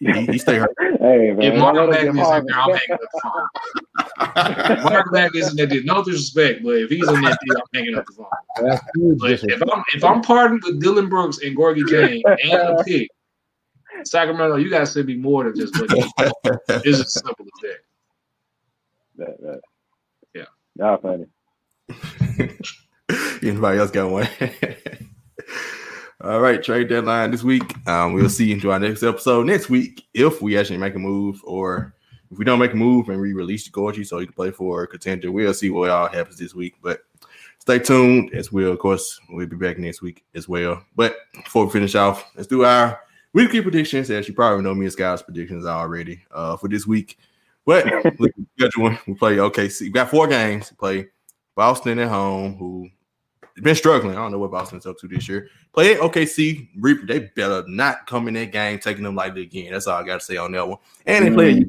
He, 0.00 0.26
he 0.26 0.38
stay 0.38 0.56
hurt. 0.56 0.74
hey 0.78 1.33
man. 1.33 1.42
If 1.42 1.54
don't 1.54 1.59
Marvin 1.59 1.90
let 1.90 2.00
him 2.02 2.09
in 2.11 2.16
there, 2.16 2.24
I'm 2.24 2.46
Marvin. 2.46 2.76
hanging 2.76 2.92
up 2.92 3.00
the 3.00 3.20
phone. 3.22 4.83
Marvin 4.85 5.12
Bagley's 5.12 5.50
in 5.50 5.56
there. 5.56 5.66
deal. 5.66 5.83
No 5.85 6.02
disrespect, 6.02 6.62
but 6.62 6.76
if 6.76 6.90
he's 6.90 7.06
in 7.09 7.20
that 7.20 7.38
deal, 7.44 7.56
I'm 7.56 7.62
hanging 7.74 7.94
up 7.96 8.06
the 8.06 8.12
phone. 8.12 9.16
But 9.18 9.30
if. 9.30 9.62
I'm 9.70 9.83
if 9.94 10.04
I'm 10.04 10.22
partnered 10.22 10.62
with 10.64 10.80
Dillon 10.80 11.09
Brooks 11.09 11.38
and 11.42 11.56
Gorgui 11.56 11.83
Dieng 11.83 12.22
and 12.26 12.78
a 12.78 12.85
pick, 12.87 13.09
Sacramento, 14.04 14.56
you 14.56 14.70
guys 14.70 14.92
should 14.92 15.06
be 15.06 15.16
more 15.16 15.44
than 15.44 15.54
just 15.56 15.74
Buddy. 15.74 16.02
It's 16.68 17.00
as 17.00 17.14
simple 17.14 17.44
as 17.44 17.61
that. 17.62 17.78
That, 19.16 19.40
that. 19.42 19.61
Yeah. 20.35 20.44
Y'all 20.76 20.96
funny. 20.96 21.26
Anybody 23.42 23.78
else 23.78 23.90
got 23.90 24.11
one? 24.11 24.28
All 26.22 26.40
right, 26.40 26.62
trade 26.62 26.88
deadline 26.88 27.30
this 27.30 27.42
week. 27.42 27.74
Um, 27.88 28.12
we'll 28.12 28.28
see 28.28 28.48
you 28.48 28.54
into 28.54 28.70
our 28.70 28.78
next 28.78 29.02
episode 29.02 29.46
next 29.46 29.70
week 29.70 30.04
if 30.12 30.42
we 30.42 30.59
actually 30.59 30.76
make 30.76 30.94
a 30.94 30.98
move, 30.98 31.40
or 31.44 31.94
if 32.30 32.37
we 32.37 32.44
don't 32.44 32.59
make 32.59 32.74
a 32.74 32.76
move 32.76 33.09
and 33.09 33.18
we 33.18 33.33
release 33.33 33.66
Gorgui 33.70 34.06
so 34.06 34.18
he 34.18 34.26
can 34.26 34.35
play 34.35 34.50
for 34.50 34.83
a 34.83 34.87
contender. 34.87 35.33
We'll 35.33 35.54
see 35.54 35.70
what 35.70 35.88
all 35.88 36.09
happens 36.09 36.37
this 36.37 36.54
week. 36.54 36.74
But 36.83 37.00
stay 37.59 37.78
tuned 37.78 38.35
as 38.35 38.52
well. 38.52 38.70
Of 38.70 38.80
course, 38.80 39.18
we'll 39.30 39.46
be 39.46 39.56
back 39.56 39.78
next 39.78 40.02
week 40.02 40.22
as 40.35 40.46
well. 40.46 40.85
But 40.94 41.16
before 41.33 41.64
we 41.64 41.72
finish 41.72 41.94
off, 41.94 42.30
let's 42.37 42.48
do 42.48 42.64
our 42.66 43.00
weekly 43.33 43.62
predictions. 43.62 44.11
As 44.11 44.28
you 44.28 44.35
probably 44.35 44.62
know, 44.62 44.74
me 44.74 44.85
and 44.85 44.92
Scott's 44.92 45.22
predictions 45.22 45.64
already 45.64 46.22
uh, 46.33 46.54
for 46.59 46.68
this 46.68 46.87
week. 46.87 47.16
But 47.64 47.87
look 47.87 48.04
at 48.04 48.18
the 48.18 48.46
schedule. 48.59 48.94
We 49.06 49.14
play 49.14 49.37
OKC. 49.37 49.80
We 49.80 49.90
got 49.90 50.11
four 50.11 50.26
games. 50.26 50.70
We 50.70 50.76
play 50.76 51.09
Boston 51.54 51.98
at 51.98 52.09
home, 52.09 52.56
who 52.56 52.90
been 53.57 53.75
struggling. 53.75 54.17
I 54.17 54.19
don't 54.21 54.33
know 54.33 54.39
what 54.39 54.51
Boston's 54.51 54.87
up 54.87 54.99
to 54.99 55.09
this 55.09 55.29
year. 55.29 55.49
Play 55.73 55.97
OKC. 55.97 56.69
Re- 56.79 57.05
They 57.05 57.31
better 57.37 57.65
not 57.69 58.07
come 58.07 58.29
in 58.29 58.35
that 58.35 58.53
game 58.53 58.79
taking 58.79 59.05
them 59.05 59.15
lightly 59.15 59.43
again. 59.43 59.73
That's 59.73 59.87
all 59.87 60.01
I 60.01 60.07
got 60.07 60.21
to 60.21 60.25
say 60.27 60.37
on 60.37 60.53
that 60.53 60.67
one. 60.69 60.79
And 61.07 61.27
they 61.27 61.31
play 61.31 61.67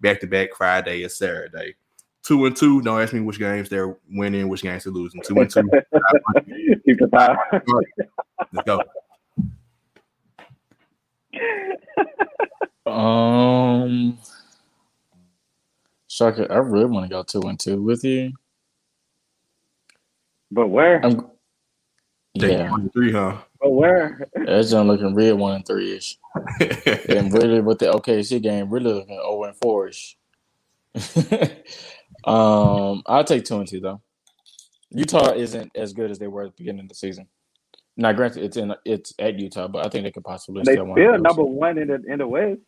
back 0.00 0.20
to 0.20 0.26
back 0.26 0.54
Friday 0.56 1.02
and 1.02 1.12
Saturday. 1.12 1.74
Two 2.22 2.46
and 2.46 2.56
two. 2.56 2.80
Don't 2.82 3.00
ask 3.00 3.12
me 3.12 3.20
which 3.20 3.38
games 3.38 3.68
they're 3.68 3.96
winning, 4.10 4.48
which 4.48 4.62
games 4.62 4.84
they're 4.84 4.92
losing. 4.92 5.22
Two 5.22 5.38
and 5.38 5.50
two. 5.50 5.62
Keep 6.84 6.98
the 6.98 7.08
power. 7.08 7.38
Let's 8.52 8.66
go. 8.66 8.82
Um, 12.88 14.18
Shaka, 16.08 16.50
I 16.50 16.56
really 16.56 16.86
want 16.86 17.04
to 17.04 17.10
go 17.10 17.22
two 17.22 17.46
and 17.46 17.60
two 17.60 17.82
with 17.82 18.02
you. 18.02 18.32
But 20.50 20.68
where? 20.68 21.04
I'm, 21.04 21.30
They 22.38 22.52
yeah, 22.52 22.70
one 22.70 22.82
and 22.82 22.92
three, 22.92 23.12
huh? 23.12 23.38
But 23.60 23.70
where? 23.70 24.28
that's 24.34 24.70
just 24.70 24.86
looking 24.86 25.14
real 25.14 25.36
one 25.36 25.54
and 25.56 25.66
three 25.66 25.96
ish, 25.96 26.18
and 26.60 27.32
really 27.32 27.60
with 27.60 27.78
the 27.80 27.86
OKC 27.86 28.40
game, 28.42 28.70
really 28.70 28.92
looking 28.92 29.16
zero 29.16 29.44
and 29.44 29.56
four 29.56 29.88
ish. 29.88 30.16
um, 32.24 33.02
I'll 33.06 33.24
take 33.24 33.44
two 33.44 33.58
and 33.58 33.68
two 33.68 33.80
though. 33.80 34.00
Utah 34.90 35.32
isn't 35.32 35.72
as 35.74 35.92
good 35.92 36.10
as 36.10 36.18
they 36.18 36.28
were 36.28 36.44
at 36.44 36.56
the 36.56 36.62
beginning 36.62 36.82
of 36.84 36.88
the 36.88 36.94
season. 36.94 37.26
Now, 37.96 38.12
granted, 38.12 38.44
it's 38.44 38.56
in 38.56 38.74
it's 38.84 39.12
at 39.18 39.38
Utah, 39.38 39.68
but 39.68 39.84
I 39.84 39.88
think 39.88 40.04
they 40.04 40.12
could 40.12 40.24
possibly 40.24 40.64
They 40.64 40.72
still 40.72 40.84
win. 40.86 40.94
still 40.94 41.18
number 41.18 41.42
one 41.44 41.78
in 41.78 41.88
the 41.88 42.02
in 42.06 42.18
the 42.20 42.28
West. 42.28 42.60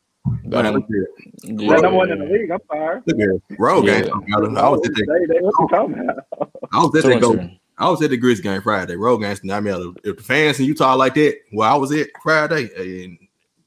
Man, 0.44 0.66
Um, 0.66 0.74
look 0.74 0.84
yeah, 0.90 1.66
number 1.76 1.90
one 1.92 2.10
in 2.10 2.18
the 2.18 2.24
league. 2.26 2.50
I'm 2.50 2.58
sorry. 2.70 3.00
Look 3.06 3.16
here. 3.16 3.40
Road 3.58 3.86
Yeah. 3.86 4.00
game. 4.02 4.24
I 4.58 4.68
was 4.68 4.80
at 4.86 4.92
the, 4.94 5.06
They, 5.06 5.26
they, 5.34 5.40
what 5.40 5.54
you 5.58 5.68
talking 5.68 5.94
about? 5.94 6.50
I 6.72 6.78
was 6.78 6.94
at 6.96 7.04
that 7.04 7.20
go. 7.20 7.50
Two. 7.80 7.86
I 7.86 7.90
was 7.90 8.02
at 8.02 8.10
the 8.10 8.18
Grizz 8.18 8.42
game 8.42 8.62
Friday. 8.62 8.96
Road 8.96 9.18
games 9.18 9.44
not 9.44 9.64
matter. 9.64 9.92
If 10.04 10.18
the 10.18 10.22
fans 10.24 10.60
in 10.60 10.66
Utah 10.66 10.94
like 10.96 11.14
that, 11.14 11.36
well, 11.52 11.72
I 11.72 11.76
was 11.76 11.92
at 11.92 12.08
Friday, 12.22 12.70
and 12.76 13.18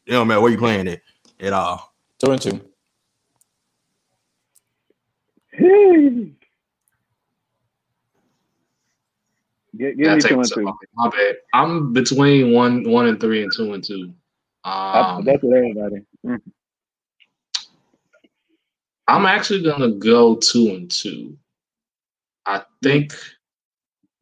it 0.08 0.12
don't 0.12 0.28
matter 0.28 0.42
where 0.42 0.52
you 0.52 0.60
playing 0.60 0.88
at 0.90 1.02
at 1.42 1.54
all. 1.54 1.94
Two 2.20 2.32
and 2.32 2.42
two. 2.42 2.62
Give, 9.78 9.98
give 9.98 10.08
Yeah, 10.08 10.16
me 10.16 10.22
take 10.22 10.30
two 10.30 10.42
and 10.42 10.52
myself 10.52 10.52
two. 10.52 10.78
My 10.96 11.10
bad. 11.10 11.38
I'm 11.54 11.94
between 11.94 12.54
one 12.54 12.84
one 12.90 13.08
and 13.08 13.20
three 13.20 13.44
and 13.44 13.52
two 13.56 13.74
and 13.74 13.84
two. 13.84 14.14
That's, 14.94 15.10
Um, 15.10 15.26
that's 15.26 15.44
what 15.44 15.58
everybody. 15.58 15.98
Mm. 16.26 16.42
I'm 19.08 19.26
actually 19.26 19.64
gonna 19.64 19.92
go 19.92 20.36
two 20.36 20.70
and 20.70 20.92
two. 20.92 21.38
I 22.46 22.64
think 22.84 23.14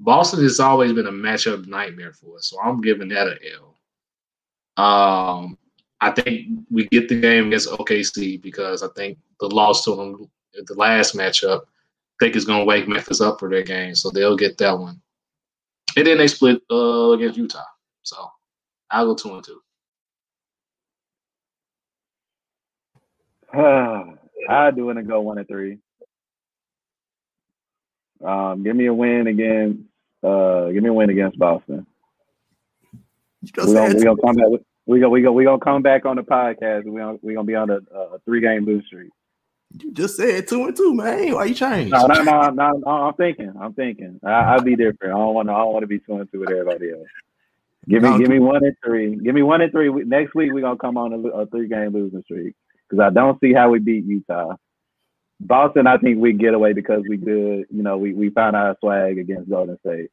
Boston 0.01 0.41
has 0.41 0.59
always 0.59 0.91
been 0.93 1.05
a 1.05 1.11
matchup 1.11 1.67
nightmare 1.67 2.11
for 2.11 2.37
us, 2.37 2.47
so 2.49 2.59
I'm 2.59 2.81
giving 2.81 3.09
that 3.09 3.27
a 3.27 3.37
L. 3.53 4.83
Um, 4.83 5.57
I 5.99 6.09
think 6.09 6.47
we 6.71 6.87
get 6.87 7.07
the 7.07 7.21
game 7.21 7.47
against 7.47 7.69
OKC 7.69 8.41
because 8.41 8.81
I 8.81 8.87
think 8.95 9.19
the 9.39 9.47
loss 9.47 9.83
to 9.85 9.95
them 9.95 10.29
the 10.53 10.73
last 10.73 11.15
matchup, 11.15 11.61
I 11.61 11.65
think 12.19 12.35
is 12.35 12.45
gonna 12.45 12.65
wake 12.65 12.87
Memphis 12.87 13.21
up 13.21 13.39
for 13.39 13.47
their 13.47 13.61
game, 13.61 13.93
so 13.93 14.09
they'll 14.09 14.35
get 14.35 14.57
that 14.57 14.77
one. 14.77 14.99
And 15.95 16.07
then 16.07 16.17
they 16.17 16.27
split 16.27 16.61
uh, 16.71 17.11
against 17.11 17.37
Utah, 17.37 17.63
so 18.01 18.27
I'll 18.89 19.05
go 19.05 19.15
two 19.15 19.35
and 19.35 19.43
two. 19.43 19.61
I 24.49 24.71
do 24.71 24.87
want 24.87 24.97
to 24.97 25.03
go 25.03 25.21
one 25.21 25.37
and 25.37 25.47
three. 25.47 25.77
Um, 28.25 28.63
give 28.63 28.75
me 28.75 28.87
a 28.87 28.93
win 28.93 29.27
against. 29.27 29.90
Uh, 30.23 30.67
give 30.67 30.83
me 30.83 30.89
a 30.89 30.93
win 30.93 31.09
against 31.09 31.37
Boston. 31.39 31.85
We 33.41 33.49
just 33.49 33.73
gonna, 33.73 33.95
we 33.95 34.03
gonna 34.03 34.21
come 34.21 34.35
back. 34.35 34.47
We 34.85 34.99
gonna 34.99 35.09
we 35.09 35.21
gonna 35.21 35.33
we 35.33 35.43
gonna 35.43 35.59
come 35.59 35.81
back 35.81 36.05
on 36.05 36.15
the 36.15 36.23
podcast. 36.23 36.85
We 36.85 36.99
gonna 36.99 37.17
we 37.21 37.33
gonna 37.33 37.45
be 37.45 37.55
on 37.55 37.69
a, 37.69 37.77
a 37.95 38.19
three 38.25 38.41
game 38.41 38.65
lose 38.65 38.85
streak. 38.85 39.09
you 39.79 39.91
just 39.91 40.17
said 40.17 40.47
two 40.47 40.65
and 40.65 40.75
two, 40.75 40.93
man. 40.93 41.33
Why 41.33 41.45
you 41.45 41.55
change? 41.55 41.91
No, 41.91 42.05
no, 42.05 42.21
no, 42.21 42.49
no, 42.49 42.71
no. 42.71 42.91
I'm 42.91 43.13
thinking. 43.15 43.53
I'm 43.59 43.73
thinking. 43.73 44.19
I, 44.23 44.31
I'll 44.31 44.61
be 44.61 44.75
different. 44.75 45.13
I 45.13 45.17
don't 45.17 45.33
want 45.33 45.47
to. 45.47 45.53
I 45.53 45.57
don't 45.57 45.73
want 45.73 45.83
to 45.83 45.87
be 45.87 45.99
two 45.99 46.15
and 46.15 46.31
two 46.31 46.41
with 46.41 46.51
everybody 46.51 46.91
else. 46.91 47.07
Give 47.87 48.03
me, 48.03 48.09
No, 48.09 48.19
give 48.19 48.29
me 48.29 48.39
one 48.39 48.63
and 48.63 48.75
three. 48.83 49.15
Give 49.15 49.33
me 49.33 49.41
one 49.41 49.61
and 49.61 49.71
three. 49.71 49.89
Next 50.03 50.35
week 50.35 50.51
we're 50.53 50.61
gonna 50.61 50.77
come 50.77 50.97
on 50.97 51.13
a, 51.13 51.27
a 51.29 51.45
three 51.47 51.67
game 51.67 51.93
losing 51.93 52.21
streak 52.23 52.55
because 52.87 53.01
I 53.01 53.09
don't 53.09 53.39
see 53.39 53.53
how 53.53 53.71
we 53.71 53.79
beat 53.79 54.05
Utah. 54.05 54.55
Boston, 55.47 55.87
I 55.87 55.97
think 55.97 56.19
we 56.19 56.33
get 56.33 56.53
away 56.53 56.73
because 56.73 57.03
we 57.07 57.17
good. 57.17 57.65
You 57.69 57.83
know, 57.83 57.97
we 57.97 58.13
we 58.13 58.29
found 58.29 58.55
our 58.55 58.77
swag 58.79 59.17
against 59.17 59.49
Golden 59.49 59.77
State, 59.79 60.09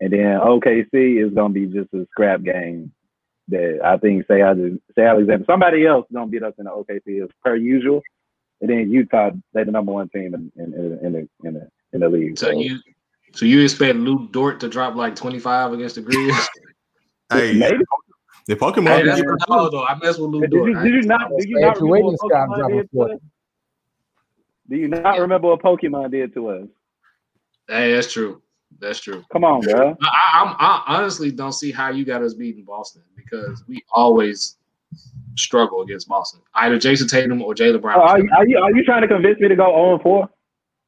and 0.00 0.12
then 0.12 0.38
OKC 0.40 1.24
is 1.24 1.34
gonna 1.34 1.52
be 1.52 1.66
just 1.66 1.92
a 1.92 2.06
scrap 2.10 2.42
game. 2.42 2.92
that 3.48 3.80
I 3.84 3.98
think 3.98 4.26
say 4.26 4.42
I 4.42 4.54
say 4.96 5.04
Alexander, 5.04 5.44
somebody 5.46 5.86
else 5.86 6.06
gonna 6.12 6.26
beat 6.26 6.42
us 6.42 6.54
in 6.58 6.64
the 6.64 6.70
OKC 6.70 7.22
as 7.22 7.30
per 7.44 7.56
usual, 7.56 8.02
and 8.60 8.70
then 8.70 8.90
Utah 8.90 9.30
they 9.52 9.64
the 9.64 9.70
number 9.70 9.92
one 9.92 10.08
team 10.08 10.34
in 10.34 10.52
in, 10.56 10.72
in, 10.72 10.98
in 11.06 11.12
the 11.12 11.28
in 11.48 11.54
the 11.54 11.68
in 11.92 12.00
the 12.00 12.08
league. 12.08 12.38
So, 12.38 12.46
so 12.46 12.58
you 12.58 12.78
so 13.32 13.44
you 13.44 13.60
expect 13.60 13.98
Lu 13.98 14.28
Dort 14.28 14.60
to 14.60 14.68
drop 14.68 14.94
like 14.94 15.14
twenty 15.14 15.38
five 15.38 15.72
against 15.72 15.96
the 15.96 16.02
Grizz? 16.02 16.46
hey, 17.32 17.52
maybe. 17.52 17.84
The 18.46 18.56
Pokemon. 18.56 18.96
Hey, 18.96 19.02
that's 19.04 19.22
what 19.46 19.72
though. 19.72 19.84
I 19.84 19.94
mess 19.96 20.18
with 20.18 20.30
Lu 20.30 20.46
Dort. 20.46 20.66
Did 20.66 20.76
you, 20.76 20.82
did 20.82 21.04
you 21.04 21.08
not? 21.08 21.28
Do 21.28 21.48
you 21.48 21.60
not 21.60 21.80
remember 21.80 22.06
what 22.06 22.20
Pokemon 22.20 22.68
did 22.68 22.90
to 22.90 23.02
us? 23.02 23.20
Do 24.68 24.76
you 24.76 24.88
not 24.88 25.18
remember 25.18 25.48
what 25.48 25.62
Pokemon 25.62 26.10
did 26.10 26.32
to 26.34 26.48
us? 26.48 26.68
Hey, 27.68 27.94
that's 27.94 28.12
true. 28.12 28.42
That's 28.80 29.00
true. 29.00 29.22
Come 29.32 29.44
on, 29.44 29.60
bro. 29.60 29.96
I, 30.02 30.06
I, 30.06 30.84
I 30.88 30.96
honestly 30.96 31.30
don't 31.30 31.52
see 31.52 31.70
how 31.70 31.90
you 31.90 32.04
got 32.04 32.22
us 32.22 32.34
beating 32.34 32.64
Boston 32.64 33.02
because 33.16 33.62
we 33.68 33.82
always 33.92 34.56
struggle 35.36 35.82
against 35.82 36.08
Boston. 36.08 36.40
Either 36.54 36.78
Jayson 36.78 37.08
Tatum 37.08 37.42
or 37.42 37.54
Jaylen 37.54 37.80
Brown. 37.80 37.98
Oh, 37.98 38.02
are, 38.02 38.18
you, 38.18 38.30
are, 38.36 38.46
you, 38.46 38.58
are 38.58 38.74
you 38.74 38.84
trying 38.84 39.02
to 39.02 39.08
convince 39.08 39.38
me 39.40 39.48
to 39.48 39.56
go 39.56 39.66
0 39.66 40.00
4? 40.02 40.28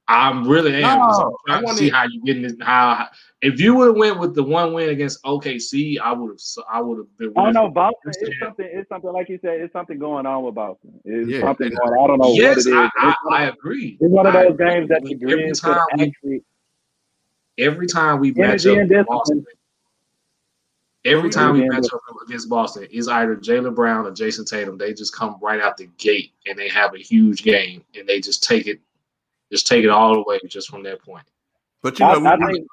I'm 0.09 0.47
really 0.47 0.83
am. 0.83 0.99
No, 0.99 1.37
I'm 1.49 1.63
trying 1.63 1.67
to 1.67 1.75
see 1.75 1.91
how 1.91 2.05
you 2.05 2.23
getting 2.25 2.43
this. 2.43 2.55
How 2.61 3.09
if 3.43 3.61
you 3.61 3.75
would 3.75 3.89
have 3.89 3.97
went 3.97 4.21
with 4.21 4.35
the 4.35 4.43
one 4.43 4.73
win 4.73 4.91
against 4.91 5.23
OKC, 5.25 5.99
I 5.99 6.13
would 6.13 6.31
have. 6.31 6.65
I 6.71 6.81
would 6.81 6.99
have 6.99 7.19
been. 7.19 7.33
Oh 7.37 7.51
no, 7.51 7.69
Boston. 7.69 8.13
It's 8.21 8.39
something. 8.41 8.69
It's 8.71 8.89
something 8.89 9.13
like 9.13 9.29
you 9.29 9.39
said. 9.43 9.61
It's 9.61 9.73
something 9.73 9.99
going 9.99 10.27
on 10.27 10.45
with 10.45 10.55
Boston. 10.55 10.93
It's 11.05 11.29
yeah, 11.29 11.41
something 11.41 11.71
going. 11.71 11.99
on. 11.99 12.05
I 12.05 12.07
don't 12.07 12.19
know 12.21 12.35
yes, 12.35 12.67
what 12.67 12.67
it 12.67 12.85
is. 12.85 12.91
I, 12.99 13.09
I, 13.09 13.15
I 13.31 13.45
agree. 13.49 13.99
It's 14.01 14.13
one 14.13 14.27
of 14.27 14.33
those 14.33 14.57
games 14.57 14.89
that 14.91 15.03
the 15.03 15.17
Grizz 15.17 15.63
could 15.63 16.01
actually 16.01 16.43
every 17.59 17.87
time 17.87 18.21
we 18.21 18.33
match 18.33 18.67
up 18.67 19.07
Boston, 19.07 19.45
every 21.05 21.31
time 21.31 21.55
we 21.55 21.69
match 21.69 21.87
up 21.93 22.01
against 22.27 22.49
Boston, 22.49 22.87
is 22.91 23.09
either 23.09 23.37
Jaylen 23.37 23.75
Brown 23.75 24.07
or 24.07 24.13
Jayson 24.13 24.45
Tatum. 24.45 24.79
They 24.79 24.93
just 24.93 25.15
come 25.15 25.37
right 25.41 25.61
out 25.61 25.77
the 25.77 25.89
gate 25.99 26.33
and 26.47 26.59
they 26.59 26.69
have 26.69 26.95
a 26.95 26.99
huge 26.99 27.43
game 27.43 27.85
and 27.97 28.07
they 28.09 28.21
just 28.21 28.43
take 28.43 28.67
it, 28.67 28.81
just 29.51 29.67
take 29.67 29.85
it 29.85 29.91
all 29.91 30.15
the 30.15 30.25
way 30.27 30.41
just 30.49 30.69
from 30.69 30.83
that 30.85 31.03
point. 31.03 31.25
But 31.83 31.99
you 31.99 32.07
know, 32.07 32.25
I, 32.25 32.35
I 32.35 32.37
think, 32.37 32.67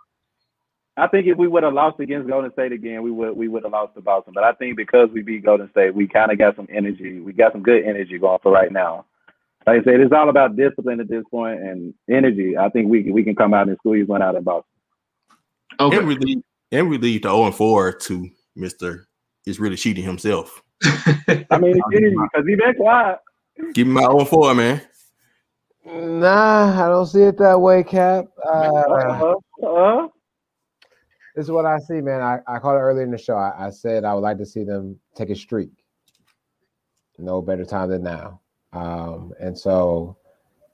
I 0.95 1.07
think 1.07 1.27
if 1.27 1.37
we 1.37 1.47
would 1.47 1.63
have 1.63 1.73
lost 1.73 1.99
against 1.99 2.27
Golden 2.27 2.51
State 2.51 2.71
again, 2.71 3.03
we 3.03 3.11
would 3.11 3.35
we 3.35 3.47
would 3.47 3.63
have 3.63 3.71
lost 3.71 3.95
to 3.95 4.01
Boston. 4.01 4.33
But 4.33 4.43
I 4.43 4.53
think 4.53 4.77
because 4.77 5.09
we 5.11 5.21
beat 5.21 5.45
Golden 5.45 5.69
State, 5.71 5.93
we 5.93 6.07
kind 6.07 6.31
of 6.31 6.37
got 6.37 6.55
some 6.55 6.67
energy. 6.71 7.19
We 7.19 7.33
got 7.33 7.51
some 7.51 7.63
good 7.63 7.83
energy 7.83 8.17
going 8.17 8.39
for 8.41 8.51
right 8.51 8.71
now. 8.71 9.05
Like 9.65 9.81
I 9.81 9.83
said, 9.83 9.99
it's 10.01 10.13
all 10.13 10.29
about 10.29 10.55
discipline 10.55 10.99
at 10.99 11.07
this 11.07 11.23
point 11.31 11.61
and 11.61 11.93
energy. 12.09 12.57
I 12.57 12.69
think 12.69 12.89
we 12.89 13.11
we 13.11 13.23
can 13.23 13.35
come 13.35 13.53
out 13.53 13.67
and 13.67 13.77
squeeze 13.77 14.07
one 14.07 14.21
out 14.21 14.35
in 14.35 14.43
Boston. 14.43 14.69
Okay. 15.79 15.97
And 15.97 16.07
relieve 16.07 16.43
and 16.71 16.89
relieve 16.89 17.21
the 17.21 17.29
0 17.29 17.45
and 17.45 17.55
4 17.55 17.93
to 17.93 18.29
Mr. 18.57 19.05
is 19.45 19.59
really 19.59 19.75
cheating 19.75 20.03
himself. 20.03 20.61
I 20.83 21.57
mean, 21.59 21.79
because 21.89 22.45
he 22.47 22.55
been 22.55 22.73
quiet. 22.75 23.19
Give 23.73 23.87
me 23.87 23.93
my 23.93 24.01
0 24.01 24.19
and 24.19 24.27
4, 24.27 24.55
man. 24.55 24.81
Nah, 25.85 26.85
I 26.85 26.87
don't 26.87 27.05
see 27.05 27.23
it 27.23 27.37
that 27.39 27.59
way, 27.59 27.83
Cap. 27.83 28.25
Uh, 28.45 28.49
uh-huh. 28.49 29.35
Uh-huh. 29.63 30.07
This 31.35 31.45
is 31.45 31.51
what 31.51 31.65
I 31.65 31.79
see, 31.79 31.99
man. 31.99 32.21
I, 32.21 32.39
I 32.47 32.59
called 32.59 32.75
it 32.75 32.79
earlier 32.79 33.03
in 33.03 33.11
the 33.11 33.17
show. 33.17 33.35
I, 33.35 33.67
I 33.67 33.69
said 33.69 34.05
I 34.05 34.13
would 34.13 34.21
like 34.21 34.37
to 34.37 34.45
see 34.45 34.63
them 34.63 34.99
take 35.15 35.29
a 35.29 35.35
streak. 35.35 35.71
No 37.17 37.41
better 37.41 37.65
time 37.65 37.89
than 37.89 38.03
now. 38.03 38.39
Um, 38.71 39.33
and 39.39 39.57
so 39.57 40.17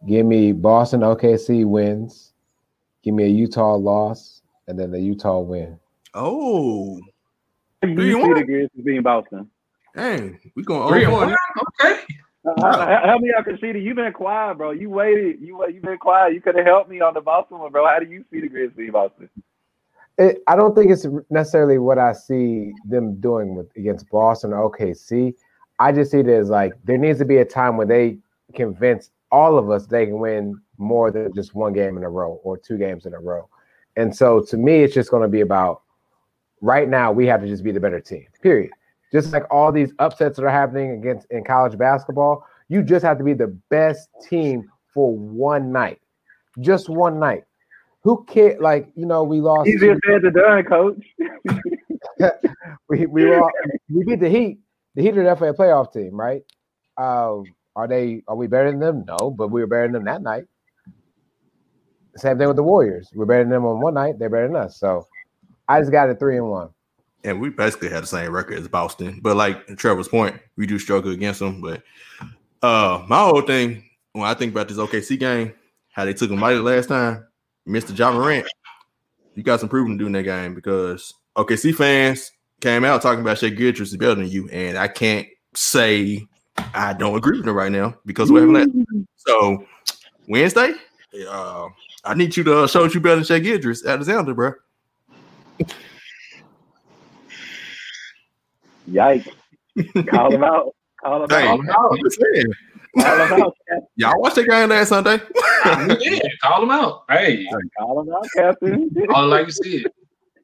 give 0.08 0.26
me 0.26 0.52
Boston 0.52 1.02
OKC 1.02 1.66
wins. 1.66 2.34
Give 3.04 3.14
me 3.14 3.24
a 3.24 3.28
Utah 3.28 3.76
loss 3.76 4.42
and 4.68 4.78
then 4.78 4.92
the 4.92 5.00
Utah 5.00 5.40
win. 5.40 5.80
Oh, 6.14 7.00
do 7.82 7.90
you, 7.90 8.18
you 8.18 8.22
see 8.22 8.34
the 8.34 8.44
Grizzlies 8.44 8.86
being 8.86 9.02
Boston? 9.02 9.50
Dang, 9.96 10.40
we're 10.56 10.64
going 10.64 10.90
three 10.90 11.08
one. 11.08 11.36
Okay. 11.82 12.02
Uh, 12.46 13.06
help 13.06 13.22
me 13.22 13.32
out, 13.38 13.46
Kashida. 13.46 13.82
You've 13.84 13.98
been 13.98 14.14
quiet, 14.14 14.58
bro. 14.58 14.72
You 14.72 14.90
waited. 14.90 15.42
You 15.42 15.66
you've 15.68 15.84
been 15.84 15.98
quiet. 15.98 16.34
You 16.34 16.42
could 16.42 16.56
have 16.56 16.66
helped 16.66 16.90
me 16.90 17.02
on 17.02 17.14
the 17.14 17.22
Boston 17.22 17.60
one, 17.60 17.72
bro. 17.72 17.86
How 17.86 18.00
do 18.00 18.06
you 18.06 18.24
see 18.32 18.40
the 18.40 18.48
Grizzlies 18.48 18.92
Boston? 18.92 19.30
It, 20.18 20.42
I 20.48 20.56
don't 20.56 20.76
think 20.76 20.92
it's 20.92 21.06
necessarily 21.30 21.78
what 21.78 21.98
I 21.98 22.14
see 22.14 22.74
them 22.86 23.20
doing 23.20 23.56
with 23.56 23.68
against 23.76 24.10
Boston 24.10 24.54
or 24.54 24.70
OKC. 24.70 25.34
I 25.80 25.92
just 25.92 26.12
see 26.12 26.20
it 26.20 26.28
as 26.28 26.50
like 26.50 26.74
there 26.84 26.98
needs 26.98 27.20
to 27.20 27.26
be 27.26 27.38
a 27.38 27.46
time 27.46 27.78
when 27.78 27.88
they 27.88 28.18
convince 28.54 29.12
all 29.32 29.58
of 29.58 29.70
us 29.70 29.86
they 29.86 30.06
can 30.06 30.20
win 30.20 30.60
more 30.78 31.12
than 31.12 31.34
just 31.34 31.56
one 31.56 31.74
game 31.74 31.98
in 31.98 32.04
a 32.04 32.10
row 32.10 32.40
or 32.44 32.58
two 32.58 32.78
games 32.78 33.06
in 33.06 33.14
a 33.14 33.20
row. 33.20 33.48
And 33.96 34.16
so 34.16 34.42
to 34.42 34.58
me, 34.58 34.84
it's 34.84 34.94
just 34.94 35.12
going 35.12 35.24
to 35.24 35.30
be 35.30 35.42
about 35.42 35.82
right 36.62 36.88
now, 36.88 37.12
we 37.12 37.26
have 37.28 37.42
to 37.42 37.48
just 37.48 37.64
be 37.64 37.72
the 37.72 37.80
better 37.80 38.00
team, 38.00 38.26
period. 38.42 38.72
Just 39.12 39.34
like 39.34 39.44
all 39.50 39.72
these 39.72 39.92
upsets 40.00 40.38
that 40.38 40.46
are 40.46 40.50
happening 40.50 40.92
against 40.92 41.28
in 41.32 41.44
college 41.44 41.78
basketball, 41.78 42.46
you 42.68 42.84
just 42.84 43.04
have 43.04 43.18
to 43.18 43.24
be 43.24 43.34
the 43.34 43.58
best 43.70 44.10
team 44.30 44.70
for 44.94 45.16
one 45.16 45.72
night, 45.72 46.00
just 46.60 46.90
one 46.90 47.20
night. 47.20 47.44
Who 48.04 48.24
can't 48.26 48.62
like 48.62 48.90
you 48.96 49.06
know 49.06 49.24
we 49.24 49.42
lost? 49.42 49.68
Easier 49.68 50.00
said 50.06 50.22
than 50.22 50.34
done, 50.34 50.64
coach. 50.64 51.04
we 52.90 53.06
we 53.08 53.26
we 53.90 54.04
beat 54.06 54.20
the 54.20 54.30
Heat. 54.30 54.60
The 54.96 55.02
Heat 55.02 55.18
are 55.18 55.24
definitely 55.24 55.50
a 55.50 55.54
playoff 55.54 55.92
team, 55.92 56.20
right? 56.20 56.44
Um, 56.98 57.44
are 57.76 57.88
they? 57.88 58.24
Are 58.28 58.36
we 58.36 58.48
better 58.48 58.72
than 58.72 58.80
them? 58.80 59.06
No, 59.06 59.32
but 59.32 59.50
we 59.50 59.62
were 59.62 59.68
better 59.68 59.84
than 59.84 59.94
them 59.94 60.06
that 60.06 60.22
night. 60.22 60.46
Same 62.16 62.38
thing 62.38 62.48
with 62.48 62.58
the 62.58 62.64
Warriors. 62.64 63.10
We're 63.14 63.26
better 63.26 63.44
than 63.44 63.52
them 63.52 63.66
on 63.66 63.82
one 63.82 63.94
night. 63.94 64.20
They're 64.20 64.30
better 64.30 64.48
than 64.48 64.56
us. 64.56 64.80
So 64.80 65.08
I 65.68 65.80
just 65.80 65.92
got 65.92 66.10
a 66.10 66.16
three 66.16 66.38
and 66.38 66.50
one. 66.50 66.70
And 67.24 67.42
we 67.42 67.50
basically 67.50 67.90
had 67.90 68.04
the 68.04 68.08
same 68.08 68.32
record 68.32 68.60
as 68.60 68.68
Boston. 68.68 69.20
But 69.22 69.36
like 69.36 69.78
Trevor's 69.78 70.08
point, 70.08 70.40
we 70.56 70.66
do 70.66 70.80
struggle 70.80 71.12
against 71.12 71.40
them. 71.40 71.62
But 71.62 71.84
uh 72.62 73.04
my 73.08 73.24
whole 73.24 73.42
thing 73.42 73.84
when 74.14 74.26
I 74.26 74.34
think 74.34 74.52
about 74.52 74.68
this 74.68 74.78
OKC 74.78 75.20
game, 75.20 75.54
how 75.92 76.06
they 76.06 76.14
took 76.14 76.30
them 76.30 76.40
light 76.40 76.58
last 76.58 76.88
time, 76.88 77.26
Mr. 77.68 77.94
John 77.94 78.16
Morant, 78.16 78.48
you 79.36 79.44
got 79.44 79.60
some 79.60 79.70
proving 79.70 79.98
to 79.98 80.04
do 80.04 80.08
in 80.08 80.14
that 80.14 80.24
game 80.24 80.56
because 80.56 81.14
OKC 81.36 81.74
fans 81.76 82.32
came 82.60 82.84
out 82.84 83.02
talking 83.02 83.22
about 83.22 83.38
Shai 83.38 83.50
Gilgeous 83.50 83.90
is 83.90 83.98
better 83.98 84.16
than 84.16 84.28
you, 84.28 84.50
and 84.50 84.78
I 84.78 84.88
can't 84.88 85.28
say 85.56 86.26
I 86.74 86.94
don't 86.94 87.16
agree 87.16 87.38
with 87.38 87.46
them 87.46 87.56
right 87.56 87.72
now 87.72 87.96
because 88.06 88.32
we 88.32 88.42
haven't. 88.42 89.08
So 89.16 89.66
Wednesday, 90.28 90.74
uh, 91.30 91.70
I 92.04 92.14
need 92.16 92.36
you 92.36 92.44
to 92.44 92.60
uh, 92.60 92.68
show 92.68 92.86
you 92.86 93.00
better 93.00 93.16
than 93.16 93.26
Shai 93.26 93.40
Gilgeous, 93.40 93.86
Alexander, 93.86 94.34
bro. 94.34 94.54
Yikes. 98.90 99.32
Call 100.08 100.32
him 100.32 100.44
out. 100.44 100.76
Call 101.04 101.24
him 101.24 101.30
hey, 101.30 101.48
out. 101.48 101.60
Call 101.66 101.96
him 101.96 103.44
out. 103.44 103.56
Y'all 103.96 104.20
watch 104.20 104.36
that 104.36 104.48
guy 104.48 104.62
game 104.62 104.70
last 104.70 104.90
Sunday? 104.90 105.20
yeah, 105.66 106.20
call 106.42 106.64
him 106.64 106.72
out. 106.72 107.04
Hey. 107.10 107.48
Call 107.78 108.02
him 108.02 108.14
out, 108.14 108.28
Captain. 108.36 108.90
All 109.14 109.28
like 109.28 109.46
you 109.46 109.52
see 109.52 109.78
it. 109.78 109.94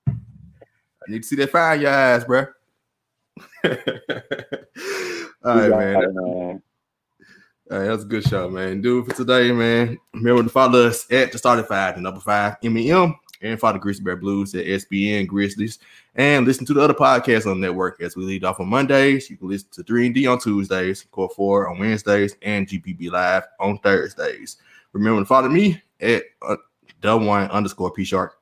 I 0.08 1.12
need 1.12 1.24
to 1.24 1.28
see 1.28 1.36
that 1.38 1.52
fire 1.52 1.76
in 1.76 1.82
your 1.82 1.92
eyes, 1.92 2.24
bro. 2.26 2.46
All 5.44 5.70
right, 5.70 5.70
man. 5.70 6.62
Hey, 7.70 7.88
that's 7.88 8.04
a 8.04 8.08
good 8.08 8.24
show, 8.24 8.50
man. 8.50 8.82
Do 8.82 9.00
it 9.00 9.06
for 9.08 9.16
today, 9.16 9.52
man. 9.52 9.98
Remember 10.14 10.44
to 10.44 10.50
follow 10.50 10.88
us 10.88 11.12
at 11.12 11.32
the 11.32 11.38
starting 11.38 11.66
five, 11.66 11.96
the 11.96 12.02
number 12.02 12.20
five 12.20 12.58
MEM, 12.64 13.16
and 13.46 13.60
follow 13.60 13.78
Grizzly 13.78 14.04
Bear 14.04 14.16
Blues 14.16 14.56
at 14.56 14.66
SBN 14.66 15.28
Grizzlies, 15.28 15.80
and 16.16 16.46
listen 16.46 16.66
to 16.66 16.74
the 16.74 16.82
other 16.82 16.94
podcasts 16.94 17.46
on 17.46 17.60
the 17.60 17.68
network 17.68 18.02
as 18.02 18.16
we 18.16 18.26
lead 18.26 18.44
off 18.44 18.60
on 18.60 18.68
Mondays. 18.68 19.30
You 19.30 19.38
can 19.38 19.50
listen 19.50 19.70
to 19.72 19.84
3 19.84 20.08
and 20.08 20.16
D 20.16 20.28
on 20.28 20.40
Tuesdays, 20.40 21.06
Core 21.12 21.30
4 21.36 21.70
on 21.70 21.80
Wednesdays, 21.80 22.36
and 22.42 22.68
GBB 22.68 23.12
Live 23.12 23.44
on 23.60 23.78
Thursdays. 23.80 24.58
Remember 24.94 25.22
to 25.22 25.26
follow 25.26 25.50
me 25.50 25.82
at 26.02 26.24
uh, 26.42 26.56
one 27.02 27.50
underscore 27.52 27.92
P 27.92 28.04
Shark. 28.04 28.36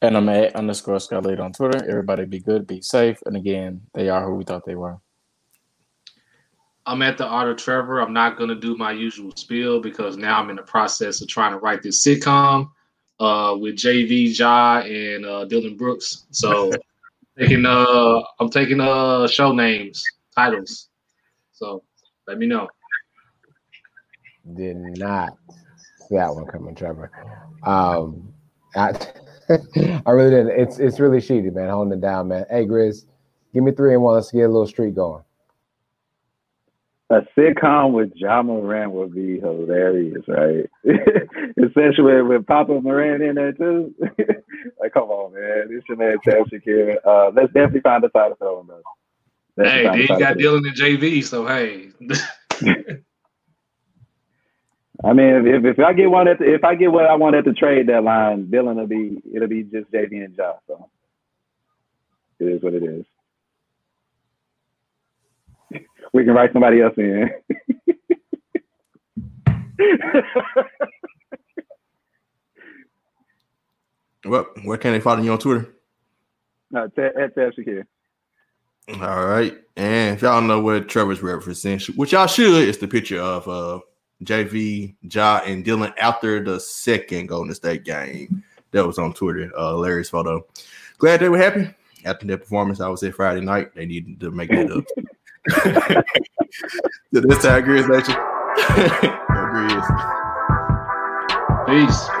And 0.00 0.16
I'm 0.16 0.28
at 0.28 0.54
underscore 0.54 1.00
Scarlett 1.00 1.40
on 1.40 1.52
Twitter. 1.52 1.84
Everybody 1.88 2.24
be 2.24 2.38
good, 2.38 2.66
be 2.66 2.80
safe. 2.80 3.20
And 3.26 3.36
again, 3.36 3.80
they 3.94 4.08
are 4.08 4.24
who 4.24 4.36
we 4.36 4.44
thought 4.44 4.64
they 4.64 4.76
were. 4.76 5.00
I'm 6.88 7.02
at 7.02 7.18
the 7.18 7.26
Art 7.26 7.50
of 7.50 7.58
Trevor. 7.58 8.00
I'm 8.00 8.14
not 8.14 8.38
going 8.38 8.48
to 8.48 8.54
do 8.54 8.74
my 8.74 8.92
usual 8.92 9.30
spiel 9.36 9.78
because 9.78 10.16
now 10.16 10.40
I'm 10.40 10.48
in 10.48 10.56
the 10.56 10.62
process 10.62 11.20
of 11.20 11.28
trying 11.28 11.52
to 11.52 11.58
write 11.58 11.82
this 11.82 12.02
sitcom 12.02 12.70
uh, 13.20 13.54
with 13.60 13.76
JV, 13.76 14.36
Ja, 14.36 14.80
and 14.80 15.26
uh, 15.26 15.44
Dillon 15.44 15.76
Brooks. 15.76 16.24
So 16.30 16.72
taking 17.38 17.66
uh, 17.66 18.22
I'm 18.40 18.48
taking 18.48 18.80
uh 18.80 19.28
show 19.28 19.52
names, 19.52 20.02
titles. 20.34 20.88
So 21.52 21.82
let 22.26 22.38
me 22.38 22.46
know. 22.46 22.68
Did 24.56 24.78
not 24.78 25.34
see 26.08 26.16
that 26.16 26.34
one 26.34 26.46
coming, 26.46 26.74
Trevor. 26.74 27.10
Um, 27.64 28.32
I, 28.74 28.92
I 30.06 30.10
really 30.10 30.30
didn't. 30.30 30.58
It's 30.58 30.78
it's 30.78 30.98
really 30.98 31.18
shitty, 31.18 31.52
man. 31.52 31.68
Holding 31.68 31.98
it 31.98 32.00
down, 32.00 32.28
man. 32.28 32.46
Hey, 32.48 32.64
Grizz, 32.64 33.04
give 33.52 33.62
me 33.62 33.72
three 33.72 33.92
and 33.92 34.02
one. 34.02 34.14
Let's 34.14 34.32
get 34.32 34.44
a 34.44 34.48
little 34.48 34.66
street 34.66 34.94
going 34.94 35.22
a 37.10 37.20
sitcom 37.36 37.92
with 37.92 38.12
Ja 38.14 38.42
Morant 38.42 38.92
would 38.92 39.14
be 39.14 39.40
hilarious, 39.40 40.22
right? 40.28 40.68
Especially 41.64 42.22
with 42.22 42.46
Papa 42.46 42.80
Morant 42.80 43.22
in 43.22 43.34
there 43.36 43.52
too. 43.52 43.94
like 44.80 44.92
come 44.92 45.10
on, 45.10 45.32
man. 45.32 45.68
This 45.70 45.82
your 45.88 45.96
man 45.96 46.18
Tab 46.22 46.46
Shakir. 46.52 46.96
Uh, 47.04 47.30
let's 47.34 47.52
definitely 47.52 47.80
find 47.80 48.04
a 48.04 48.08
title 48.10 48.36
for 48.38 48.60
him. 48.60 48.68
Let's 48.68 48.82
Hey, 49.70 49.84
then 49.84 49.98
you 49.98 50.06
got. 50.06 50.38
Dillon 50.38 50.64
and 50.66 50.76
JV, 50.76 51.24
so 51.24 51.46
hey. 51.46 51.88
I 55.04 55.12
mean, 55.12 55.46
if, 55.46 55.64
if 55.64 55.78
I 55.78 55.92
get 55.92 56.10
one 56.10 56.28
at 56.28 56.38
the, 56.38 56.54
if 56.54 56.64
I 56.64 56.74
get 56.74 56.92
what 56.92 57.06
I 57.06 57.14
want 57.14 57.36
at 57.36 57.44
the 57.44 57.52
trade 57.52 57.86
deadline, 57.86 58.50
Dillon 58.50 58.76
will 58.76 58.86
be 58.86 59.20
it'll 59.34 59.48
be 59.48 59.62
just 59.64 59.90
JV 59.90 60.24
and 60.24 60.36
Josh. 60.36 60.58
So 60.66 60.88
it 62.38 62.44
is 62.44 62.62
what 62.62 62.74
it 62.74 62.82
is. 62.82 63.04
We 66.12 66.24
can 66.24 66.34
write 66.34 66.52
somebody 66.52 66.80
else 66.80 66.94
in. 66.96 67.30
Well, 74.24 74.46
where 74.64 74.78
can 74.78 74.92
they 74.92 75.00
follow 75.00 75.22
you 75.22 75.32
on 75.32 75.38
Twitter? 75.38 75.74
no, 76.70 76.88
Ted, 76.88 77.16
at 77.16 77.34
Ted 77.34 77.52
Shakir. 77.56 77.84
All 79.00 79.26
right. 79.26 79.56
And 79.76 80.16
if 80.16 80.22
y'all 80.22 80.40
know 80.40 80.60
what 80.60 80.88
Trevor's 80.88 81.20
referencing, 81.20 81.96
which 81.96 82.12
y'all 82.12 82.26
should, 82.26 82.68
it's 82.68 82.78
the 82.78 82.88
picture 82.88 83.20
of 83.20 83.46
uh 83.48 83.80
JV, 84.24 84.94
Ja, 85.02 85.40
and 85.46 85.64
Dillon 85.64 85.92
after 85.98 86.42
the 86.42 86.58
second 86.58 87.26
Golden 87.28 87.54
State 87.54 87.84
game. 87.84 88.42
That 88.72 88.86
was 88.86 88.98
on 88.98 89.14
Twitter. 89.14 89.50
Uh 89.56 89.74
Larry's 89.74 90.10
photo. 90.10 90.44
Glad 90.98 91.20
they 91.20 91.28
were 91.28 91.38
happy. 91.38 91.68
After 92.04 92.26
their 92.26 92.38
performance, 92.38 92.80
I 92.80 92.88
would 92.88 92.98
say 92.98 93.10
Friday 93.10 93.40
night. 93.40 93.74
They 93.74 93.86
needed 93.86 94.20
to 94.20 94.30
make 94.30 94.50
that 94.50 94.70
up. 94.70 94.84
so 95.50 97.20
this 97.20 97.44
Nation. 97.88 98.14
Go 98.14 99.42
Grizz. 99.52 99.86
Peace. 101.66 102.17